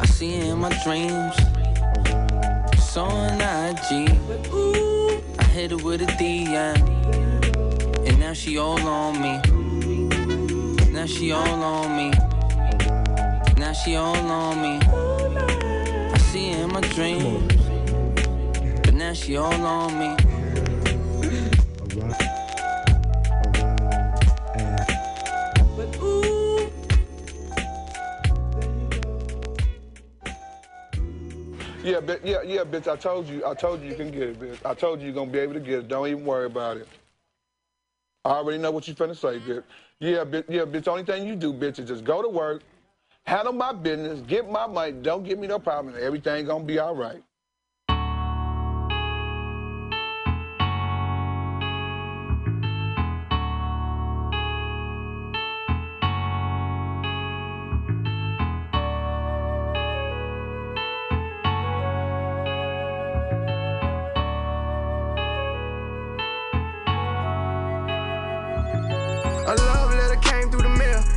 I 0.00 0.06
see 0.06 0.38
her 0.38 0.52
in 0.52 0.58
my 0.58 0.68
dreams. 0.84 1.34
Saw 2.78 3.08
an 3.08 3.40
IG. 3.40 4.10
I 5.38 5.44
hit 5.44 5.70
her 5.70 5.78
with 5.78 6.02
a 6.02 6.06
DM. 6.18 6.78
And 8.06 8.18
now 8.18 8.34
she 8.34 8.58
all 8.58 8.78
on 8.80 9.20
me. 9.20 9.40
Now 10.92 11.06
she 11.06 11.32
all 11.32 11.62
on 11.62 11.96
me. 11.96 12.10
Now 13.56 13.72
she 13.72 13.96
all 13.96 14.16
on 14.16 14.60
me. 14.60 14.78
I 16.12 16.18
see 16.18 16.52
her 16.52 16.64
in 16.64 16.72
my 16.72 16.80
dreams. 16.80 17.52
But 18.82 18.94
now 18.94 19.14
she 19.14 19.36
all 19.36 19.66
on 19.66 19.98
me. 19.98 20.25
Yeah, 31.86 32.00
bi- 32.00 32.20
yeah, 32.24 32.42
yeah, 32.44 32.64
bitch. 32.64 32.88
I 32.92 32.96
told 32.96 33.28
you. 33.28 33.46
I 33.46 33.54
told 33.54 33.82
you 33.82 33.90
you 33.90 33.96
can 33.96 34.12
get 34.12 34.24
it, 34.24 34.40
bitch. 34.40 34.58
I 34.66 34.74
told 34.74 35.00
you 35.00 35.06
you're 35.06 35.16
gonna 35.16 35.32
be 35.32 35.40
able 35.40 35.54
to 35.54 35.60
get 35.60 35.80
it. 35.80 35.88
Don't 35.88 36.08
even 36.08 36.26
worry 36.26 36.46
about 36.46 36.78
it. 36.78 36.88
I 38.24 38.30
already 38.30 38.58
know 38.58 38.72
what 38.72 38.88
you 38.88 38.94
finna 38.94 39.16
say, 39.16 39.40
bitch. 39.40 39.64
Yeah, 40.00 40.24
bitch. 40.24 40.46
Yeah, 40.48 40.62
bitch. 40.62 40.84
The 40.84 40.92
only 40.92 41.04
thing 41.04 41.26
you 41.26 41.36
do, 41.36 41.52
bitch, 41.54 41.80
is 41.80 41.88
just 41.88 42.04
go 42.04 42.22
to 42.22 42.28
work, 42.30 42.62
handle 43.26 43.54
my 43.54 43.72
business, 43.72 44.20
get 44.22 44.50
my 44.50 44.66
money. 44.68 44.92
Don't 44.92 45.24
give 45.24 45.38
me 45.38 45.48
no 45.48 45.58
problem. 45.60 45.96
Everything 46.00 46.46
gonna 46.46 46.64
be 46.64 46.78
all 46.80 46.96
right. 46.96 47.22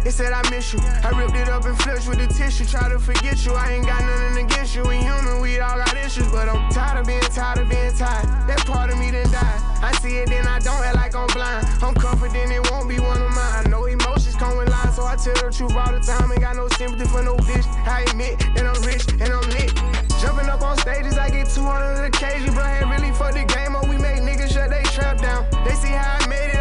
It 0.10 0.14
said 0.14 0.34
I 0.34 0.42
miss 0.50 0.74
you. 0.74 0.80
I 0.82 1.14
ripped 1.14 1.38
it 1.38 1.50
up 1.50 1.66
and 1.66 1.78
flushed 1.84 2.10
with 2.10 2.18
the 2.18 2.26
tissue. 2.34 2.66
Try 2.66 2.90
to 2.90 2.98
forget 2.98 3.46
you. 3.46 3.54
I 3.54 3.74
ain't 3.74 3.86
got 3.86 4.02
nothing 4.02 4.44
against 4.44 4.76
you. 4.76 4.82
We 4.82 4.98
human, 4.98 5.40
we 5.40 5.60
all 5.60 5.78
got 5.78 5.96
issues, 5.98 6.26
but 6.32 6.50
I'm 6.50 6.68
tired 6.72 6.98
of 6.98 7.06
being 7.06 7.22
tired 7.30 7.60
of 7.60 7.70
being 7.70 7.94
tired. 7.94 8.26
That 8.50 8.58
part 8.66 8.90
of 8.90 8.98
me 8.98 9.12
done 9.12 9.30
died. 9.30 9.62
I 9.86 9.94
see 10.02 10.18
it, 10.18 10.30
then 10.30 10.48
I 10.48 10.58
don't 10.66 10.84
act 10.84 10.96
like 10.96 11.14
I'm 11.14 11.28
blind. 11.28 11.68
I'm 11.84 11.94
confident 11.94 12.52
it 12.52 12.72
won't 12.72 12.90
be 12.90 13.00
one 13.00 13.22
of 13.22 13.30
mine. 13.30 13.54
I 13.54 13.70
know 13.70 13.86
emotions 13.86 14.36
come 14.36 14.58
with 14.58 14.70
lies, 14.70 14.96
so 14.96 15.06
I 15.06 15.16
tell 15.16 15.38
the 15.46 15.54
truth 15.54 15.76
all 15.78 15.94
the 15.94 16.00
time. 16.00 16.32
Ain't 16.32 16.42
got 16.42 16.56
no 16.56 16.68
sympathy 16.70 17.06
for 17.06 17.22
no 17.22 17.38
bitch. 17.46 17.70
I 17.86 18.02
admit 18.10 18.40
that 18.58 18.66
I'm 18.66 18.82
rich 18.82 19.06
and 19.14 19.30
I'm 19.30 19.46
lit. 19.54 19.70
Jumping 20.18 20.50
up 20.50 20.64
on 20.64 20.76
stages, 20.80 21.20
I 21.20 21.30
get 21.30 21.54
200 21.54 22.04
occasions, 22.10 22.56
but 22.56 22.66
I 22.66 22.80
ain't 22.82 22.90
really 22.90 23.14
for 23.14 23.32
the 23.32 23.46
game. 23.46 23.76
Or 23.76 23.86
we 23.86 24.02
make 24.02 24.26
niggas 24.26 24.58
shut 24.58 24.72
they 24.72 24.82
trap 24.90 25.22
down. 25.22 25.46
They 25.70 25.76
see 25.78 25.94
how 25.94 26.18
I 26.18 26.26
made 26.26 26.50
it, 26.50 26.59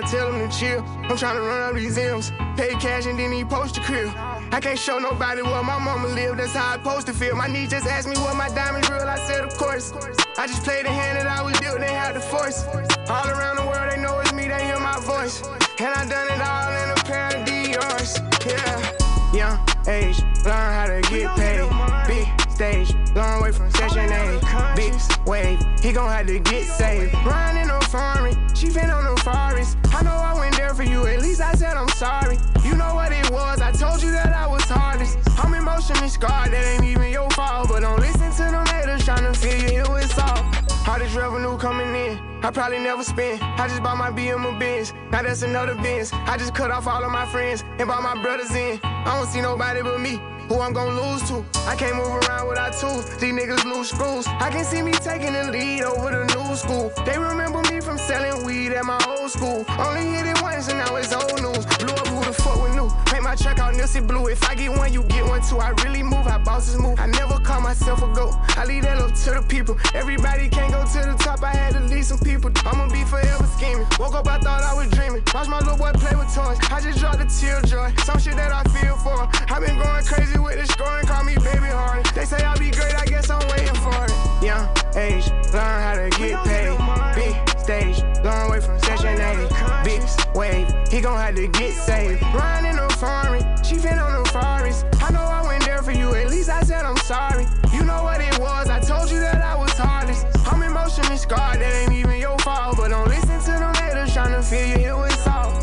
I 0.00 0.02
tell 0.04 0.32
them 0.32 0.48
to 0.48 0.58
chill. 0.58 0.82
I'm 1.10 1.16
trying 1.18 1.36
to 1.36 1.42
run 1.42 1.60
up 1.68 1.74
these 1.74 1.98
M's, 1.98 2.32
pay 2.56 2.70
cash 2.80 3.04
and 3.04 3.18
then 3.18 3.32
he 3.32 3.44
post 3.44 3.74
the 3.74 3.82
crib. 3.82 4.08
I 4.50 4.58
can't 4.58 4.78
show 4.78 4.98
nobody 4.98 5.42
where 5.42 5.62
my 5.62 5.78
mama 5.78 6.08
live, 6.08 6.38
that's 6.38 6.54
how 6.54 6.70
I 6.70 6.76
supposed 6.78 7.06
to 7.08 7.12
feel. 7.12 7.36
My 7.36 7.48
niece 7.48 7.68
just 7.68 7.86
asked 7.86 8.08
me 8.08 8.16
what 8.16 8.34
my 8.34 8.48
diamonds 8.48 8.88
real, 8.88 9.02
I 9.02 9.18
said 9.26 9.44
of 9.44 9.54
course. 9.58 9.92
I 10.38 10.46
just 10.46 10.64
played 10.64 10.86
the 10.86 10.90
hand 10.90 11.18
that 11.18 11.26
I 11.26 11.42
was 11.42 11.60
dealt, 11.60 11.80
they 11.80 11.92
had 11.92 12.16
the 12.16 12.20
force. 12.20 12.64
All 13.10 13.28
around 13.28 13.56
the 13.56 13.66
world 13.66 13.92
they 13.92 14.00
know 14.00 14.18
it's 14.20 14.32
me, 14.32 14.48
they 14.48 14.64
hear 14.64 14.80
my 14.80 14.98
voice. 15.00 15.42
And 15.78 15.92
I 15.92 16.08
done 16.08 16.28
it 16.28 16.40
all 16.40 16.72
in 16.72 16.90
a 16.90 17.00
pair 17.04 17.36
of 17.36 17.44
Dior's, 17.44 18.18
yeah. 18.46 19.34
Young 19.34 19.60
age, 19.86 20.22
learn 20.46 20.72
how 20.72 20.86
to 20.86 21.00
get 21.10 21.36
paid. 21.36 22.39
Stage, 22.60 22.94
long 23.16 23.40
way 23.40 23.52
from 23.52 23.70
Section 23.70 24.12
8. 24.12 24.76
Big 24.76 24.92
wave, 25.26 25.58
he 25.80 25.92
gon' 25.92 26.10
have 26.10 26.26
to 26.26 26.38
get 26.40 26.66
saved. 26.66 27.14
Riding 27.24 27.68
no 27.68 27.80
foreign, 27.88 28.36
she 28.54 28.68
been 28.68 28.90
on 28.90 29.02
the 29.02 29.18
forest. 29.22 29.78
I 29.94 30.02
know 30.02 30.10
I 30.10 30.38
went 30.38 30.54
there 30.58 30.74
for 30.74 30.82
you, 30.82 31.06
at 31.06 31.22
least 31.22 31.40
I 31.40 31.54
said 31.54 31.74
I'm 31.74 31.88
sorry. 31.88 32.36
You 32.62 32.76
know 32.76 32.94
what 32.94 33.12
it 33.12 33.30
was, 33.30 33.62
I 33.62 33.72
told 33.72 34.02
you 34.02 34.10
that 34.10 34.34
I 34.34 34.46
was 34.46 34.62
hardest. 34.64 35.16
I'm 35.42 35.54
emotionally 35.54 36.10
scarred, 36.10 36.52
that 36.52 36.62
ain't 36.74 36.84
even 36.84 37.10
your 37.10 37.30
fault. 37.30 37.68
But 37.70 37.80
don't 37.80 37.98
listen 37.98 38.30
to 38.30 38.52
them 38.52 38.66
haters 38.66 39.06
tryna 39.06 39.34
feel 39.34 39.56
you 39.56 39.68
here 39.80 39.90
with 39.90 40.12
salt. 40.12 40.44
Hardest 40.84 41.16
revenue 41.16 41.56
coming 41.56 41.94
in, 41.94 42.18
I 42.44 42.50
probably 42.50 42.80
never 42.80 43.02
spend. 43.02 43.42
I 43.42 43.68
just 43.68 43.82
bought 43.82 43.96
my 43.96 44.10
BM 44.10 44.44
a 44.44 44.58
Benz, 44.58 44.92
now 45.10 45.22
that's 45.22 45.40
another 45.40 45.76
Benz. 45.76 46.10
I 46.12 46.36
just 46.36 46.54
cut 46.54 46.70
off 46.70 46.86
all 46.86 47.02
of 47.02 47.10
my 47.10 47.24
friends 47.24 47.64
and 47.78 47.88
bought 47.88 48.02
my 48.02 48.20
brothers 48.20 48.54
in. 48.54 48.78
I 48.82 49.16
don't 49.16 49.28
see 49.28 49.40
nobody 49.40 49.80
but 49.80 49.98
me. 49.98 50.20
Who 50.50 50.60
I'm 50.60 50.72
gon' 50.72 50.96
lose 50.96 51.22
to? 51.28 51.44
I 51.68 51.76
can't 51.76 51.94
move 51.94 52.12
around 52.24 52.48
without 52.48 52.72
tools. 52.72 53.06
These 53.18 53.34
niggas 53.34 53.64
lose 53.64 53.90
screws. 53.90 54.26
I 54.26 54.50
can 54.50 54.64
see 54.64 54.82
me 54.82 54.90
taking 54.90 55.32
the 55.32 55.44
lead 55.44 55.82
over 55.84 56.10
the 56.10 56.24
new 56.24 56.56
school. 56.56 56.90
They 57.06 57.16
remember 57.16 57.62
me 57.70 57.80
from 57.80 57.96
selling 57.98 58.44
weed 58.44 58.72
at 58.72 58.84
my 58.84 58.98
old 59.06 59.30
school. 59.30 59.64
Only 59.78 60.06
hit 60.10 60.26
it 60.26 60.42
once 60.42 60.68
and 60.68 60.78
now 60.78 60.96
it's 60.96 61.12
old 61.12 61.40
news. 61.40 61.64
Blew 61.78 61.94
up 61.94 62.09
the 62.32 62.42
fuck 62.42 62.62
with 62.62 62.74
new. 62.74 62.88
Make 63.12 63.22
my 63.22 63.34
truck 63.34 63.58
out 63.58 63.74
Nipsey 63.74 64.06
Blue. 64.06 64.28
If 64.28 64.42
I 64.48 64.54
get 64.54 64.70
one, 64.70 64.92
you 64.92 65.02
get 65.04 65.24
one 65.26 65.42
too. 65.42 65.58
I 65.58 65.70
really 65.82 66.02
move 66.02 66.26
how 66.26 66.38
bosses 66.38 66.78
move. 66.78 66.98
I 66.98 67.06
never 67.06 67.38
call 67.40 67.60
myself 67.60 68.02
a 68.02 68.08
goat. 68.14 68.34
I 68.56 68.64
leave 68.64 68.82
that 68.82 68.98
up 68.98 69.14
to 69.14 69.30
the 69.30 69.42
people. 69.48 69.76
Everybody 69.94 70.48
can't 70.48 70.72
go 70.72 70.84
to 70.84 70.98
the 71.08 71.16
top. 71.18 71.42
I 71.42 71.52
had 71.54 71.74
to 71.74 71.80
lead 71.80 72.04
some 72.04 72.18
people. 72.18 72.50
I'ma 72.64 72.88
be 72.88 73.04
forever 73.04 73.46
scheming. 73.56 73.86
Woke 73.98 74.14
up, 74.14 74.28
I 74.28 74.38
thought 74.38 74.62
I 74.62 74.74
was 74.74 74.88
dreaming. 74.90 75.22
Watch 75.34 75.48
my 75.48 75.58
little 75.58 75.76
boy 75.76 75.92
play 75.94 76.16
with 76.16 76.32
toys. 76.34 76.58
I 76.70 76.80
just 76.80 76.98
dropped 76.98 77.18
the 77.18 77.26
tear 77.26 77.60
joy. 77.62 77.92
Some 78.04 78.18
shit 78.18 78.36
that 78.36 78.52
I 78.52 78.62
feel 78.78 78.96
for. 78.96 79.28
I've 79.52 79.64
been 79.64 79.78
going 79.78 80.04
crazy 80.04 80.38
with 80.38 80.58
the 80.60 80.66
scoring. 80.72 81.06
Call 81.06 81.24
me 81.24 81.34
baby 81.34 81.70
hard. 81.74 82.06
They 82.14 82.24
say 82.24 82.42
I'll 82.42 82.58
be 82.58 82.70
great. 82.70 82.94
I 82.94 83.06
guess 83.06 83.30
I'm 83.30 83.46
waiting 83.48 83.74
for 83.82 83.96
it. 84.04 84.14
Young 84.44 84.68
age, 84.94 85.28
learn 85.52 85.78
how 85.82 85.94
to 85.94 86.08
get 86.16 86.44
paid. 86.44 86.78
Big 87.14 87.49
stage, 87.70 88.02
long 88.24 88.50
way 88.50 88.60
from 88.60 88.78
Section 88.80 89.20
8. 89.20 89.84
Big 89.84 90.02
wave, 90.34 90.66
he 90.90 91.00
gon' 91.00 91.16
have 91.16 91.36
to 91.36 91.46
get 91.46 91.72
saved. 91.72 92.20
Riding 92.34 92.74
no 92.74 92.88
foreign, 92.88 93.44
she 93.62 93.76
fin 93.76 93.96
on 93.98 94.22
the 94.22 94.28
forest. 94.28 94.86
I 95.00 95.12
know 95.12 95.20
I 95.20 95.46
went 95.46 95.64
there 95.64 95.80
for 95.82 95.92
you, 95.92 96.12
at 96.14 96.30
least 96.30 96.50
I 96.50 96.62
said 96.62 96.84
I'm 96.84 96.96
sorry. 96.96 97.46
You 97.72 97.84
know 97.84 98.02
what 98.02 98.20
it 98.20 98.36
was, 98.40 98.68
I 98.68 98.80
told 98.80 99.08
you 99.10 99.20
that 99.20 99.40
I 99.40 99.54
was 99.56 99.70
hardest. 99.72 100.26
I'm 100.50 100.62
emotionally 100.62 101.16
scarred, 101.16 101.60
that 101.60 101.72
ain't 101.82 101.92
even 101.92 102.18
your 102.18 102.38
fault. 102.40 102.76
But 102.76 102.88
don't 102.88 103.06
listen 103.06 103.38
to 103.38 103.52
them 103.62 103.74
haters 103.74 104.16
tryna 104.16 104.42
feel 104.42 104.66
you 104.66 104.78
here 104.78 104.96
with 104.96 105.14
salt. 105.20 105.54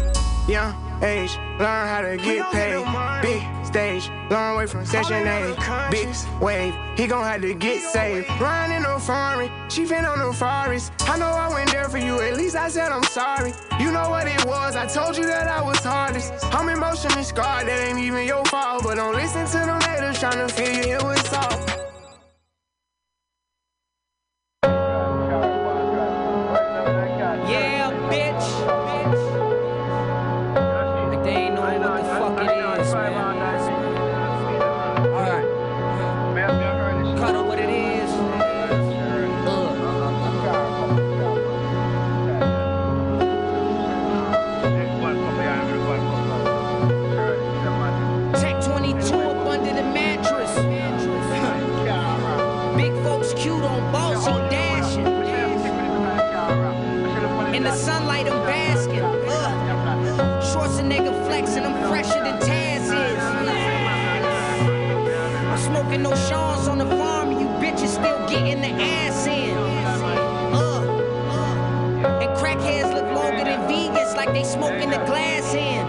Young 0.48 0.74
age, 1.04 1.36
learn 1.60 1.88
how 1.92 2.02
to 2.02 2.16
get 2.16 2.50
paid. 2.54 2.86
Big 3.22 3.57
stage, 3.68 4.10
long 4.32 4.58
way 4.58 4.66
from 4.66 4.86
Section 4.86 5.28
8. 5.28 5.92
Big 5.92 6.08
wave, 6.42 6.74
he 6.96 7.06
gon' 7.06 7.24
have 7.24 7.42
to 7.42 7.54
get 7.54 7.82
saved. 7.82 8.28
Riding 8.40 8.84
no 8.84 8.98
foreign, 8.98 9.52
she 9.70 9.86
fin 9.86 10.06
on 10.06 10.20
the 10.20 10.34
forest. 10.34 10.92
I 11.02 11.18
know 11.18 11.28
I 11.28 11.54
went 11.54 11.72
there 11.72 11.90
for 11.90 11.98
you, 11.98 12.20
at 12.22 12.36
least 12.38 12.56
I 12.56 12.70
said 12.70 12.92
I'm 12.92 13.04
sorry. 13.04 13.54
You 13.80 13.92
know 13.92 14.10
what 14.10 14.28
it 14.28 14.44
was, 14.46 14.76
I 14.76 14.88
told 14.88 15.18
you 15.18 15.26
that 15.26 15.48
I 15.48 15.62
was 15.62 15.80
hardest. 15.80 16.34
I'm 16.56 16.70
emotionally 16.70 17.24
scarred, 17.24 17.68
that 17.68 17.88
ain't 17.88 18.00
even 18.00 18.26
your 18.26 18.46
fault. 18.46 18.84
But 18.84 18.96
don't 18.96 19.16
listen 19.16 19.46
to 19.46 19.66
them 19.66 19.82
haters 19.82 20.18
tryna 20.20 20.50
feel 20.50 20.74
you 20.76 20.84
here 20.84 21.04
with 21.04 21.28
salt. 21.28 21.97
nigga 60.88 61.12
flexing, 61.26 61.64
I'm 61.66 61.90
fresher 61.90 62.24
than 62.24 62.40
Taz 62.40 62.84
is. 62.84 63.18
I'm 65.46 65.58
smoking 65.58 66.02
no 66.04 66.16
Sean's 66.16 66.68
on 66.68 66.78
the 66.78 66.86
farm, 66.86 67.32
and 67.32 67.40
you 67.42 67.48
bitches 67.62 67.90
still 67.90 68.28
getting 68.30 68.62
the 68.62 68.70
ass 68.70 69.28
in. 69.28 69.58
Uh, 69.58 70.56
uh. 70.56 72.22
And 72.22 72.30
crackheads 72.38 72.94
look 72.94 73.06
longer 73.14 73.44
than 73.44 73.60
vegans, 73.70 74.16
like 74.16 74.32
they 74.34 74.44
smoking 74.44 74.90
the 74.90 75.04
glass 75.06 75.54
in. 75.54 75.87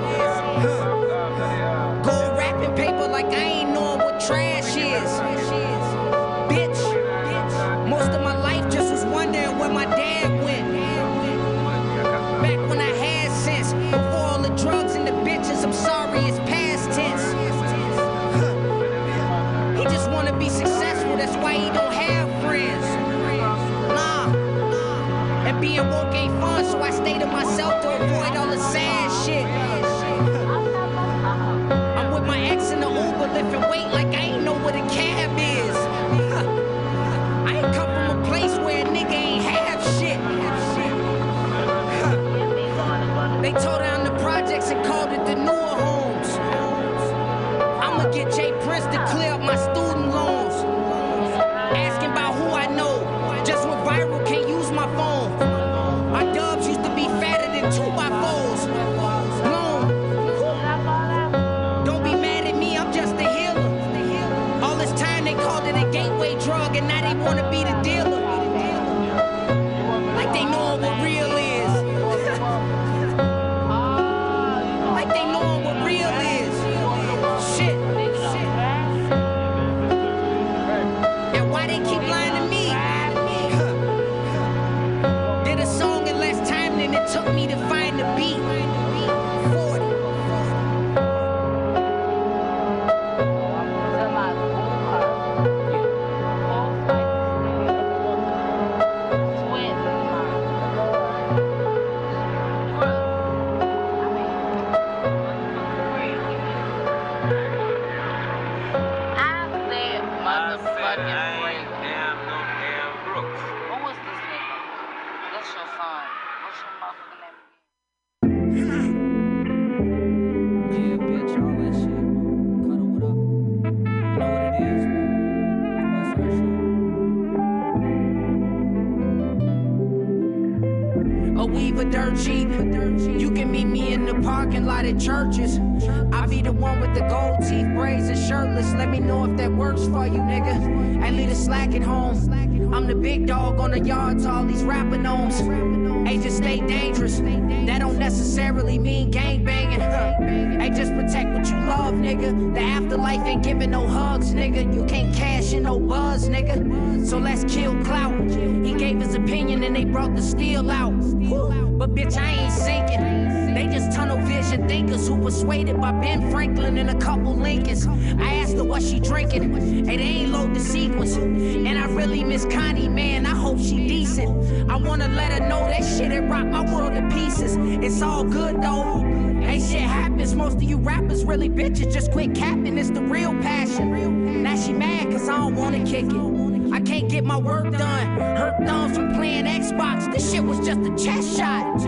persuaded 165.49 165.81
by 165.81 165.93
Ben 165.93 166.31
Franklin 166.31 166.77
and 166.77 166.91
a 166.91 166.99
couple 166.99 167.35
Lincolns. 167.35 167.87
I 168.21 168.35
asked 168.35 168.57
her 168.57 168.65
what 168.65 168.83
she 168.83 169.01
drinking, 169.01 169.45
and 169.45 169.89
they 169.89 169.95
ain't 169.95 170.31
load 170.31 170.55
the 170.55 170.61
sequence. 170.61 171.17
And 171.17 171.79
I 171.79 171.87
really 171.87 172.23
miss 172.23 172.45
Connie, 172.45 172.87
man. 172.87 173.25
I 173.25 173.35
hope 173.35 173.59
she 173.59 173.89
decent. 173.89 174.71
I 174.71 174.77
wanna 174.77 175.09
let 175.09 175.33
her 175.33 175.49
know 175.49 175.61
that 175.61 175.83
shit 175.83 176.13
it 176.13 176.21
rocked 176.29 176.49
my 176.51 176.71
world 176.71 176.93
to 176.93 177.17
pieces. 177.17 177.57
It's 177.83 178.03
all 178.03 178.25
good 178.25 178.61
though. 178.61 179.01
Hey, 179.41 179.59
shit 179.59 179.81
happens. 179.81 180.35
Most 180.35 180.57
of 180.57 180.63
you 180.63 180.77
rappers 180.77 181.25
really 181.25 181.49
bitches. 181.49 181.95
Just 181.95 182.13
quit 182.13 182.35
capping. 182.35 182.77
It's 182.77 182.91
the 182.91 183.01
real 183.01 183.33
passion. 183.41 184.43
Now 184.43 184.55
she 184.55 184.75
mad 184.75 185.11
cause 185.11 185.31
I 185.31 185.39
don't 185.39 185.57
wanna 185.57 185.83
kick 185.87 186.13
it. 186.13 186.73
I 186.75 186.81
can't 186.81 187.09
get 187.09 187.25
my 187.25 187.39
work 187.39 187.73
done. 187.73 188.07
Her 188.19 188.55
thumbs 188.67 188.99
from 188.99 189.15
playing 189.15 189.47
Xbox. 189.47 190.13
This 190.13 190.31
shit 190.31 190.45
was 190.45 190.59
just 190.59 190.81
a 190.81 190.95
chest 191.03 191.39
shot. 191.39 191.83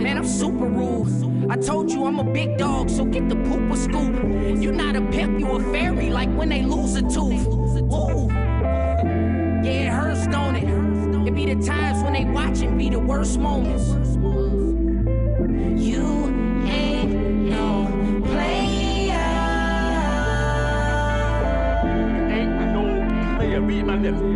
Man, 0.00 0.16
I'm 0.16 0.26
super 0.26 0.64
rude. 0.64 1.21
I 1.52 1.56
told 1.56 1.90
you 1.90 2.06
I'm 2.06 2.18
a 2.18 2.24
big 2.24 2.56
dog, 2.56 2.88
so 2.88 3.04
get 3.04 3.28
the 3.28 3.34
pooper 3.34 3.76
scoop. 3.76 4.62
You 4.62 4.72
not 4.72 4.96
a 4.96 5.02
pimp, 5.02 5.38
you 5.38 5.50
a 5.50 5.60
fairy, 5.70 6.08
like 6.08 6.30
when 6.30 6.48
they 6.48 6.62
lose 6.62 6.94
a 6.96 7.02
tooth. 7.02 7.46
Ooh. 7.46 8.26
Yeah, 9.62 9.66
it 9.66 9.88
hurts, 9.90 10.26
don't 10.28 10.56
it? 10.56 11.28
It 11.28 11.34
be 11.34 11.52
the 11.52 11.62
times 11.62 12.02
when 12.02 12.14
they 12.14 12.24
watching 12.24 12.78
be 12.78 12.88
the 12.88 12.98
worst 12.98 13.38
moments. 13.38 13.86
You 15.78 16.32
ain't 16.64 17.12
no 17.50 18.22
player. 18.24 19.28
Ain't 22.32 22.72
no 22.72 23.36
player, 23.36 23.60
Be 23.60 23.82
my. 23.82 24.31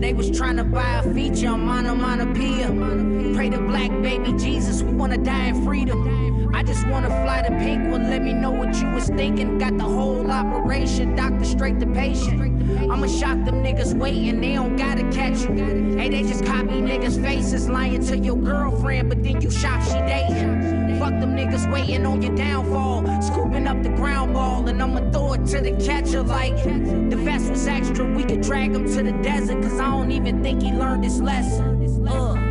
They 0.00 0.12
was 0.12 0.30
trying 0.30 0.56
to 0.58 0.64
buy 0.64 1.02
a 1.04 1.12
feature 1.12 1.48
on 1.48 1.66
Monomonopoeia. 1.66 3.34
Pray 3.34 3.50
to 3.50 3.58
black 3.58 3.90
baby 4.00 4.32
Jesus, 4.34 4.82
we 4.82 4.92
wanna 4.92 5.18
die 5.18 5.46
in 5.46 5.64
freedom. 5.64 6.54
I 6.54 6.62
just 6.62 6.86
wanna 6.86 7.08
fly 7.08 7.42
to 7.42 7.50
pink 7.58 7.90
one, 7.90 8.08
let 8.08 8.22
me 8.22 8.32
know 8.32 8.52
what 8.52 8.80
you 8.80 8.86
was 8.90 9.08
thinking. 9.08 9.58
Got 9.58 9.76
the 9.76 9.84
whole 9.84 10.30
operation, 10.30 11.16
doctor 11.16 11.44
straight 11.44 11.80
to 11.80 11.86
patient. 11.86 12.47
I'ma 12.90 13.06
shock 13.06 13.44
them 13.44 13.62
niggas 13.62 13.94
waiting, 13.98 14.40
they 14.40 14.54
don't 14.54 14.76
gotta 14.76 15.02
catch 15.10 15.42
you. 15.42 15.96
Hey, 15.96 16.08
they 16.08 16.22
just 16.22 16.44
copy 16.44 16.80
niggas' 16.80 17.20
faces, 17.22 17.68
lying 17.68 18.04
to 18.06 18.18
your 18.18 18.36
girlfriend, 18.36 19.08
but 19.08 19.22
then 19.22 19.40
you 19.40 19.50
shock 19.50 19.82
she 19.82 19.98
dating. 20.00 20.98
Fuck 20.98 21.20
them 21.20 21.36
niggas 21.36 21.70
waiting 21.72 22.04
on 22.06 22.22
your 22.22 22.34
downfall, 22.34 23.22
scooping 23.22 23.66
up 23.66 23.82
the 23.82 23.90
ground 23.90 24.34
ball, 24.34 24.68
and 24.68 24.82
I'ma 24.82 25.10
throw 25.10 25.34
it 25.34 25.46
to 25.46 25.60
the 25.60 25.72
catcher 25.84 26.22
like 26.22 26.56
the 26.64 27.16
vest 27.16 27.50
was 27.50 27.66
extra. 27.66 28.04
We 28.04 28.24
could 28.24 28.42
drag 28.42 28.72
him 28.72 28.86
to 28.86 29.02
the 29.02 29.12
desert, 29.22 29.62
cause 29.62 29.78
I 29.78 29.90
don't 29.90 30.10
even 30.10 30.42
think 30.42 30.62
he 30.62 30.72
learned 30.72 31.04
his 31.04 31.20
lesson. 31.20 32.06
Ugh. 32.08 32.47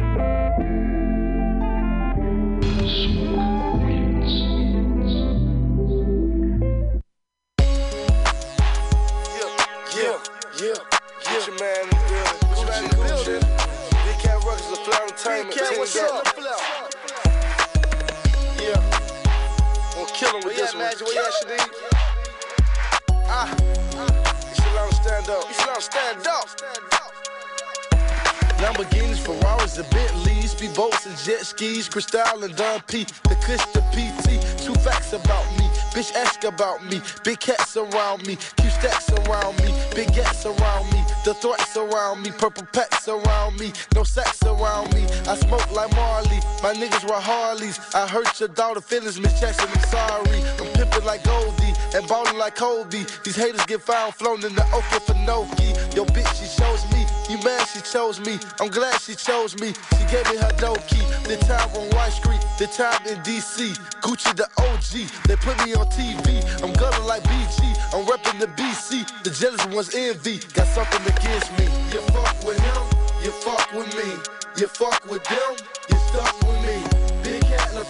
Skis, 31.58 31.89
Cristal 31.89 32.43
and 32.43 32.55
Don 32.55 32.82
P, 32.82 33.03
the 33.24 33.36
Kush, 33.41 33.66
the 33.74 33.82
PT. 33.91 34.38
Two 34.64 34.76
facts 34.76 35.14
about 35.14 35.45
me, 35.58 35.66
bitch 35.93 36.14
ask 36.14 36.43
about 36.43 36.84
me. 36.86 37.01
Big 37.24 37.39
cats 37.39 37.76
around 37.76 38.26
me, 38.28 38.36
Q 38.58 38.70
stacks 38.70 39.10
around 39.12 39.58
me, 39.64 39.74
big 39.95 40.14
gats 40.14 40.45
around 40.45 40.86
me, 40.93 41.01
the 41.26 41.34
threats 41.34 41.76
around 41.76 42.22
me, 42.22 42.32
purple 42.32 42.66
packs 42.74 43.08
around 43.08 43.60
me, 43.60 43.74
no 43.95 44.03
sacks 44.03 44.43
around 44.43 44.93
me. 44.93 45.03
I 45.28 45.36
smoke 45.36 45.70
like 45.72 45.91
Marley, 45.95 46.39
my 46.62 46.74
niggas 46.74 47.08
ride 47.10 47.24
Harleys. 47.24 47.80
I 47.95 48.08
hurt 48.08 48.39
your 48.39 48.49
daughter 48.49 48.82
feelings, 48.82 49.20
Miss 49.20 49.39
Jackson, 49.39 49.70
I'm 49.74 49.82
sorry. 49.89 50.39
I'm 50.60 50.68
pimping 50.74 51.05
like 51.05 51.24
Goldie 51.24 51.74
and 51.95 52.08
ballin' 52.08 52.38
like 52.38 52.55
Kobe. 52.55 53.03
These 53.24 53.36
haters 53.36 53.66
get 53.66 53.82
found 53.82 54.14
flown 54.14 54.45
in 54.45 54.53
the 54.53 54.66
Okefenokee. 54.78 55.95
Yo, 55.95 56.05
bitch, 56.05 56.30
she 56.39 56.45
shows 56.45 56.84
me. 56.91 56.97
You 57.38 57.44
mad 57.44 57.68
she 57.68 57.82
chose 57.82 58.20
me? 58.20 58.40
I'm 58.60 58.70
glad 58.70 59.00
she 59.00 59.14
chose 59.14 59.54
me. 59.60 59.74
She 59.98 60.06
gave 60.10 60.26
me 60.32 60.38
her 60.38 60.52
dope 60.58 60.82
key. 60.88 61.06
The 61.30 61.38
time 61.46 61.70
on 61.78 61.86
White 61.94 62.14
Street, 62.14 62.42
the 62.58 62.66
time 62.66 63.06
in 63.06 63.22
DC. 63.22 63.78
Gucci 64.02 64.34
the 64.36 64.50
OG, 64.58 65.06
they 65.28 65.36
put 65.36 65.54
me 65.64 65.76
on 65.76 65.86
TV. 65.88 66.42
I'm 66.64 66.74
gunning 66.74 67.06
like 67.06 67.22
BG, 67.24 67.78
I'm 67.94 68.06
repping 68.08 68.40
the 68.40 68.48
BC. 68.58 69.06
The 69.24 69.30
jealous 69.30 69.64
ones 69.68 69.94
envy, 69.94 70.40
got 70.54 70.66
something 70.68 71.02
against 71.02 71.52
me. 71.60 71.66
You 71.94 72.02
fuck 72.10 72.34
with 72.44 72.58
him, 72.58 72.84
you 73.22 73.32
fuck 73.46 73.72
with 73.74 73.94
me. 73.94 74.10
You 74.58 74.66
fuck 74.66 75.06
with 75.06 75.24
them, 75.26 75.54
you 75.90 75.98
stuck 76.10 76.34
with 76.42 76.62
me. 76.66 76.82
Big 77.22 77.44
cat 77.44 77.70
the 77.70 77.86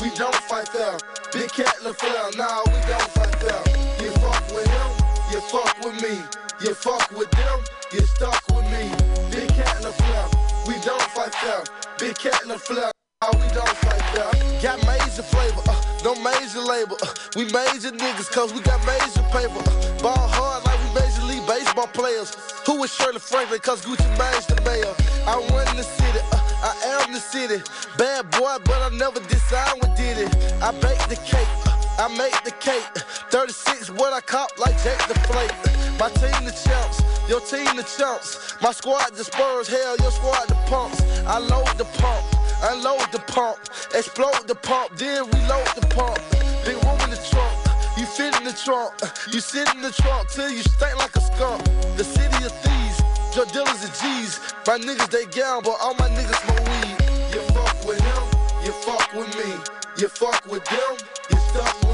we 0.00 0.14
don't 0.14 0.34
fight 0.46 0.68
fair. 0.68 0.96
Big 1.32 1.50
cat 1.50 1.74
flare, 1.78 2.30
nah, 2.36 2.62
we 2.66 2.78
don't 2.86 3.10
fight 3.10 3.34
fair. 3.42 3.58
You 4.04 4.12
fuck 4.22 4.46
with 4.54 4.68
him, 4.68 4.90
you 5.32 5.40
fuck 5.50 5.74
with 5.82 6.00
me. 6.00 6.47
You 6.60 6.74
fuck 6.74 7.08
with 7.16 7.30
them, 7.30 7.60
you 7.92 8.00
stuck 8.00 8.42
with 8.48 8.64
me. 8.72 8.90
Big 9.30 9.48
cat 9.54 9.76
in 9.76 9.82
the 9.82 9.92
flare, 9.92 10.26
we 10.66 10.74
don't 10.84 11.00
fight 11.14 11.30
them. 11.40 11.62
Big 12.00 12.18
cat 12.18 12.42
in 12.42 12.48
the 12.48 12.58
flare. 12.58 12.90
Nah, 13.22 13.30
we 13.34 13.46
don't 13.54 13.68
fight 13.68 14.02
fair. 14.10 14.60
Got 14.60 14.84
major 14.84 15.22
flavor, 15.22 15.62
uh, 15.68 16.00
no 16.02 16.16
major 16.16 16.58
label. 16.58 16.96
Uh, 17.00 17.14
we 17.36 17.44
major 17.44 17.94
niggas 17.94 18.28
cause 18.32 18.52
we 18.52 18.60
got 18.60 18.84
major 18.86 19.22
paper. 19.30 19.62
Uh, 19.70 20.02
ball 20.02 20.26
hard 20.34 20.64
like 20.66 20.78
we 20.82 21.00
major 21.00 21.22
league 21.30 21.46
baseball 21.46 21.86
players. 21.86 22.34
Who 22.66 22.82
is 22.82 22.92
Shirley 22.92 23.20
Franklin 23.20 23.60
cause 23.60 23.84
Gucci 23.86 24.08
Mane's 24.18 24.46
the 24.46 24.60
mayor. 24.62 24.94
I 25.30 25.38
run 25.54 25.76
the 25.76 25.84
city, 25.84 26.18
uh, 26.32 26.42
I 26.62 27.02
am 27.06 27.12
the 27.12 27.20
city. 27.20 27.62
Bad 27.96 28.30
boy, 28.32 28.56
but 28.64 28.82
I 28.82 28.96
never 28.96 29.20
decide 29.30 29.78
what 29.78 29.96
did 29.96 30.18
it. 30.18 30.34
I 30.60 30.72
bake 30.72 30.98
the 31.06 31.16
cake. 31.24 31.77
I 31.98 32.06
make 32.16 32.44
the 32.44 32.52
cake. 32.52 32.86
36, 33.30 33.90
what 33.90 34.12
I 34.12 34.20
cop 34.20 34.56
like 34.58 34.80
Jake 34.84 35.02
the 35.08 35.18
Flake. 35.26 35.50
My 35.98 36.08
team 36.22 36.46
the 36.46 36.54
champs, 36.54 37.02
your 37.28 37.40
team 37.40 37.74
the 37.74 37.82
champs. 37.82 38.54
My 38.62 38.70
squad 38.70 39.10
the 39.14 39.24
Spurs, 39.24 39.66
hell, 39.66 39.96
your 39.98 40.12
squad 40.12 40.46
the 40.46 40.54
pumps. 40.70 41.02
I 41.26 41.38
load 41.38 41.66
the 41.76 41.86
pump, 41.98 42.22
unload 42.70 43.10
the 43.10 43.18
pump, 43.26 43.58
explode 43.94 44.46
the 44.46 44.54
pump, 44.54 44.96
then 44.96 45.26
reload 45.26 45.66
the 45.74 45.86
pump. 45.90 46.22
Big 46.64 46.78
room 46.86 47.00
in 47.02 47.10
the 47.10 47.22
trunk, 47.30 47.58
you 47.98 48.06
fit 48.06 48.30
in 48.38 48.44
the 48.44 48.54
trunk. 48.54 48.94
You 49.34 49.40
sit 49.40 49.66
in 49.74 49.82
the 49.82 49.90
trunk 49.90 50.30
till 50.30 50.50
you 50.50 50.62
stink 50.62 50.96
like 51.02 51.16
a 51.16 51.20
skunk. 51.20 51.64
The 51.98 52.04
city 52.04 52.44
of 52.46 52.54
thieves, 52.62 53.02
drug 53.34 53.50
dealers 53.50 53.82
and 53.82 53.94
G's. 53.98 54.38
My 54.70 54.78
niggas 54.78 55.10
they 55.10 55.26
gamble, 55.34 55.74
all 55.82 55.94
my 55.94 56.08
niggas 56.14 56.38
smoke 56.46 56.62
weed. 56.62 56.94
You 57.34 57.42
fuck 57.50 57.74
with 57.82 57.98
him, 57.98 58.24
you 58.62 58.72
fuck 58.86 59.12
with 59.14 59.34
me. 59.34 59.78
You 59.98 60.06
fuck 60.06 60.46
with 60.46 60.64
them, 60.66 60.96
you 61.28 61.36
stuck 61.50 61.74
with 61.80 61.87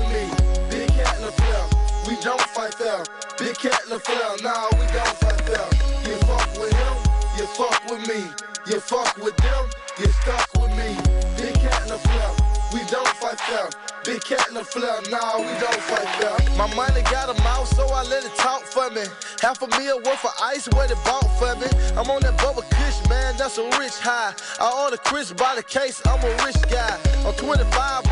don't 2.24 2.40
fight 2.40 2.76
them. 2.78 3.04
Big 3.38 3.54
cat 3.58 3.82
flare, 3.82 4.36
nah, 4.42 4.68
we 4.72 4.86
don't 4.96 5.16
fight 5.20 5.44
them. 5.44 5.68
You 6.08 6.16
fuck 6.24 6.48
with 6.56 6.72
him, 6.72 6.96
you 7.36 7.46
fuck 7.52 7.84
with 7.90 8.08
me. 8.08 8.24
You 8.66 8.80
fuck 8.80 9.14
with 9.18 9.36
them, 9.36 9.68
you 9.98 10.06
stuck 10.22 10.48
with 10.54 10.70
me. 10.70 10.96
Big 11.36 11.54
cat 11.60 11.84
flare, 11.84 12.32
we 12.72 12.80
don't 12.90 13.08
fight 13.20 13.36
them. 13.50 13.68
Big 14.04 14.24
cat 14.24 14.48
in 14.48 14.54
the 14.54 14.64
flare, 14.64 15.00
nah, 15.10 15.38
we 15.38 15.52
don't 15.60 15.80
fight 15.84 16.08
fair. 16.16 16.56
My 16.56 16.72
money 16.74 17.02
got 17.02 17.28
a 17.28 17.42
mouth, 17.42 17.68
so 17.74 17.86
I 17.88 18.02
let 18.04 18.24
it 18.24 18.34
talk 18.36 18.62
for 18.62 18.88
me. 18.90 19.04
Half 19.40 19.60
a 19.60 19.68
meal 19.78 19.96
worth 20.04 20.24
of 20.24 20.32
ice, 20.42 20.66
what 20.72 20.90
it 20.90 20.98
bought 21.04 21.28
for 21.38 21.54
me. 21.56 21.68
I'm 21.96 22.10
on 22.10 22.22
that 22.22 22.36
bubble 22.38 22.64
kush, 22.70 23.08
man, 23.08 23.34
that's 23.36 23.58
a 23.58 23.64
rich 23.78 23.96
high. 24.00 24.34
I 24.60 24.84
order 24.84 24.96
Chris 24.96 25.32
by 25.32 25.56
the 25.56 25.62
case, 25.62 26.00
I'm 26.06 26.20
a 26.24 26.44
rich 26.44 26.60
guy. 26.70 26.98
I'm 27.24 27.34
25, 27.34 28.04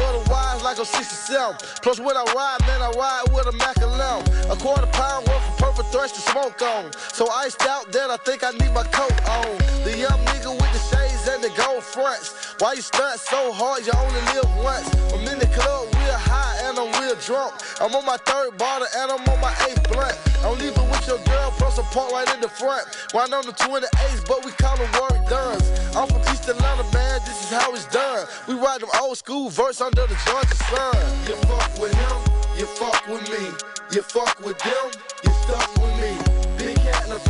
I'm 0.83 0.87
67. 0.87 1.55
Plus 1.81 2.01
when 2.01 2.17
I 2.17 2.25
ride, 2.35 2.59
man, 2.67 2.83
I 2.83 2.91
ride 2.99 3.31
with 3.33 3.47
a 3.47 3.53
Mac 3.53 3.77
alone. 3.77 4.25
A 4.51 4.57
quarter 4.57 4.89
pound 4.89 5.29
worth 5.29 5.49
of 5.53 5.57
purple 5.57 5.85
thresh 5.85 6.11
to 6.11 6.21
smoke 6.21 6.61
on. 6.61 6.91
So 7.15 7.31
iced 7.31 7.63
out 7.63 7.93
that 7.93 8.11
I 8.11 8.17
think 8.17 8.43
I 8.43 8.51
need 8.51 8.75
my 8.75 8.83
coat 8.91 9.15
on. 9.31 9.47
The 9.85 9.97
young 9.97 10.19
nigga 10.27 10.51
with 10.51 10.73
the 10.75 10.83
shades 10.91 11.29
and 11.29 11.41
the 11.41 11.55
gold 11.57 11.85
fronts. 11.85 12.57
Why 12.59 12.73
you 12.73 12.83
stunt 12.83 13.21
so 13.21 13.53
hard, 13.53 13.87
you 13.87 13.93
only 13.95 14.23
live 14.35 14.51
once. 14.59 14.91
I'm 15.15 15.23
in 15.29 15.39
the 15.39 15.47
club 15.55 15.87
real 15.95 16.19
high 16.19 16.67
and 16.67 16.77
I'm 16.77 16.91
real 17.01 17.15
drunk. 17.15 17.55
I'm 17.81 17.95
on 17.95 18.05
my 18.05 18.17
third 18.17 18.59
bottle 18.59 18.89
and 18.97 19.13
I'm 19.13 19.23
on 19.29 19.41
my 19.41 19.55
eighth 19.71 19.87
blunt. 19.89 20.32
I'm 20.45 20.59
leaving 20.59 20.89
with 20.91 21.07
your 21.07 21.19
girl, 21.25 21.51
plus 21.57 21.79
a 21.79 21.83
park 21.95 22.13
right 22.13 22.35
in 22.35 22.41
the 22.41 22.49
front. 22.49 22.87
Right 23.15 23.33
on 23.33 23.47
the 23.47 23.53
28s, 23.53 24.27
but 24.27 24.45
we 24.45 24.53
call 24.53 24.77
them 24.77 24.91
work 25.01 25.29
duns. 25.29 25.71
I'm 25.97 26.09
from 26.09 26.23
East 26.33 26.49
Atlanta, 26.49 26.85
man, 26.93 27.21
this 27.27 27.39
is 27.45 27.51
how 27.51 27.73
it's 27.73 27.87
done. 27.87 28.27
We 28.49 28.55
ride 28.55 28.81
them 28.81 28.91
old 29.01 29.19
school 29.19 29.51
verse 29.51 29.81
under 29.81 30.07
the 30.07 30.19
Georgia 30.27 30.57
sun. 30.57 30.97
You 31.29 31.37
fuck 31.47 31.71
with 31.81 31.95
him, 31.95 32.19
you 32.59 32.67
fuck 32.67 33.07
with 33.09 33.29
me. 33.31 33.73
You 33.93 34.01
fuck 34.01 34.41
with 34.41 34.59
them, 34.59 34.91
you 35.23 35.31
stuck 35.45 35.69
with 35.77 35.95
me. 36.01 36.17
Big 36.57 36.77
cat 36.77 37.05
the 37.07 37.21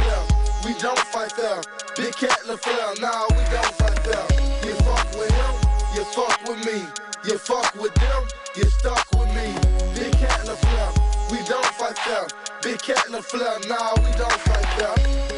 we 0.64 0.74
don't 0.78 0.98
fight 0.98 1.32
fair. 1.32 1.60
Big 1.96 2.14
cat 2.14 2.38
flare, 2.38 2.94
nah, 3.00 3.26
we 3.30 3.42
don't 3.50 3.74
fight 3.74 3.98
fair. 4.06 4.22
You 4.64 4.74
fuck 4.86 5.10
with 5.18 5.30
him, 5.32 5.54
you 5.96 6.04
fuck 6.04 6.38
with 6.46 6.64
me. 6.64 6.86
You 7.26 7.36
fuck 7.36 7.74
with 7.74 7.92
them, 7.94 8.22
you 8.54 8.62
stuck 8.78 9.10
with 9.10 9.26
me. 9.34 9.52
Big 9.98 10.12
cat 10.12 10.46
flare, 10.46 11.11
we 11.32 11.38
don't 11.44 11.64
fight 11.64 11.96
them. 12.06 12.26
Big 12.62 12.78
cat 12.82 13.06
in 13.06 13.12
the 13.12 13.22
flare, 13.22 13.58
nah, 13.66 13.94
we 13.96 14.10
don't 14.18 14.32
fight 14.32 14.66
fair. 14.76 15.31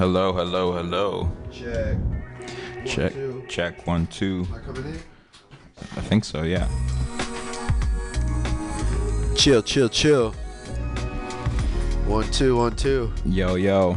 Hello, 0.00 0.32
hello, 0.32 0.72
hello. 0.72 1.30
Check. 1.52 1.98
Check. 2.86 3.12
two. 3.12 3.44
Check 3.50 3.86
one, 3.86 4.06
two. 4.06 4.46
Am 4.48 4.54
I 4.54 4.58
coming 4.60 4.84
in? 4.86 4.98
I 5.94 6.00
think 6.00 6.24
so, 6.24 6.40
yeah. 6.40 6.66
Chill, 9.36 9.62
chill, 9.62 9.90
chill. 9.90 10.30
One, 12.06 12.30
two, 12.30 12.56
one, 12.56 12.76
two. 12.76 13.12
Yo, 13.26 13.56
yo. 13.56 13.92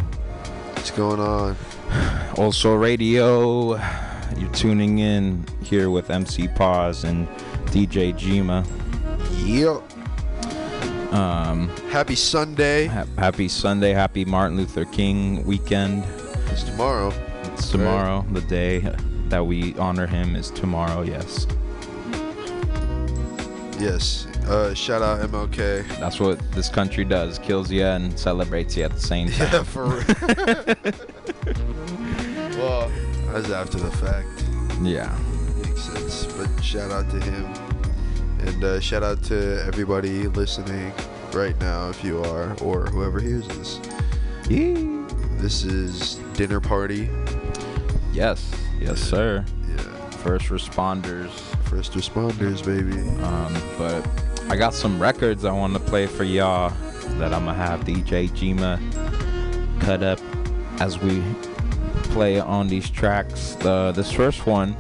What's 0.74 0.92
going 0.92 1.22
on? 1.22 1.56
Old 2.38 2.54
Soul 2.54 2.76
radio. 2.76 3.78
You're 4.38 4.52
tuning 4.52 5.00
in 5.00 5.46
here 5.62 5.90
with 5.90 6.10
MC 6.10 6.50
Pause 6.50 7.06
and 7.06 7.28
DJ 7.68 8.14
Jima. 8.14 8.68
Yep. 9.46 9.93
Um, 11.14 11.70
happy 11.92 12.16
Sunday. 12.16 12.88
happy 12.88 13.48
Sunday. 13.48 13.94
Happy 13.94 14.26
Martin 14.26 14.58
Luther 14.58 14.86
King 14.86 15.46
weekend. 15.46 16.04
It's 16.50 16.64
tomorrow. 16.64 17.14
It's 17.44 17.70
tomorrow. 17.70 18.26
The 18.32 18.42
day 18.42 18.80
that 19.30 19.46
we 19.46 19.76
honor 19.76 20.08
him 20.08 20.36
is 20.36 20.50
tomorrow. 20.50 21.04
Yes. 21.04 21.46
Yes. 23.80 24.26
Uh, 24.48 24.74
shout 24.74 25.04
out 25.04 25.20
MLK. 25.30 25.88
That's 26.00 26.20
what 26.20 26.40
this 26.54 26.68
country 26.68 27.06
does. 27.06 27.38
Kills 27.38 27.70
you 27.70 27.84
and 27.84 28.18
celebrates 28.20 28.76
you 28.76 28.84
at 28.84 28.94
the 28.94 29.00
same 29.00 29.30
time. 29.30 29.50
Yeah, 29.54 29.64
for 29.64 29.86
real. 29.86 30.00
well, 32.58 32.92
that's 33.28 33.52
after 33.52 33.78
the 33.78 33.92
fact. 33.98 34.28
Yeah. 34.82 35.16
Makes 35.62 35.84
sense. 35.84 36.26
But 36.34 36.50
shout 36.64 36.90
out 36.90 37.08
to 37.12 37.20
him. 37.20 37.54
And 38.46 38.64
uh, 38.64 38.80
shout 38.82 39.04
out 39.04 39.24
to 39.24 39.64
everybody 39.66 40.28
listening 40.28 40.92
right 41.34 41.58
now, 41.62 41.90
if 41.90 42.04
you 42.04 42.22
are, 42.24 42.54
or 42.62 42.88
whoever 42.88 43.20
hears 43.22 43.48
this. 43.48 43.80
Yeah. 44.50 45.06
This 45.38 45.64
is 45.64 46.16
Dinner 46.34 46.60
Party. 46.60 47.10
Yes. 48.12 48.54
Yes, 48.82 49.00
sir. 49.00 49.46
Yeah. 49.70 50.10
First 50.10 50.48
responders. 50.48 51.30
First 51.70 51.94
responders, 51.94 52.66
baby. 52.66 53.00
Um, 53.24 53.54
but 53.78 54.06
I 54.52 54.58
got 54.58 54.74
some 54.74 55.02
records 55.02 55.46
I 55.46 55.54
want 55.54 55.74
to 55.76 55.80
play 55.80 56.06
for 56.06 56.26
y'all 56.26 56.74
that 57.20 57.34
I'm 57.34 57.46
gonna 57.46 57.54
have 57.54 57.86
DJ 57.86 58.30
Jima 58.30 58.78
cut 59.80 60.04
up 60.04 60.20
as 60.82 61.00
we 61.00 61.24
play 62.12 62.42
on 62.42 62.68
these 62.68 62.90
tracks. 62.90 63.56
The 63.56 63.94
this 63.94 64.12
first 64.12 64.46
one, 64.46 64.76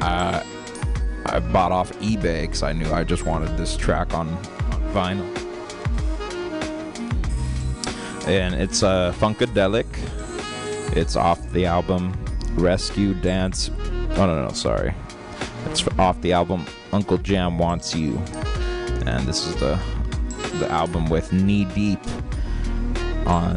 I 0.00 0.42
I 1.26 1.40
bought 1.40 1.72
off 1.72 1.92
eBay 2.00 2.42
because 2.42 2.62
I 2.62 2.72
knew 2.72 2.90
I 2.92 3.04
just 3.04 3.24
wanted 3.24 3.56
this 3.56 3.76
track 3.76 4.14
on, 4.14 4.28
vinyl, 4.92 5.26
and 8.28 8.54
it's 8.54 8.82
a 8.82 8.88
uh, 8.88 9.12
Funkadelic. 9.12 9.86
It's 10.96 11.16
off 11.16 11.50
the 11.52 11.66
album 11.66 12.12
Rescue 12.52 13.14
Dance. 13.14 13.70
Oh 14.16 14.26
no 14.26 14.46
no 14.46 14.52
sorry, 14.52 14.94
it's 15.70 15.86
off 15.98 16.20
the 16.20 16.32
album 16.32 16.66
Uncle 16.92 17.18
Jam 17.18 17.58
Wants 17.58 17.94
You, 17.94 18.18
and 19.06 19.26
this 19.26 19.46
is 19.46 19.56
the 19.56 19.80
the 20.58 20.70
album 20.70 21.06
with 21.06 21.32
Knee 21.32 21.64
Deep 21.64 22.00
on 23.26 23.56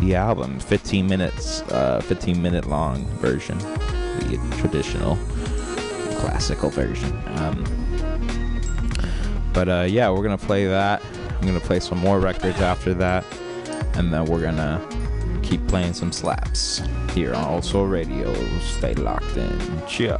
the 0.00 0.14
album. 0.14 0.60
15 0.60 1.06
minutes 1.06 1.62
uh 1.62 2.00
15 2.04 2.40
minute 2.40 2.66
long 2.66 3.04
version. 3.18 3.58
The 3.58 4.56
traditional 4.58 5.18
classical 6.22 6.70
version. 6.70 7.12
Um 7.36 7.64
but 9.52 9.68
uh 9.68 9.86
yeah 9.88 10.10
we're 10.10 10.22
gonna 10.22 10.38
play 10.38 10.66
that. 10.66 11.02
I'm 11.38 11.46
gonna 11.46 11.60
play 11.60 11.80
some 11.80 11.98
more 11.98 12.20
records 12.20 12.60
after 12.60 12.94
that 12.94 13.24
and 13.94 14.12
then 14.12 14.24
we're 14.26 14.42
gonna 14.42 14.80
keep 15.42 15.66
playing 15.68 15.92
some 15.92 16.12
slaps 16.12 16.82
here 17.12 17.34
on 17.34 17.44
Old 17.44 17.64
Soul 17.64 17.86
radio. 17.86 18.32
Stay 18.60 18.94
locked 18.94 19.36
in. 19.36 19.86
Cheer 19.86 20.18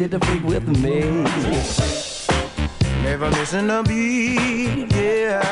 did 0.00 0.12
the 0.12 0.26
freak 0.26 0.42
with 0.44 0.66
me. 0.82 1.00
Never 3.02 3.28
missing 3.32 3.68
a 3.68 3.82
beat, 3.82 4.90
yeah. 4.96 5.42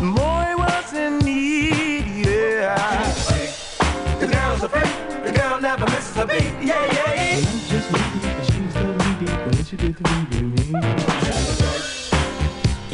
Boy, 0.00 0.54
was 0.56 0.92
it 0.92 1.24
neat, 1.24 2.24
yeah. 2.24 2.78
The 4.20 4.26
girl's 4.28 4.62
a 4.62 4.68
freak, 4.68 5.24
the 5.24 5.32
girl 5.32 5.60
never 5.60 5.84
misses 5.86 6.16
a 6.16 6.26
beat, 6.26 6.54
yeah, 6.62 6.92
yeah. 6.92 7.40
Just 7.66 7.88
she 8.52 8.60
was 8.62 8.74
totally 8.74 9.14
deep 9.18 9.40
when 9.46 9.64
she 9.64 9.76
did 9.76 9.96
the 9.96 10.04
me. 10.30 10.80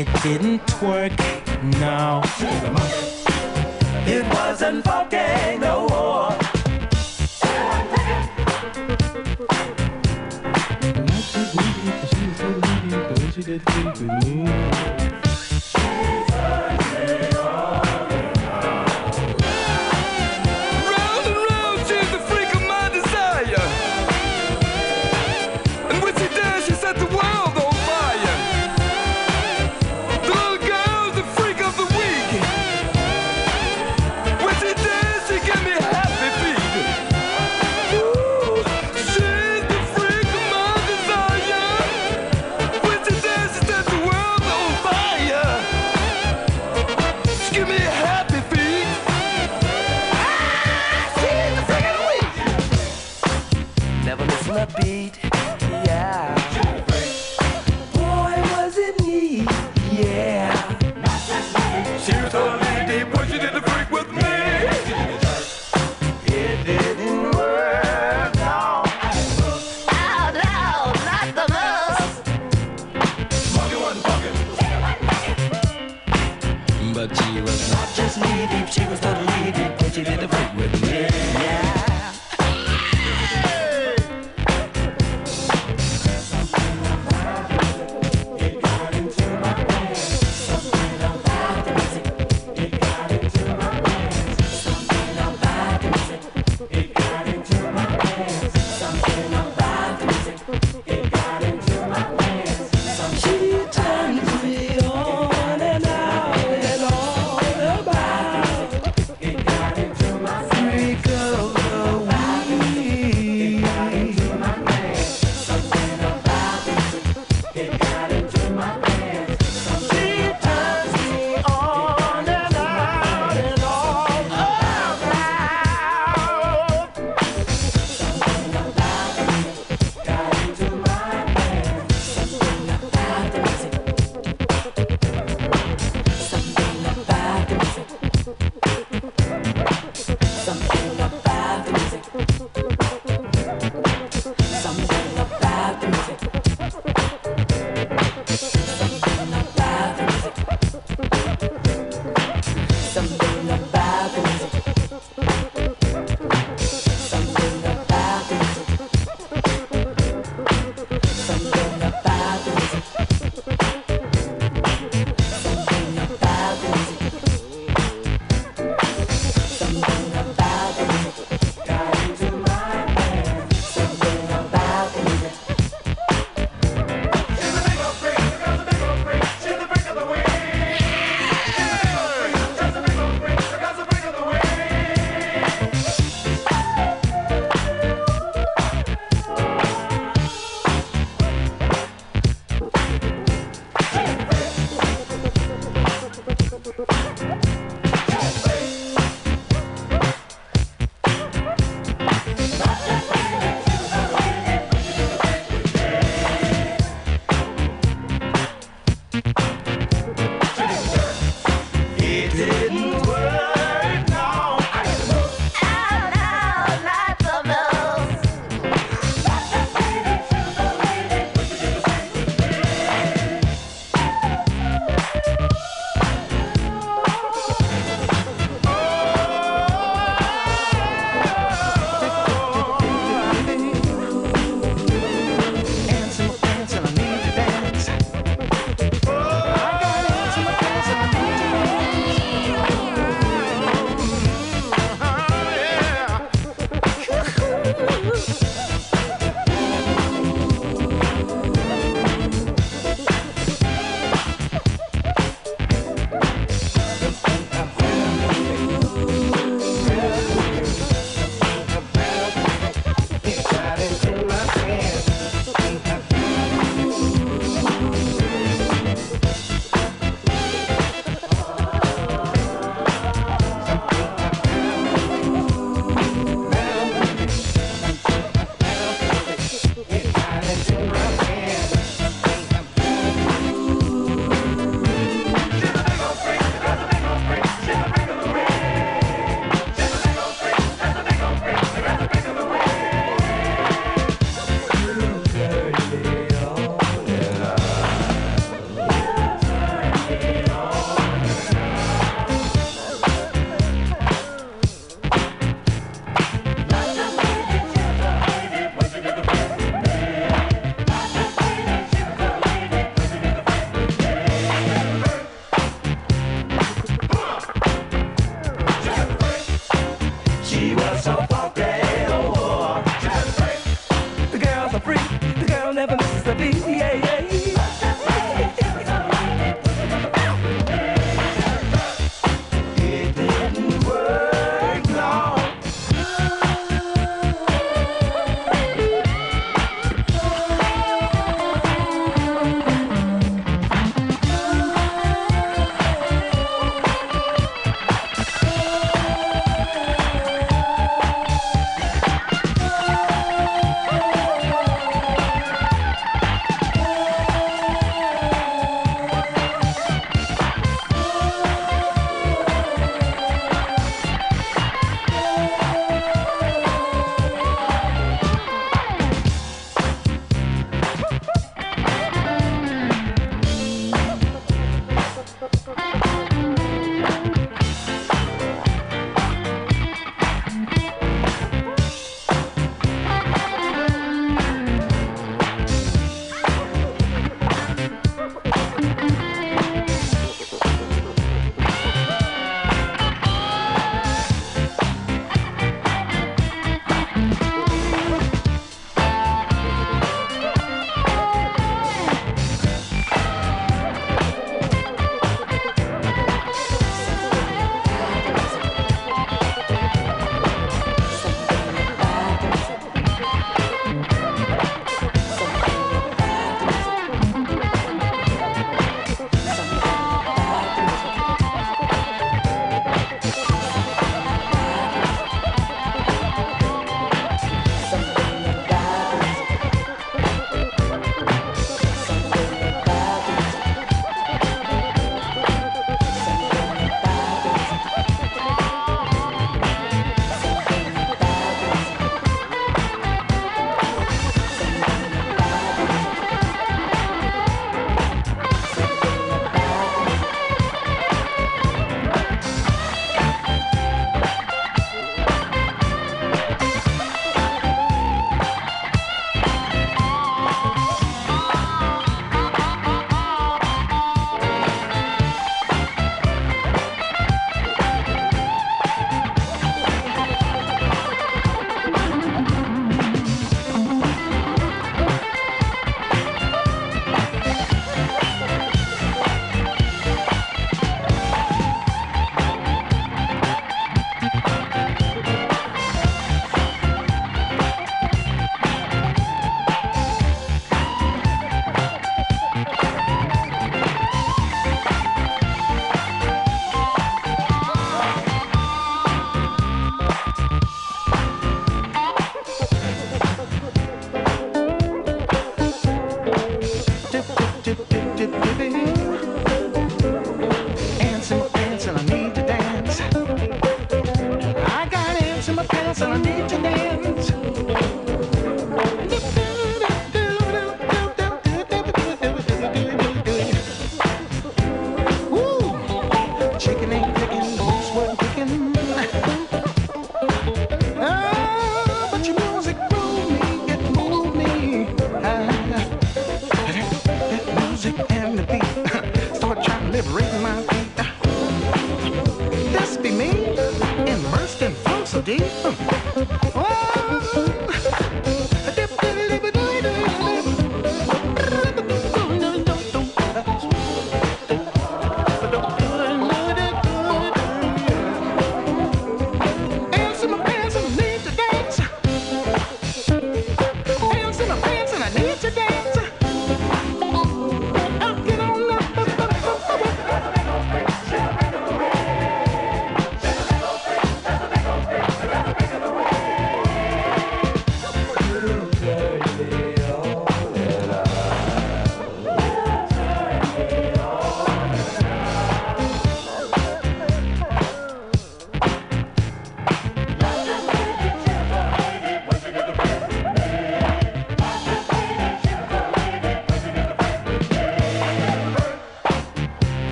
It 0.00 0.08
didn't 0.24 0.82
work, 0.82 1.12
no. 1.78 2.22
It 4.04 4.24
wasn't 4.34 4.84
funky 4.84 5.58
no 5.58 5.86
more. 5.86 6.47
Round 13.48 15.07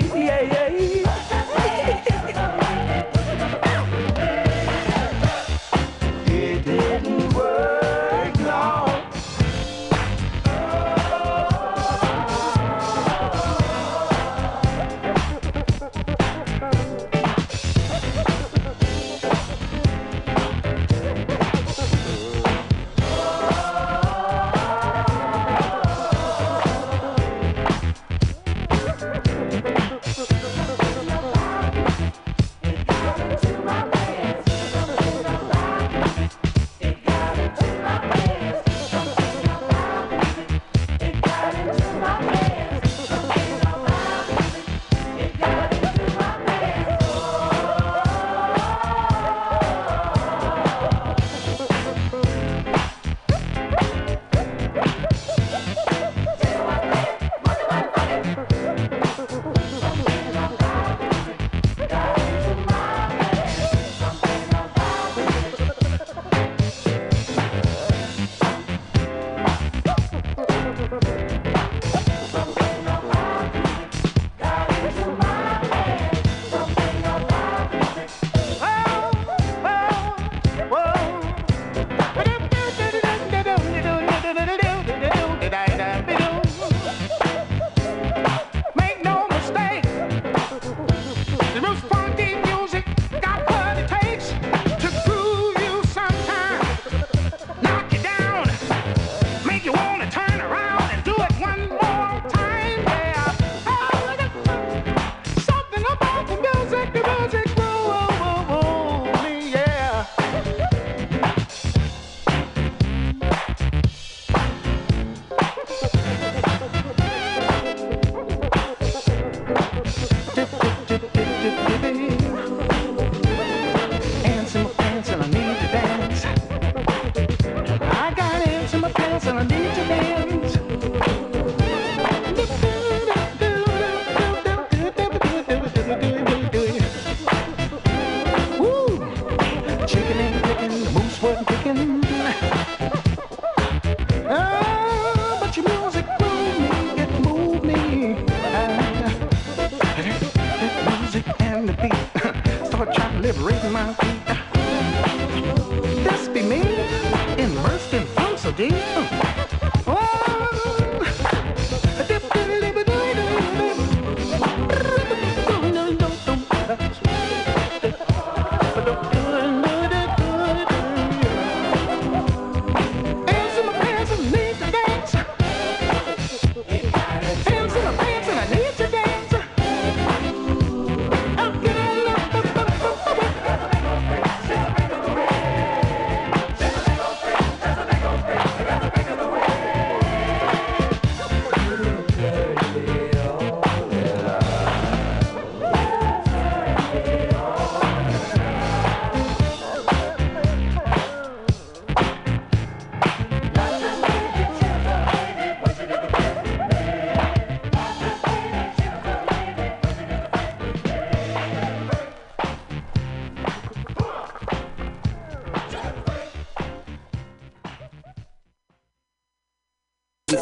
beat, 0.00 0.14
yeah, 0.14 0.40
yeah. 0.40 1.01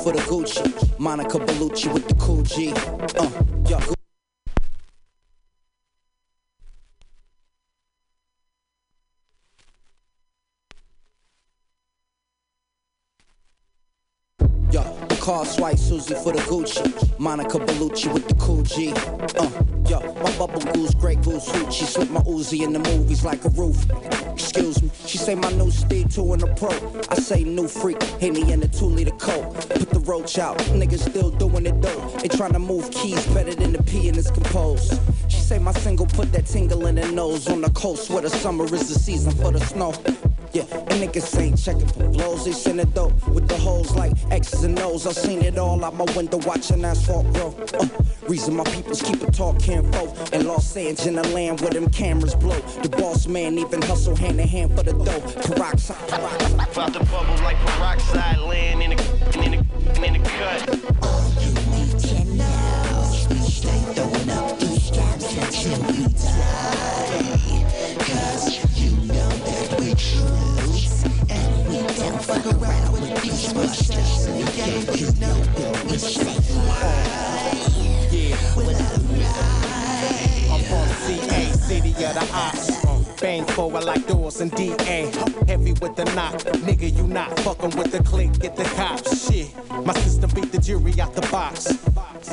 For 0.03 0.13
the 0.13 0.21
Gucci. 0.21 0.99
Monica 0.99 1.39
Bellucci 1.39 1.93
with 1.93 2.09
the 2.09 2.15
cool 2.15 2.43
G. 2.43 2.73
Uh, 3.19 3.31
yo. 3.69 4.00
The 15.31 15.37
car 15.37 15.77
Susie 15.77 16.15
for 16.17 16.33
the 16.33 16.41
Gucci. 16.41 17.17
Monica 17.21 17.59
Bellucci 17.59 18.13
with 18.13 18.27
the 18.27 18.35
cool 18.35 18.65
G. 18.65 18.93
Uh, 19.39 19.49
yo, 19.89 20.01
my 20.25 20.37
bubble 20.37 20.61
goose, 20.73 20.93
Grey 20.93 21.15
Goose 21.15 21.49
hoochie. 21.51 21.87
Slip 21.87 22.11
my 22.11 22.21
Uzi 22.23 22.63
in 22.63 22.73
the 22.73 22.81
movies 22.81 23.25
like 23.25 23.45
a 23.45 23.49
roof. 23.51 23.77
Excuse 24.33 24.83
me, 24.83 24.91
she 25.07 25.19
say 25.19 25.37
my 25.37 25.53
new 25.53 25.71
speed 25.71 26.11
two 26.11 26.35
in 26.35 26.43
a 26.43 26.53
pro. 26.57 26.71
I 27.11 27.15
say 27.15 27.45
new 27.45 27.69
freak, 27.69 28.03
Henny 28.21 28.51
in 28.51 28.61
a 28.65 28.67
two 28.67 28.87
liter 28.87 29.13
coat. 29.13 29.55
Put 29.71 29.91
the 29.91 30.01
roach 30.01 30.37
out, 30.37 30.59
niggas 30.75 31.09
still 31.09 31.31
doing 31.31 31.65
it 31.65 31.81
though. 31.81 32.09
They 32.19 32.29
tryna 32.29 32.61
move 32.61 32.91
keys 32.91 33.25
better 33.29 33.55
than 33.55 33.73
the 33.73 33.83
P 33.85 34.09
and 34.09 34.19
it's 34.19 34.33
composed. 34.33 35.01
She 35.29 35.39
say 35.39 35.61
my 35.61 35.73
single 35.75 36.07
put 36.07 36.33
that 36.33 36.47
tingle 36.47 36.87
in 36.87 36.97
her 36.97 37.13
nose 37.13 37.49
on 37.49 37.61
the 37.61 37.71
coast 37.71 38.11
where 38.11 38.23
the 38.23 38.31
summer 38.31 38.65
is 38.65 38.89
the 38.89 38.99
season 38.99 39.31
for 39.35 39.53
the 39.53 39.61
snow. 39.61 39.95
Yeah, 40.53 40.63
and 40.63 41.01
niggas 41.01 41.41
ain't 41.41 41.59
checking 41.59 41.87
for 41.87 42.13
flows. 42.13 42.45
They 42.45 42.53
send 42.53 42.81
it 42.81 42.93
though 42.93 43.13
with 43.29 43.47
the 43.47 43.57
hoes 43.57 43.95
like 43.95 44.13
X's 44.33 44.65
and 44.65 44.79
O's. 44.81 45.07
I 45.07 45.13
seen 45.13 45.43
it 45.43 45.57
all 45.59 45.85
out 45.85 45.95
my 45.95 46.05
window 46.17 46.39
watching 46.39 46.85
asphalt 46.85 47.33
grow. 47.35 47.55
Uh, 47.79 47.87
reason 48.29 48.57
my 48.57 48.65
peoples 48.65 49.01
keep 49.01 49.23
a 49.23 49.31
talking 49.31 49.91
folk. 49.93 50.11
In 50.33 50.49
Los 50.49 50.77
Angeles, 50.77 51.07
in 51.07 51.15
the 51.15 51.29
land 51.29 51.61
where 51.61 51.71
them 51.71 51.89
cameras 51.91 52.35
blow. 52.35 52.59
The 52.83 52.89
boss 52.89 53.29
man 53.29 53.59
even 53.59 53.81
hustle 53.83 54.17
hand 54.17 54.41
in 54.41 54.49
hand 54.49 54.77
for 54.77 54.83
the 54.83 54.93
dough. 54.93 55.21
Peroxide, 55.43 56.09
peroxide. 56.09 56.73
About 56.73 56.95
to 56.95 57.05
bubble 57.05 57.45
like 57.45 57.57
peroxide 57.59 58.39
land 58.41 58.83
in 58.83 58.91
the 58.91 59.45
in 59.45 59.51
the 59.53 60.05
in 60.05 60.13
the 60.15 60.29
cut. 60.29 61.60
I'm 83.81 83.87
like 83.87 84.07
doors 84.07 84.41
and 84.41 84.51
DA. 84.53 85.11
Heavy 85.47 85.73
with 85.75 85.95
the 85.95 86.05
knock. 86.17 86.35
Nigga, 86.67 86.97
you 86.97 87.07
not 87.07 87.39
fucking 87.41 87.77
with 87.77 87.93
the 87.93 88.03
click, 88.03 88.33
get 88.39 88.57
the 88.57 88.65
cops. 88.65 89.27
Shit, 89.27 89.49
my 89.85 89.95
system 89.95 90.31
beat 90.35 90.51
the 90.51 90.59
jury 90.59 90.93
out 91.01 91.15
the 91.15 91.23
box. 91.31 91.65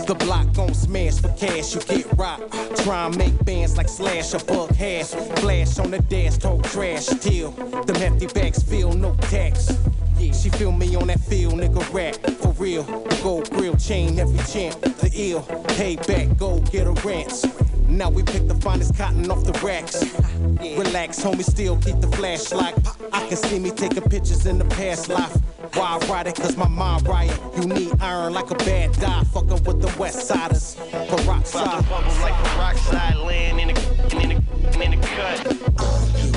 The 0.06 0.15
block 0.15 0.48
smash 0.73 1.19
for 1.19 1.30
cash, 1.30 1.76
you 1.76 1.81
get 1.81 2.06
rocked. 2.18 2.52
Try 2.84 3.06
and 3.06 3.18
make 3.18 3.45
bands 3.45 3.77
like 3.77 3.88
Slash 3.88 4.34
or 4.34 4.68
Hash. 4.73 5.11
Flash 5.41 5.80
on 5.80 5.91
the 5.91 5.99
dash, 5.99 6.38
talk 6.38 6.64
trash. 6.64 7.06
Still, 7.06 7.52
them 7.52 7.95
hefty 7.95 8.27
bags 8.27 8.64
feel 8.64 8.91
no 8.94 9.15
tax. 9.15 9.72
She 10.18 10.49
feel 10.49 10.72
me 10.72 10.95
on 10.95 11.07
that 11.07 11.19
field, 11.19 11.53
nigga 11.53 11.94
rap 11.94 12.15
for 12.38 12.52
real. 12.53 12.84
Gold 13.22 13.49
grill 13.52 13.76
chain, 13.76 14.19
every 14.19 14.39
champ, 14.52 14.80
the 14.81 15.11
ill. 15.14 15.41
Payback, 15.77 16.38
go 16.38 16.60
get 16.72 16.88
a 16.88 16.91
rants. 17.07 17.45
Now 17.88 18.10
we 18.10 18.23
pick 18.23 18.48
the 18.48 18.56
finest 18.56 18.98
cotton 18.98 19.30
off 19.30 19.44
the 19.44 19.53
racks. 19.65 20.03
Relax, 20.60 21.22
homie, 21.22 21.44
still 21.44 21.77
keep 21.77 22.02
the 22.02 22.07
flashlight. 22.07 22.76
I 23.14 23.27
can 23.27 23.38
see 23.38 23.60
me 23.60 23.69
taking 23.72 24.03
pictures 24.03 24.45
in 24.45 24.57
the 24.57 24.65
past 24.65 25.07
life. 25.10 25.35
Why 25.73 25.99
I 26.02 26.07
ride 26.07 26.27
it? 26.27 26.35
Cause 26.35 26.57
my 26.57 26.68
mind 26.68 27.07
riot. 27.07 27.39
You 27.56 27.65
need 27.68 27.91
iron 28.02 28.34
like 28.34 28.49
a 28.49 28.56
bad 28.56 28.94
die. 28.94 29.23
Fucking 29.26 29.64
with 29.64 29.81
the 29.81 29.94
West 29.99 30.27
Siders. 30.27 30.76
Peroxide. 30.91 31.88
Bubble 31.88 32.22
like 32.22 32.34
peroxide 32.44 33.18
land 33.18 33.60
in 33.60 33.68
the 33.69 34.22
in 34.22 34.30
the 34.30 34.84
in 34.84 34.99
the 34.99 35.07
cut. 35.07 35.57
Uh, 35.77 36.36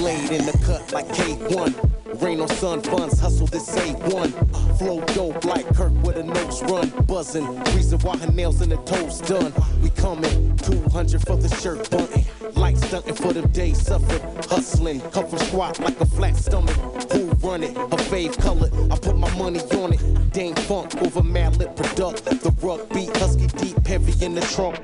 laid 0.00 0.30
in 0.30 0.46
the 0.46 0.52
cut 0.64 0.92
like 0.92 1.06
K1. 1.08 2.22
Rain 2.22 2.40
on 2.40 2.48
sun 2.48 2.80
funds, 2.82 3.20
hustle 3.20 3.46
this 3.46 3.70
A1. 3.76 4.78
Flow 4.78 5.00
dope 5.14 5.44
like 5.44 5.66
Kirk 5.74 5.92
with 6.02 6.16
a 6.16 6.22
nose 6.22 6.62
run. 6.64 6.88
Buzzing, 7.06 7.46
reason 7.74 7.98
why 8.00 8.16
her 8.16 8.32
nails 8.32 8.60
and 8.60 8.72
her 8.72 8.82
toes 8.84 9.20
done. 9.20 9.52
We 9.82 9.90
coming, 9.90 10.56
200 10.58 11.26
for 11.26 11.36
the 11.36 11.48
shirt 11.56 11.90
bunting. 11.90 12.24
Light 12.54 12.78
stunting 12.78 13.14
for 13.14 13.32
the 13.32 13.42
day 13.48 13.74
suffered. 13.74 14.22
Hustling, 14.46 15.00
come 15.12 15.28
from 15.28 15.38
squat 15.38 15.78
like 15.80 16.00
a 16.00 16.06
flat 16.06 16.36
stomach. 16.36 16.76
Who 17.12 17.26
run 17.46 17.62
it? 17.62 17.76
A 17.76 17.96
fave 18.10 18.36
color. 18.40 18.70
I 18.90 18.98
put 18.98 19.16
my 19.16 19.32
money 19.36 19.60
on 19.60 19.92
it. 19.92 19.99
Dâm-Funk 20.32 21.02
over 21.02 21.22
Madlib 21.22 21.74
product. 21.76 22.24
The 22.24 22.54
rug 22.62 22.88
beat, 22.94 23.16
husky 23.16 23.48
deep, 23.48 23.86
heavy 23.86 24.24
in 24.24 24.34
the 24.34 24.40
trunk. 24.42 24.76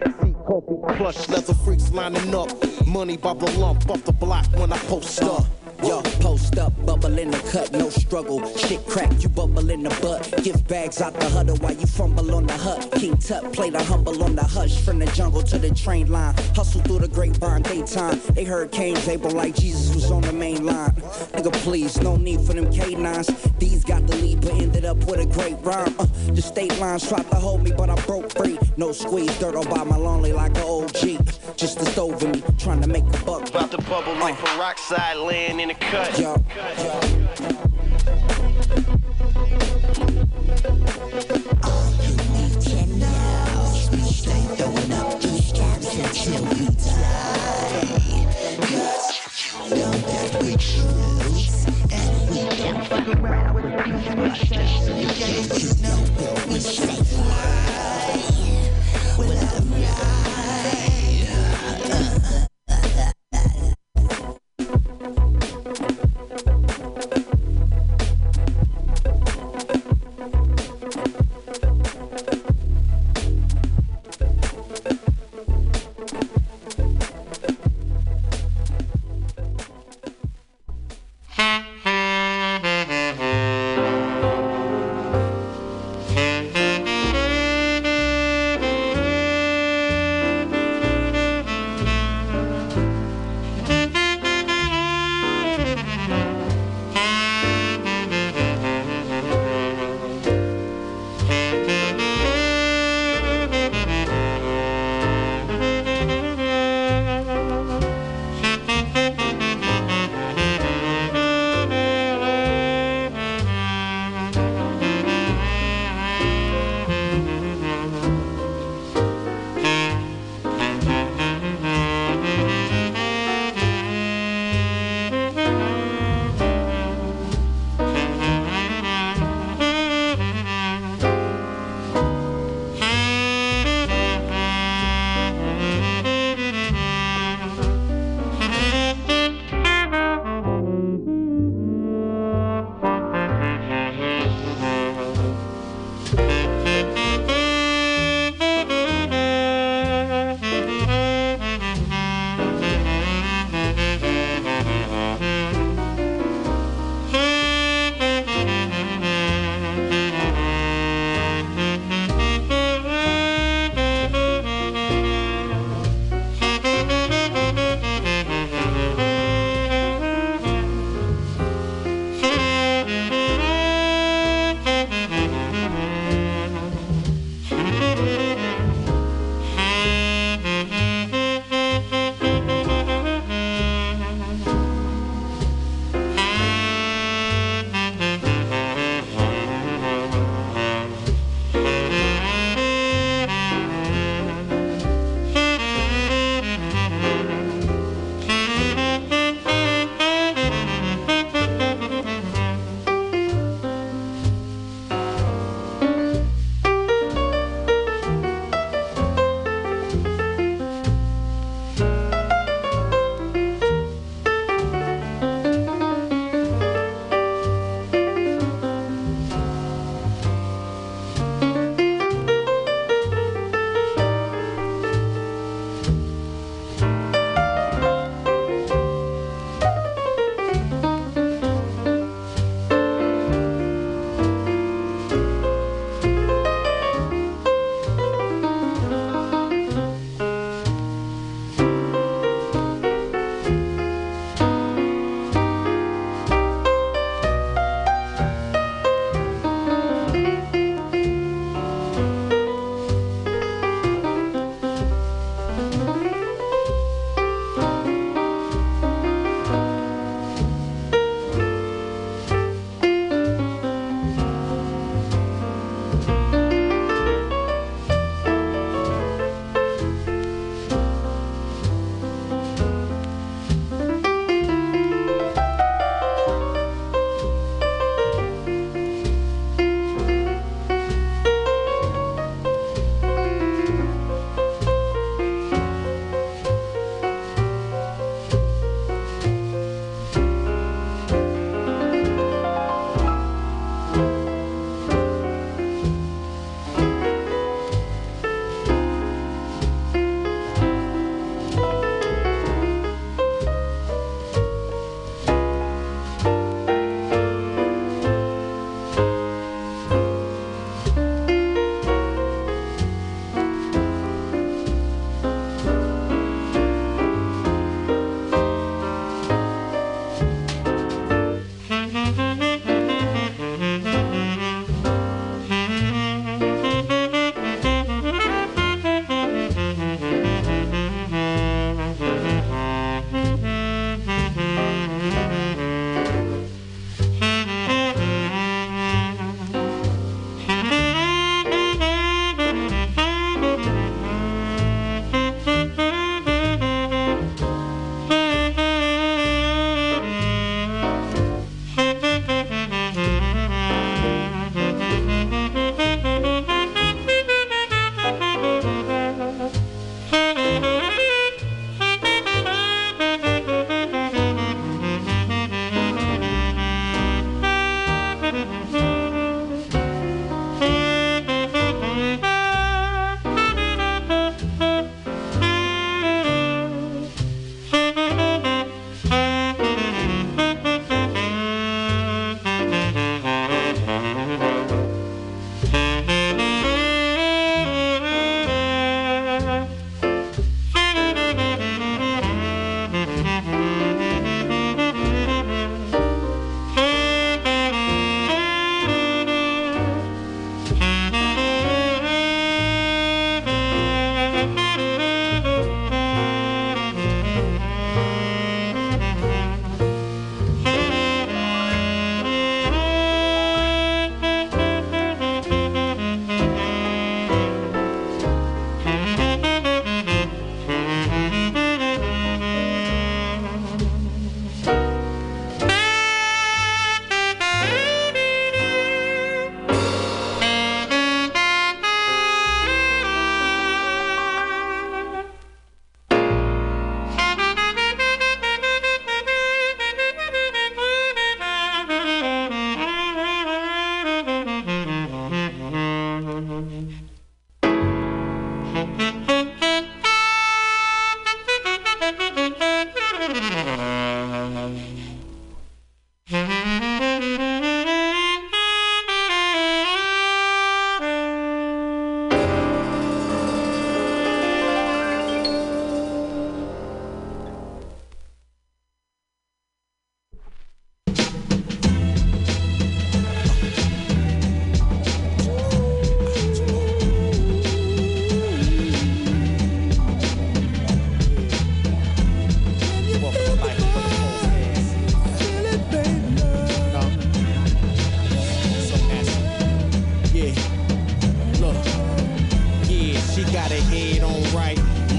Plush 0.97 1.29
leather 1.29 1.55
freaks 1.55 1.93
lining 1.93 2.35
up. 2.35 2.51
Money 2.87 3.17
by 3.17 3.35
the 3.35 3.51
lump 3.59 3.89
off 3.89 4.05
the 4.05 4.13
block 4.13 4.47
when 4.57 4.73
I 4.73 4.79
post 4.79 5.23
up. 5.23 5.45
Yo, 5.83 6.01
post 6.21 6.59
up, 6.59 6.73
bubble 6.85 7.19
in 7.19 7.31
the 7.31 7.39
cut, 7.51 7.71
no 7.73 7.91
struggle. 7.91 8.45
Shit 8.57 8.85
crack, 8.87 9.11
you 9.23 9.29
bubble 9.29 9.71
in 9.71 9.83
the 9.83 9.91
butt. 10.01 10.43
Give 10.43 10.67
bags 10.67 11.01
out 11.01 11.15
the 11.15 11.29
huddle 11.29 11.57
while 11.59 11.75
you 11.75 11.87
fumble 11.87 12.35
on 12.35 12.47
the 12.47 12.57
hut. 12.57 12.91
King 12.93 13.17
Tut 13.19 13.53
play 13.53 13.71
the 13.71 13.83
humble 13.83 14.23
on 14.23 14.35
the 14.35 14.45
hush. 14.45 14.81
From 14.83 14.99
the 14.99 15.07
jungle 15.07 15.43
to 15.43 15.59
the 15.59 15.75
train 15.75 16.11
line. 16.11 16.35
Hustle 16.55 16.81
through 16.83 17.01
the 17.01 17.09
grapevine 17.09 17.63
daytime. 17.63 18.21
They 18.31 18.45
heard 18.45 18.73
Cain's 18.73 19.07
able 19.09 19.31
like 19.31 19.55
Jesus 19.55 19.95
was 19.95 20.11
on 20.11 20.23
the 20.23 20.33
main 20.33 20.65
line. 20.65 20.93
Nigga, 21.35 21.53
please, 21.53 22.01
no 22.01 22.17
need 22.17 22.41
for 22.41 22.55
them 22.55 22.67
K9s. 22.67 23.59
These 23.59 23.85
got 23.85 24.07
the 24.07 24.17
lead, 24.17 24.41
but 24.41 24.55
ended 24.55 24.85
up 24.85 24.99
with 25.07 25.21
a 25.21 25.27
great 25.27 25.57
rhyme. 25.63 25.95
Uh, 25.99 26.07
the 26.33 26.43
state 26.43 26.77
lines 26.79 27.09
tried 27.09 27.29
to 27.31 27.37
hold 27.37 27.63
me, 27.63 27.73
but 27.77 27.91
I 27.91 27.97
broke 28.07 28.33
free. 28.33 28.59
No 28.77 28.93
squeeze, 28.93 29.37
dirt 29.39 29.55
all 29.55 29.65
by 29.65 29.85
my 29.85 29.97
lonely 29.97 30.33
like 30.33 30.57
an 30.57 30.65
OG. 30.65 31.57
Just 31.57 31.81
a 31.81 31.87
stove 31.87 32.23
in 32.23 32.33
me, 32.33 32.43
trying 32.59 32.81
to 32.81 32.89
make 32.89 33.05
a 33.05 33.25
buck. 33.25 33.49
About 33.49 33.71
to 33.71 33.79
bubble 33.83 34.15
like 34.15 34.37
peroxide 34.39 35.17
land 35.17 35.61
in 35.61 35.66
the 35.69 35.75
cut. 35.75 36.19
Yo, 36.19 36.37
Fuck 36.37 37.66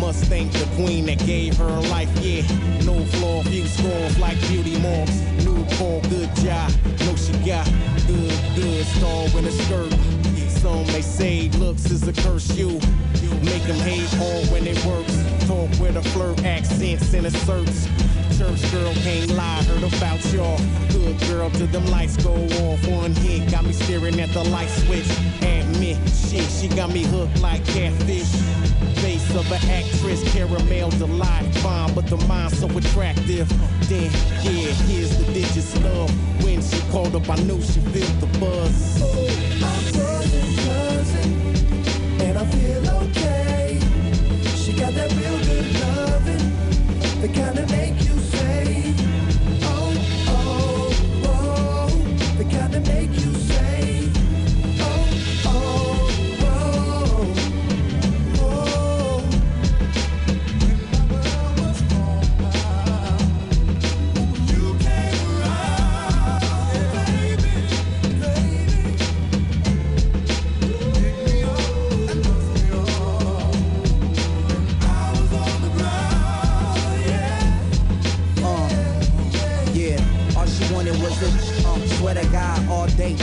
must 0.08 0.26
thank 0.26 0.52
the 0.54 0.66
queen 0.76 1.06
that 1.06 1.20
gave 1.26 1.58
her 1.58 1.82
life, 1.90 2.10
yeah. 2.22 2.42
No 2.86 3.04
flaw, 3.18 3.44
few 3.44 3.66
scores 3.66 4.18
like 4.20 4.40
beauty 4.48 4.80
marks. 4.80 5.20
Newborn, 5.44 6.02
good 6.10 6.34
job. 6.38 6.72
No, 7.02 7.14
she 7.18 7.34
got 7.46 7.68
good, 8.08 8.34
good 8.56 8.86
star 8.86 9.28
in 9.38 9.46
a 9.46 9.52
skirt. 9.52 9.92
Some 10.62 10.88
may 10.88 11.02
say 11.02 11.50
looks 11.60 11.92
is 11.92 12.08
a 12.08 12.14
curse 12.14 12.56
you. 12.56 12.80
Make 13.44 13.64
them 13.64 13.80
hate 13.84 14.14
all 14.22 14.46
when 14.46 14.66
it 14.66 14.80
works. 14.86 15.16
Talk 15.46 15.70
with 15.82 15.98
a 15.98 16.04
flirt, 16.14 16.42
accents 16.46 17.14
and 17.14 17.26
asserts. 17.26 17.90
Church 18.38 18.72
girl 18.72 18.94
can't 18.94 19.32
lie, 19.32 19.64
heard 19.64 19.82
about 19.82 20.24
y'all. 20.32 20.60
Good 20.90 21.20
girl 21.22 21.50
till 21.50 21.66
them 21.68 21.88
lights 21.88 22.18
go 22.18 22.36
off. 22.36 22.88
One 22.88 23.16
hit 23.16 23.50
got 23.50 23.66
me 23.66 23.74
staring 23.74 24.20
at 24.20 24.30
the 24.30 24.44
light 24.44 24.70
switch. 24.70 25.10
Admit, 25.42 25.98
shit, 26.08 26.48
she 26.52 26.68
got 26.68 26.92
me 26.92 27.02
hooked 27.02 27.42
like 27.42 27.66
catfish. 27.66 28.30
Face 29.02 29.34
of 29.34 29.52
an 29.52 29.68
actress, 29.72 30.22
caramel 30.32 30.92
delight. 30.92 31.52
Fine, 31.64 31.96
but 31.96 32.06
the 32.06 32.18
mind 32.28 32.54
so 32.54 32.68
attractive. 32.78 33.50
Then, 33.90 34.12
yeah, 34.44 34.72
here's 34.86 35.18
the 35.18 35.34
digits 35.34 35.76
love. 35.82 36.12
When 36.44 36.62
she 36.62 36.80
called 36.92 37.16
up, 37.16 37.28
I 37.28 37.38
knew 37.38 37.60
she 37.60 37.80
felt 37.80 38.20
the 38.22 38.28
buzz. 38.40 39.02
I'm 39.02 39.84
cousin, 39.94 40.56
cousin, 40.68 42.22
and 42.22 42.38
I 42.38 42.46
feel 42.46 42.88
okay. 43.02 43.80
She 44.58 44.74
got 44.74 44.94
that 44.94 45.12
real 45.14 45.40
good 45.44 45.80
loving, 45.80 47.22
the 47.22 47.28
kind 47.30 47.58
that 47.58 47.72
make 47.72 48.07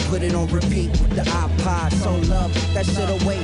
Put 0.09 0.23
it 0.23 0.35
on 0.35 0.48
repeat 0.48 0.90
with 0.90 1.15
the 1.16 1.23
iPod. 1.23 1.93
So 1.93 2.15
love 2.32 2.52
that 2.73 2.86
shit 2.86 3.11
away 3.23 3.39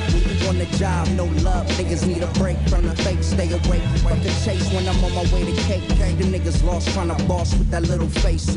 on 0.49 0.59
the 0.59 0.67
job. 0.79 1.09
No 1.09 1.25
love, 1.43 1.67
niggas 1.77 2.07
need 2.07 2.23
a 2.23 2.27
break 2.39 2.57
from 2.69 2.87
the 2.87 2.97
fake. 2.97 3.23
Stay 3.23 3.51
awake 3.51 3.83
from 4.01 4.19
the 4.23 4.33
chase 4.45 4.73
when 4.73 4.89
I'm 4.89 5.05
on 5.05 5.15
my 5.15 5.23
way 5.35 5.45
to 5.45 5.57
cake. 5.63 5.87
The 5.89 6.25
niggas 6.25 6.65
lost 6.65 6.89
trying 6.95 7.15
to 7.15 7.25
boss 7.25 7.53
with 7.55 7.71
that 7.71 7.83
little 7.83 8.09
face. 8.09 8.49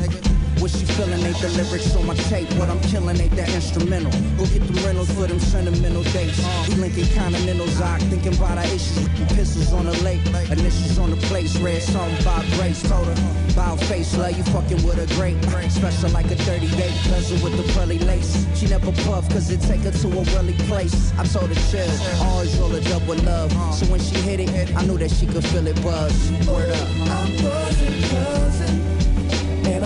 What 0.64 0.70
she 0.70 0.86
feeling 0.86 1.20
ain't 1.20 1.36
the 1.42 1.50
lyrics 1.60 1.94
on 1.94 2.06
my 2.06 2.14
tape. 2.32 2.50
What 2.54 2.70
I'm 2.70 2.80
killing 2.88 3.20
ain't 3.20 3.36
that 3.36 3.52
instrumental. 3.52 4.10
Go 4.38 4.46
get 4.46 4.66
the 4.66 4.80
rentals 4.80 5.12
for 5.12 5.26
them 5.26 5.38
sentimental 5.38 6.02
dates. 6.04 6.40
We 6.70 6.76
linking 6.76 7.04
continentals, 7.12 7.78
I 7.82 7.98
thinking 8.08 8.34
about 8.34 8.56
our 8.56 8.64
issues 8.72 9.06
pistols 9.36 9.74
on 9.74 9.84
the 9.84 9.92
lake. 10.02 10.24
Initials 10.50 10.98
on 10.98 11.10
the 11.10 11.18
place, 11.28 11.54
red 11.58 11.82
song 11.82 12.10
by 12.24 12.42
Grace. 12.56 12.80
Told 12.88 13.06
her, 13.06 13.54
bow 13.54 13.76
face, 13.76 14.16
love 14.16 14.38
you 14.38 14.42
fucking 14.44 14.82
with 14.86 14.96
a 14.96 15.06
great. 15.16 15.36
Special 15.70 16.08
like 16.12 16.30
a 16.30 16.36
38, 16.36 16.72
bezel 17.12 17.44
with 17.44 17.58
the 17.58 17.72
pearly 17.74 17.98
lace. 17.98 18.46
She 18.54 18.66
never 18.66 18.90
puff, 19.04 19.28
cause 19.28 19.50
it 19.50 19.60
take 19.60 19.80
her 19.80 19.90
to 19.90 20.08
a 20.08 20.22
really 20.32 20.54
place. 20.64 21.12
I 21.18 21.24
told 21.24 21.50
her 21.50 21.60
chill, 21.68 21.92
always 22.24 22.56
roll 22.56 22.74
up 22.74 23.06
with 23.06 23.22
love. 23.26 23.52
So 23.74 23.84
when 23.92 24.00
she 24.00 24.16
hit 24.16 24.40
it, 24.40 24.74
I 24.74 24.86
knew 24.86 24.96
that 24.96 25.10
she 25.10 25.26
could 25.26 25.44
feel 25.44 25.66
it 25.66 25.76
buzz. 25.82 26.32
Word 26.48 26.70
up. 26.70 26.88
I'm 27.12 27.36
cousin, 27.36 28.00
cousin, 28.08 28.83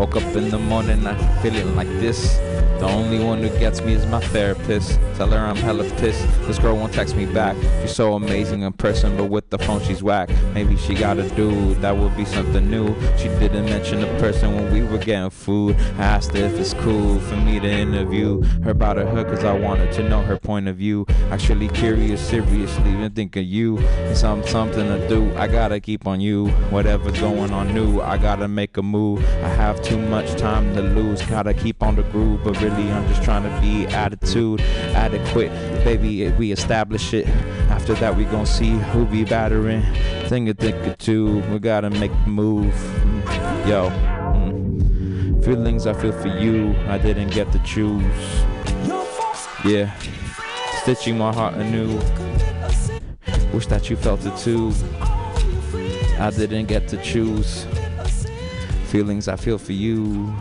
Woke 0.00 0.16
up 0.16 0.34
in 0.34 0.48
the 0.48 0.58
morning, 0.58 1.06
I'm 1.06 1.42
feeling 1.42 1.76
like 1.76 1.86
this. 2.00 2.40
The 2.80 2.86
only 2.86 3.22
one 3.22 3.42
who 3.42 3.50
gets 3.58 3.82
me 3.82 3.92
is 3.92 4.06
my 4.06 4.20
therapist. 4.20 4.98
Tell 5.16 5.28
her 5.28 5.36
I'm 5.36 5.54
hella 5.54 5.84
pissed. 5.98 6.26
This 6.46 6.58
girl 6.58 6.76
won't 6.78 6.94
text 6.94 7.14
me 7.14 7.26
back. 7.26 7.54
She's 7.82 7.94
so 7.94 8.14
amazing 8.14 8.62
in 8.62 8.72
person, 8.72 9.18
but 9.18 9.26
with 9.26 9.50
the 9.50 9.58
phone 9.58 9.82
she's 9.82 10.02
whack. 10.02 10.30
Maybe 10.54 10.78
she 10.78 10.94
got 10.94 11.18
a 11.18 11.28
dude, 11.28 11.82
that 11.82 11.94
would 11.94 12.16
be 12.16 12.24
something 12.24 12.70
new. 12.70 12.88
She 13.18 13.28
didn't 13.28 13.66
mention 13.66 14.00
the 14.00 14.06
person 14.18 14.54
when 14.54 14.72
we 14.72 14.82
were 14.82 14.96
getting 14.96 15.28
food. 15.28 15.76
I 15.98 16.04
asked 16.04 16.34
her 16.34 16.42
if 16.42 16.58
it's 16.58 16.72
cool 16.72 17.20
for 17.20 17.36
me 17.36 17.60
to 17.60 17.68
interview 17.68 18.42
her 18.62 18.70
about 18.70 18.96
her 18.96 19.04
hood, 19.04 19.26
cause 19.26 19.44
I 19.44 19.52
wanted 19.52 19.92
to 19.92 20.08
know 20.08 20.22
her 20.22 20.38
point 20.38 20.66
of 20.66 20.76
view. 20.76 21.04
Actually 21.30 21.68
curious, 21.68 22.26
seriously, 22.26 22.92
been 22.92 23.12
thinking 23.12 23.46
you. 23.46 23.78
It's 24.08 24.20
some, 24.20 24.42
something 24.46 24.86
to 24.86 25.06
do. 25.06 25.30
I 25.36 25.48
gotta 25.48 25.80
keep 25.80 26.06
on 26.06 26.22
you. 26.22 26.48
Whatever's 26.70 27.20
going 27.20 27.52
on 27.52 27.74
new, 27.74 28.00
I 28.00 28.16
gotta 28.16 28.48
make 28.48 28.78
a 28.78 28.82
move. 28.82 29.22
I 29.44 29.48
have 29.48 29.82
too 29.82 29.98
much 29.98 30.34
time 30.40 30.74
to 30.76 30.80
lose. 30.80 31.20
Gotta 31.26 31.52
keep 31.52 31.82
on 31.82 31.96
the 31.96 32.04
groove, 32.04 32.42
but 32.42 32.58
really 32.58 32.69
I'm 32.70 33.06
just 33.08 33.22
trying 33.22 33.42
to 33.42 33.60
be 33.60 33.86
attitude 33.86 34.60
adequate. 34.94 35.50
Baby, 35.84 36.28
we 36.32 36.52
establish 36.52 37.12
it. 37.14 37.26
After 37.70 37.94
that, 37.94 38.16
we 38.16 38.24
gon' 38.24 38.46
see 38.46 38.70
who 38.70 39.04
be 39.06 39.24
battering. 39.24 39.82
Think 40.26 40.48
a 40.48 40.54
think 40.54 40.76
or 40.86 40.94
two. 40.96 41.40
We 41.50 41.58
gotta 41.58 41.90
make 41.90 42.12
the 42.12 42.30
move. 42.30 42.72
Mm, 42.74 43.68
Yo. 43.68 43.90
mm. 43.90 45.44
Feelings 45.44 45.86
I 45.86 45.94
feel 45.94 46.12
for 46.12 46.28
you, 46.28 46.74
I 46.88 46.98
didn't 46.98 47.30
get 47.30 47.50
to 47.52 47.58
choose. 47.60 48.04
Yeah. 49.64 49.94
Stitching 50.82 51.18
my 51.18 51.32
heart 51.32 51.54
anew. 51.54 51.98
Wish 53.52 53.66
that 53.66 53.90
you 53.90 53.96
felt 53.96 54.24
it 54.24 54.36
too. 54.36 54.72
I 56.18 56.30
didn't 56.30 56.66
get 56.66 56.88
to 56.88 57.02
choose. 57.02 57.66
Feelings 58.86 59.28
I 59.28 59.36
feel 59.36 59.58
for 59.58 59.72
you. 59.72 60.34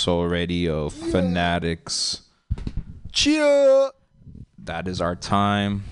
Soul 0.00 0.28
Radio 0.28 0.88
fanatics. 0.88 2.22
Cheer. 3.12 3.90
That 4.56 4.88
is 4.88 4.98
our 4.98 5.14
time. 5.14 5.84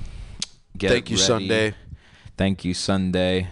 Get 0.79 0.91
Thank 0.91 1.11
you, 1.11 1.17
ready. 1.17 1.27
Sunday. 1.27 1.75
Thank 2.39 2.65
you, 2.65 2.73
Sunday. 2.73 3.49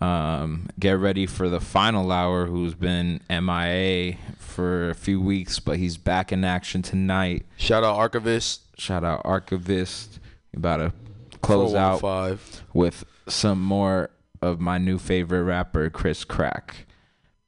Um, 0.00 0.68
get 0.80 0.98
ready 0.98 1.26
for 1.26 1.48
the 1.48 1.60
final 1.60 2.10
hour, 2.10 2.46
who's 2.46 2.74
been 2.74 3.20
MIA 3.30 4.16
for 4.36 4.90
a 4.90 4.94
few 4.96 5.20
weeks, 5.20 5.60
but 5.60 5.76
he's 5.76 5.96
back 5.96 6.32
in 6.32 6.44
action 6.44 6.82
tonight. 6.82 7.46
Shout 7.56 7.84
out 7.84 7.94
Archivist. 7.94 8.62
Shout 8.80 9.04
out 9.04 9.22
Archivist. 9.24 10.18
About 10.56 10.78
to 10.78 10.92
close 11.40 11.76
out 11.76 12.00
415. 12.00 12.66
with 12.74 13.04
some 13.28 13.62
more 13.62 14.10
of 14.42 14.58
my 14.58 14.78
new 14.78 14.98
favorite 14.98 15.44
rapper, 15.44 15.88
Chris 15.88 16.24
Crack. 16.24 16.87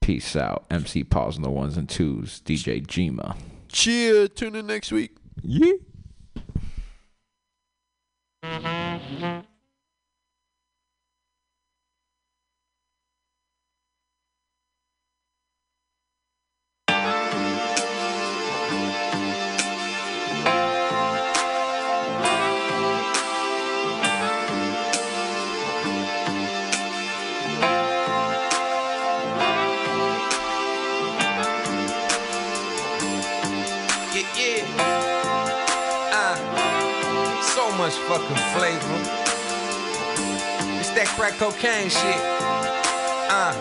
Peace 0.00 0.34
out. 0.34 0.64
MC 0.70 1.04
Pause 1.04 1.36
on 1.36 1.42
the 1.42 1.50
ones 1.50 1.76
and 1.76 1.88
twos. 1.88 2.40
DJ 2.40 2.84
Jima. 2.86 3.36
Cheer. 3.68 4.28
Tune 4.28 4.56
in 4.56 4.66
next 4.66 4.90
week. 4.92 5.16
Yeah, 5.42 5.72
so 38.10 38.18
much 38.18 38.28
fucking 38.28 38.36
flavor. 38.58 38.96
It's 40.80 40.90
that 40.90 41.06
crack 41.16 41.34
cocaine 41.34 41.88
shit. 41.88 42.20
Uh, 43.30 43.54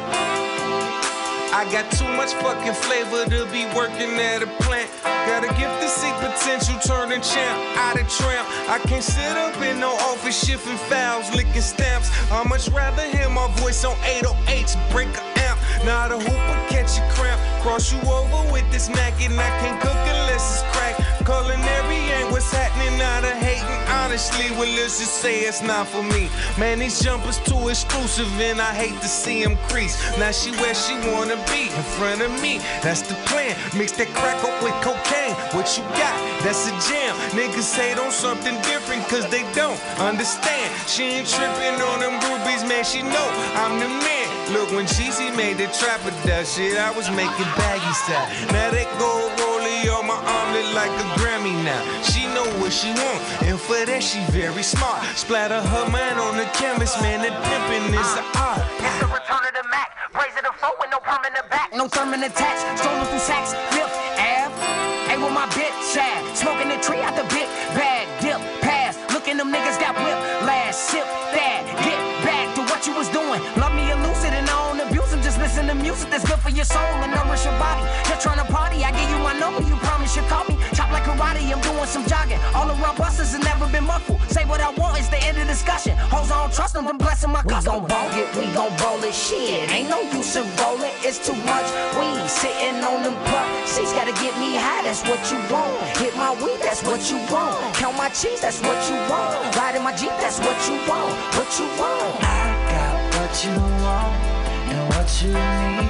I 1.52 1.68
got 1.72 1.92
too 1.92 2.08
much 2.18 2.34
fucking 2.42 2.74
flavor 2.74 3.26
to 3.26 3.46
be 3.52 3.66
working 3.76 4.18
at 4.18 4.42
a 4.42 4.48
plant. 4.64 4.90
Got 5.04 5.44
a 5.44 5.50
gift 5.60 5.82
to 5.82 5.90
see 5.90 6.12
potential, 6.18 6.80
turning 6.86 7.22
champ 7.22 7.58
out 7.78 8.00
of 8.00 8.08
tramp. 8.10 8.48
I 8.70 8.80
can't 8.88 9.04
sit 9.04 9.38
up 9.38 9.56
in 9.62 9.80
no 9.80 9.92
office 10.10 10.46
shifting 10.46 10.78
files, 10.90 11.30
licking 11.36 11.62
stamps. 11.62 12.10
I 12.32 12.44
much 12.48 12.70
rather 12.70 13.04
hear 13.10 13.30
my 13.30 13.48
voice 13.58 13.84
on 13.84 13.96
808s, 13.98 14.76
break. 14.92 15.39
Not 15.86 16.12
a 16.12 16.18
hooper, 16.18 16.58
catch 16.68 17.00
a 17.00 17.06
cramp. 17.16 17.40
Cross 17.62 17.94
you 17.94 18.00
over 18.10 18.52
with 18.52 18.70
this 18.72 18.90
Mac, 18.90 19.14
and 19.22 19.40
I 19.40 19.50
can't 19.60 19.80
cook 19.82 19.96
unless 19.96 20.64
it's 20.64 20.76
crack. 20.76 20.96
Culinary 21.24 22.12
ain't 22.20 22.32
what's 22.32 22.52
happening, 22.52 22.98
not 22.98 23.24
a 23.24 23.34
hating. 23.36 23.80
Honestly, 23.88 24.52
well, 24.52 24.68
let's 24.76 25.00
just 25.00 25.22
say 25.22 25.40
it's 25.42 25.62
not 25.62 25.88
for 25.88 26.04
me. 26.04 26.30
Man, 26.58 26.80
these 26.80 27.00
jumpers 27.00 27.40
too 27.40 27.70
exclusive, 27.70 28.28
and 28.42 28.60
I 28.60 28.74
hate 28.74 29.00
to 29.02 29.08
see 29.08 29.44
them 29.44 29.56
crease. 29.70 29.96
Now 30.18 30.32
she 30.32 30.52
where 30.60 30.76
she 30.76 30.96
wanna 31.12 31.38
be, 31.48 31.72
in 31.72 31.86
front 31.96 32.22
of 32.22 32.32
me. 32.42 32.60
That's 32.84 33.02
the 33.02 33.16
plan. 33.30 33.56
Mix 33.78 33.94
that 33.94 34.08
crack 34.20 34.44
up 34.44 34.62
with 34.62 34.76
cocaine. 34.84 35.36
What 35.56 35.78
you 35.78 35.84
got? 35.96 36.16
That's 36.44 36.68
a 36.68 36.76
jam. 36.92 37.16
Niggas 37.32 37.72
hate 37.76 37.98
on 37.98 38.12
something 38.12 38.56
different, 38.68 39.08
cause 39.08 39.30
they 39.30 39.44
don't 39.54 39.80
understand. 40.00 40.68
She 40.88 41.04
ain't 41.24 41.28
tripping 41.28 41.80
on 41.88 42.00
them 42.00 42.20
groupies, 42.20 42.68
man. 42.68 42.84
She 42.84 43.02
know 43.02 43.28
I'm 43.56 43.80
the 43.80 43.88
man. 43.88 44.19
Look, 44.50 44.72
when 44.74 44.88
Cheesy 44.88 45.30
made 45.38 45.62
the 45.62 45.70
trapper 45.78 46.10
that 46.26 46.50
shit, 46.50 46.74
I 46.74 46.90
was 46.90 47.06
making 47.14 47.50
baggy 47.54 47.94
style. 47.94 48.26
Now 48.50 48.74
that 48.74 48.90
gold 48.98 49.30
rollie 49.38 49.86
on 49.94 50.10
my 50.10 50.18
arm 50.18 50.48
look 50.58 50.74
like 50.74 50.90
a 50.90 51.06
Grammy 51.22 51.54
now. 51.62 51.78
She 52.02 52.26
know 52.34 52.50
what 52.58 52.74
she 52.74 52.90
want, 52.90 53.22
and 53.46 53.62
for 53.62 53.78
that 53.86 54.02
she 54.02 54.18
very 54.34 54.66
smart. 54.66 55.06
Splatter 55.14 55.62
her 55.62 55.86
mind 55.94 56.18
on 56.18 56.34
the 56.34 56.50
canvas, 56.58 56.98
man. 56.98 57.22
That 57.22 57.38
pimpin' 57.46 57.94
is 57.94 58.12
the 58.18 58.26
uh, 58.26 58.58
art. 58.58 58.66
It's 58.82 58.98
the 58.98 59.10
return 59.14 59.46
of 59.46 59.54
the 59.54 59.66
Mac. 59.70 59.94
Brazen 60.18 60.42
the 60.42 60.54
flow 60.58 60.74
with 60.82 60.90
no 60.90 60.98
permanent 60.98 61.46
back. 61.54 61.70
No 61.70 61.86
thurman 61.86 62.26
attached. 62.26 62.66
Stolen 62.82 63.06
from 63.06 63.22
Saks, 63.22 63.54
Fifth 63.70 63.94
Ave. 64.18 64.50
Ain't 65.14 65.22
with 65.22 65.30
my 65.30 65.46
bitch 65.54 65.94
ad. 65.94 66.26
Smoking 66.34 66.74
the 66.74 66.82
tree 66.82 67.06
out 67.06 67.14
the 67.14 67.28
big 67.30 67.46
bag. 67.78 68.10
Dip, 68.18 68.42
pass. 68.66 68.98
Looking 69.14 69.38
them 69.38 69.54
niggas 69.54 69.78
got 69.78 69.94
whipped. 69.94 70.26
Last 70.42 70.90
sip, 70.90 71.06
that. 71.38 71.62
Get 71.86 71.99
it. 75.70 75.78
Just 75.78 75.78
listen 75.78 75.78
to 75.78 75.84
music 75.84 76.10
that's 76.10 76.26
good 76.28 76.40
for 76.40 76.50
your 76.50 76.66
soul 76.66 76.82
and 77.04 77.12
nourish 77.12 77.46
your 77.46 77.58
body. 77.60 77.84
Just 78.06 78.22
trying 78.22 78.40
to 78.40 78.52
party. 78.52 78.84
I 78.84 78.92
give 78.92 79.10
you 79.10 79.20
my 79.20 79.34
number. 79.38 79.62
You 79.62 79.76
promise 79.78 80.16
you 80.16 80.24
call 80.24 80.46
me. 80.46 80.58
Chop 80.74 80.92
like 80.92 81.04
karate. 81.04 81.42
I'm 81.52 81.62
doing 81.62 81.86
some 81.86 82.06
jogging. 82.06 82.40
All 82.56 82.70
around 82.70 82.98
busters 82.98 83.32
has 83.34 83.44
never 83.44 83.68
been 83.72 83.86
muffled. 83.86 84.22
Say 84.30 84.46
what 84.46 84.62
I 84.62 84.72
want. 84.72 84.98
It's 84.98 85.10
the 85.10 85.22
end 85.24 85.38
of 85.38 85.48
discussion. 85.48 85.98
Hoes 86.10 86.32
I 86.32 86.42
don't 86.42 86.54
trust 86.54 86.74
them. 86.74 86.88
I'm 86.88 86.98
blessing 86.98 87.32
my 87.32 87.44
customers. 87.44 87.82
We 87.82 87.88
gon' 87.88 87.88
ball 87.88 88.10
it. 88.14 88.28
We 88.36 88.46
gon' 88.54 88.74
roll 88.82 89.04
it. 89.04 89.14
Shit. 89.14 89.70
Ain't 89.70 89.90
no 89.90 90.02
use 90.02 90.36
in 90.36 90.46
rolling. 90.58 90.94
It's 91.06 91.20
too 91.20 91.38
much 91.46 91.68
weed 91.98 92.30
sitting 92.30 92.82
on 92.84 93.04
them 93.04 93.18
butt. 93.30 93.48
She's 93.68 93.92
gotta 93.94 94.14
get 94.24 94.34
me 94.40 94.56
high. 94.56 94.84
That's 94.84 95.04
what 95.06 95.22
you 95.32 95.40
want. 95.54 95.74
Hit 95.98 96.16
my 96.16 96.34
weed. 96.42 96.60
That's 96.62 96.84
what 96.84 97.02
you 97.10 97.18
want. 97.30 97.58
Count 97.76 97.98
my 97.98 98.10
cheese. 98.10 98.42
That's 98.42 98.62
what 98.62 98.80
you 98.90 98.98
want. 99.10 99.56
Ride 99.56 99.76
in 99.76 99.84
my 99.84 99.94
jeep. 99.96 100.14
That's 100.24 100.40
what 100.40 100.58
you 100.68 100.76
want. 100.90 101.14
What 101.38 101.50
you 101.60 101.68
want. 101.78 102.24
I 102.24 102.50
got 102.72 102.96
what 103.18 103.34
you 103.44 103.54
want 103.84 104.19
and 104.19 104.19
you 105.22 105.34
need. 105.34 105.90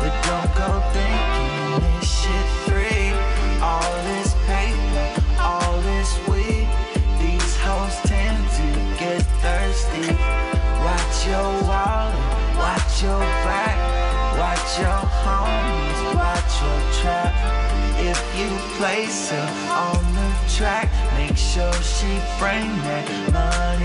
But 0.00 0.14
don't 0.28 0.52
go 0.54 0.70
thinking 0.94 1.80
this 1.82 2.08
shit 2.20 2.48
free. 2.66 3.10
All 3.60 3.92
this 4.10 4.34
paper, 4.46 5.06
all 5.38 5.74
this 5.90 6.10
weed. 6.28 6.68
These 7.20 7.56
hoes 7.64 7.96
tend 8.06 8.38
to 8.58 8.68
get 9.02 9.22
thirsty. 9.42 10.08
Watch 10.86 11.16
your 11.26 11.50
wallet, 11.68 12.16
watch 12.56 13.02
your 13.02 13.22
back, 13.46 13.76
watch 14.38 14.70
your 14.78 15.02
homies, 15.22 16.00
watch 16.14 16.54
your 16.62 16.80
trap. 17.00 17.34
If 18.10 18.20
you 18.38 18.48
place 18.78 19.30
her 19.30 19.48
on 19.70 20.02
the 20.18 20.30
track, 20.56 20.88
make 21.18 21.36
sure 21.36 21.72
she 21.96 22.10
bring 22.38 22.68
that 22.86 23.06
money 23.32 23.72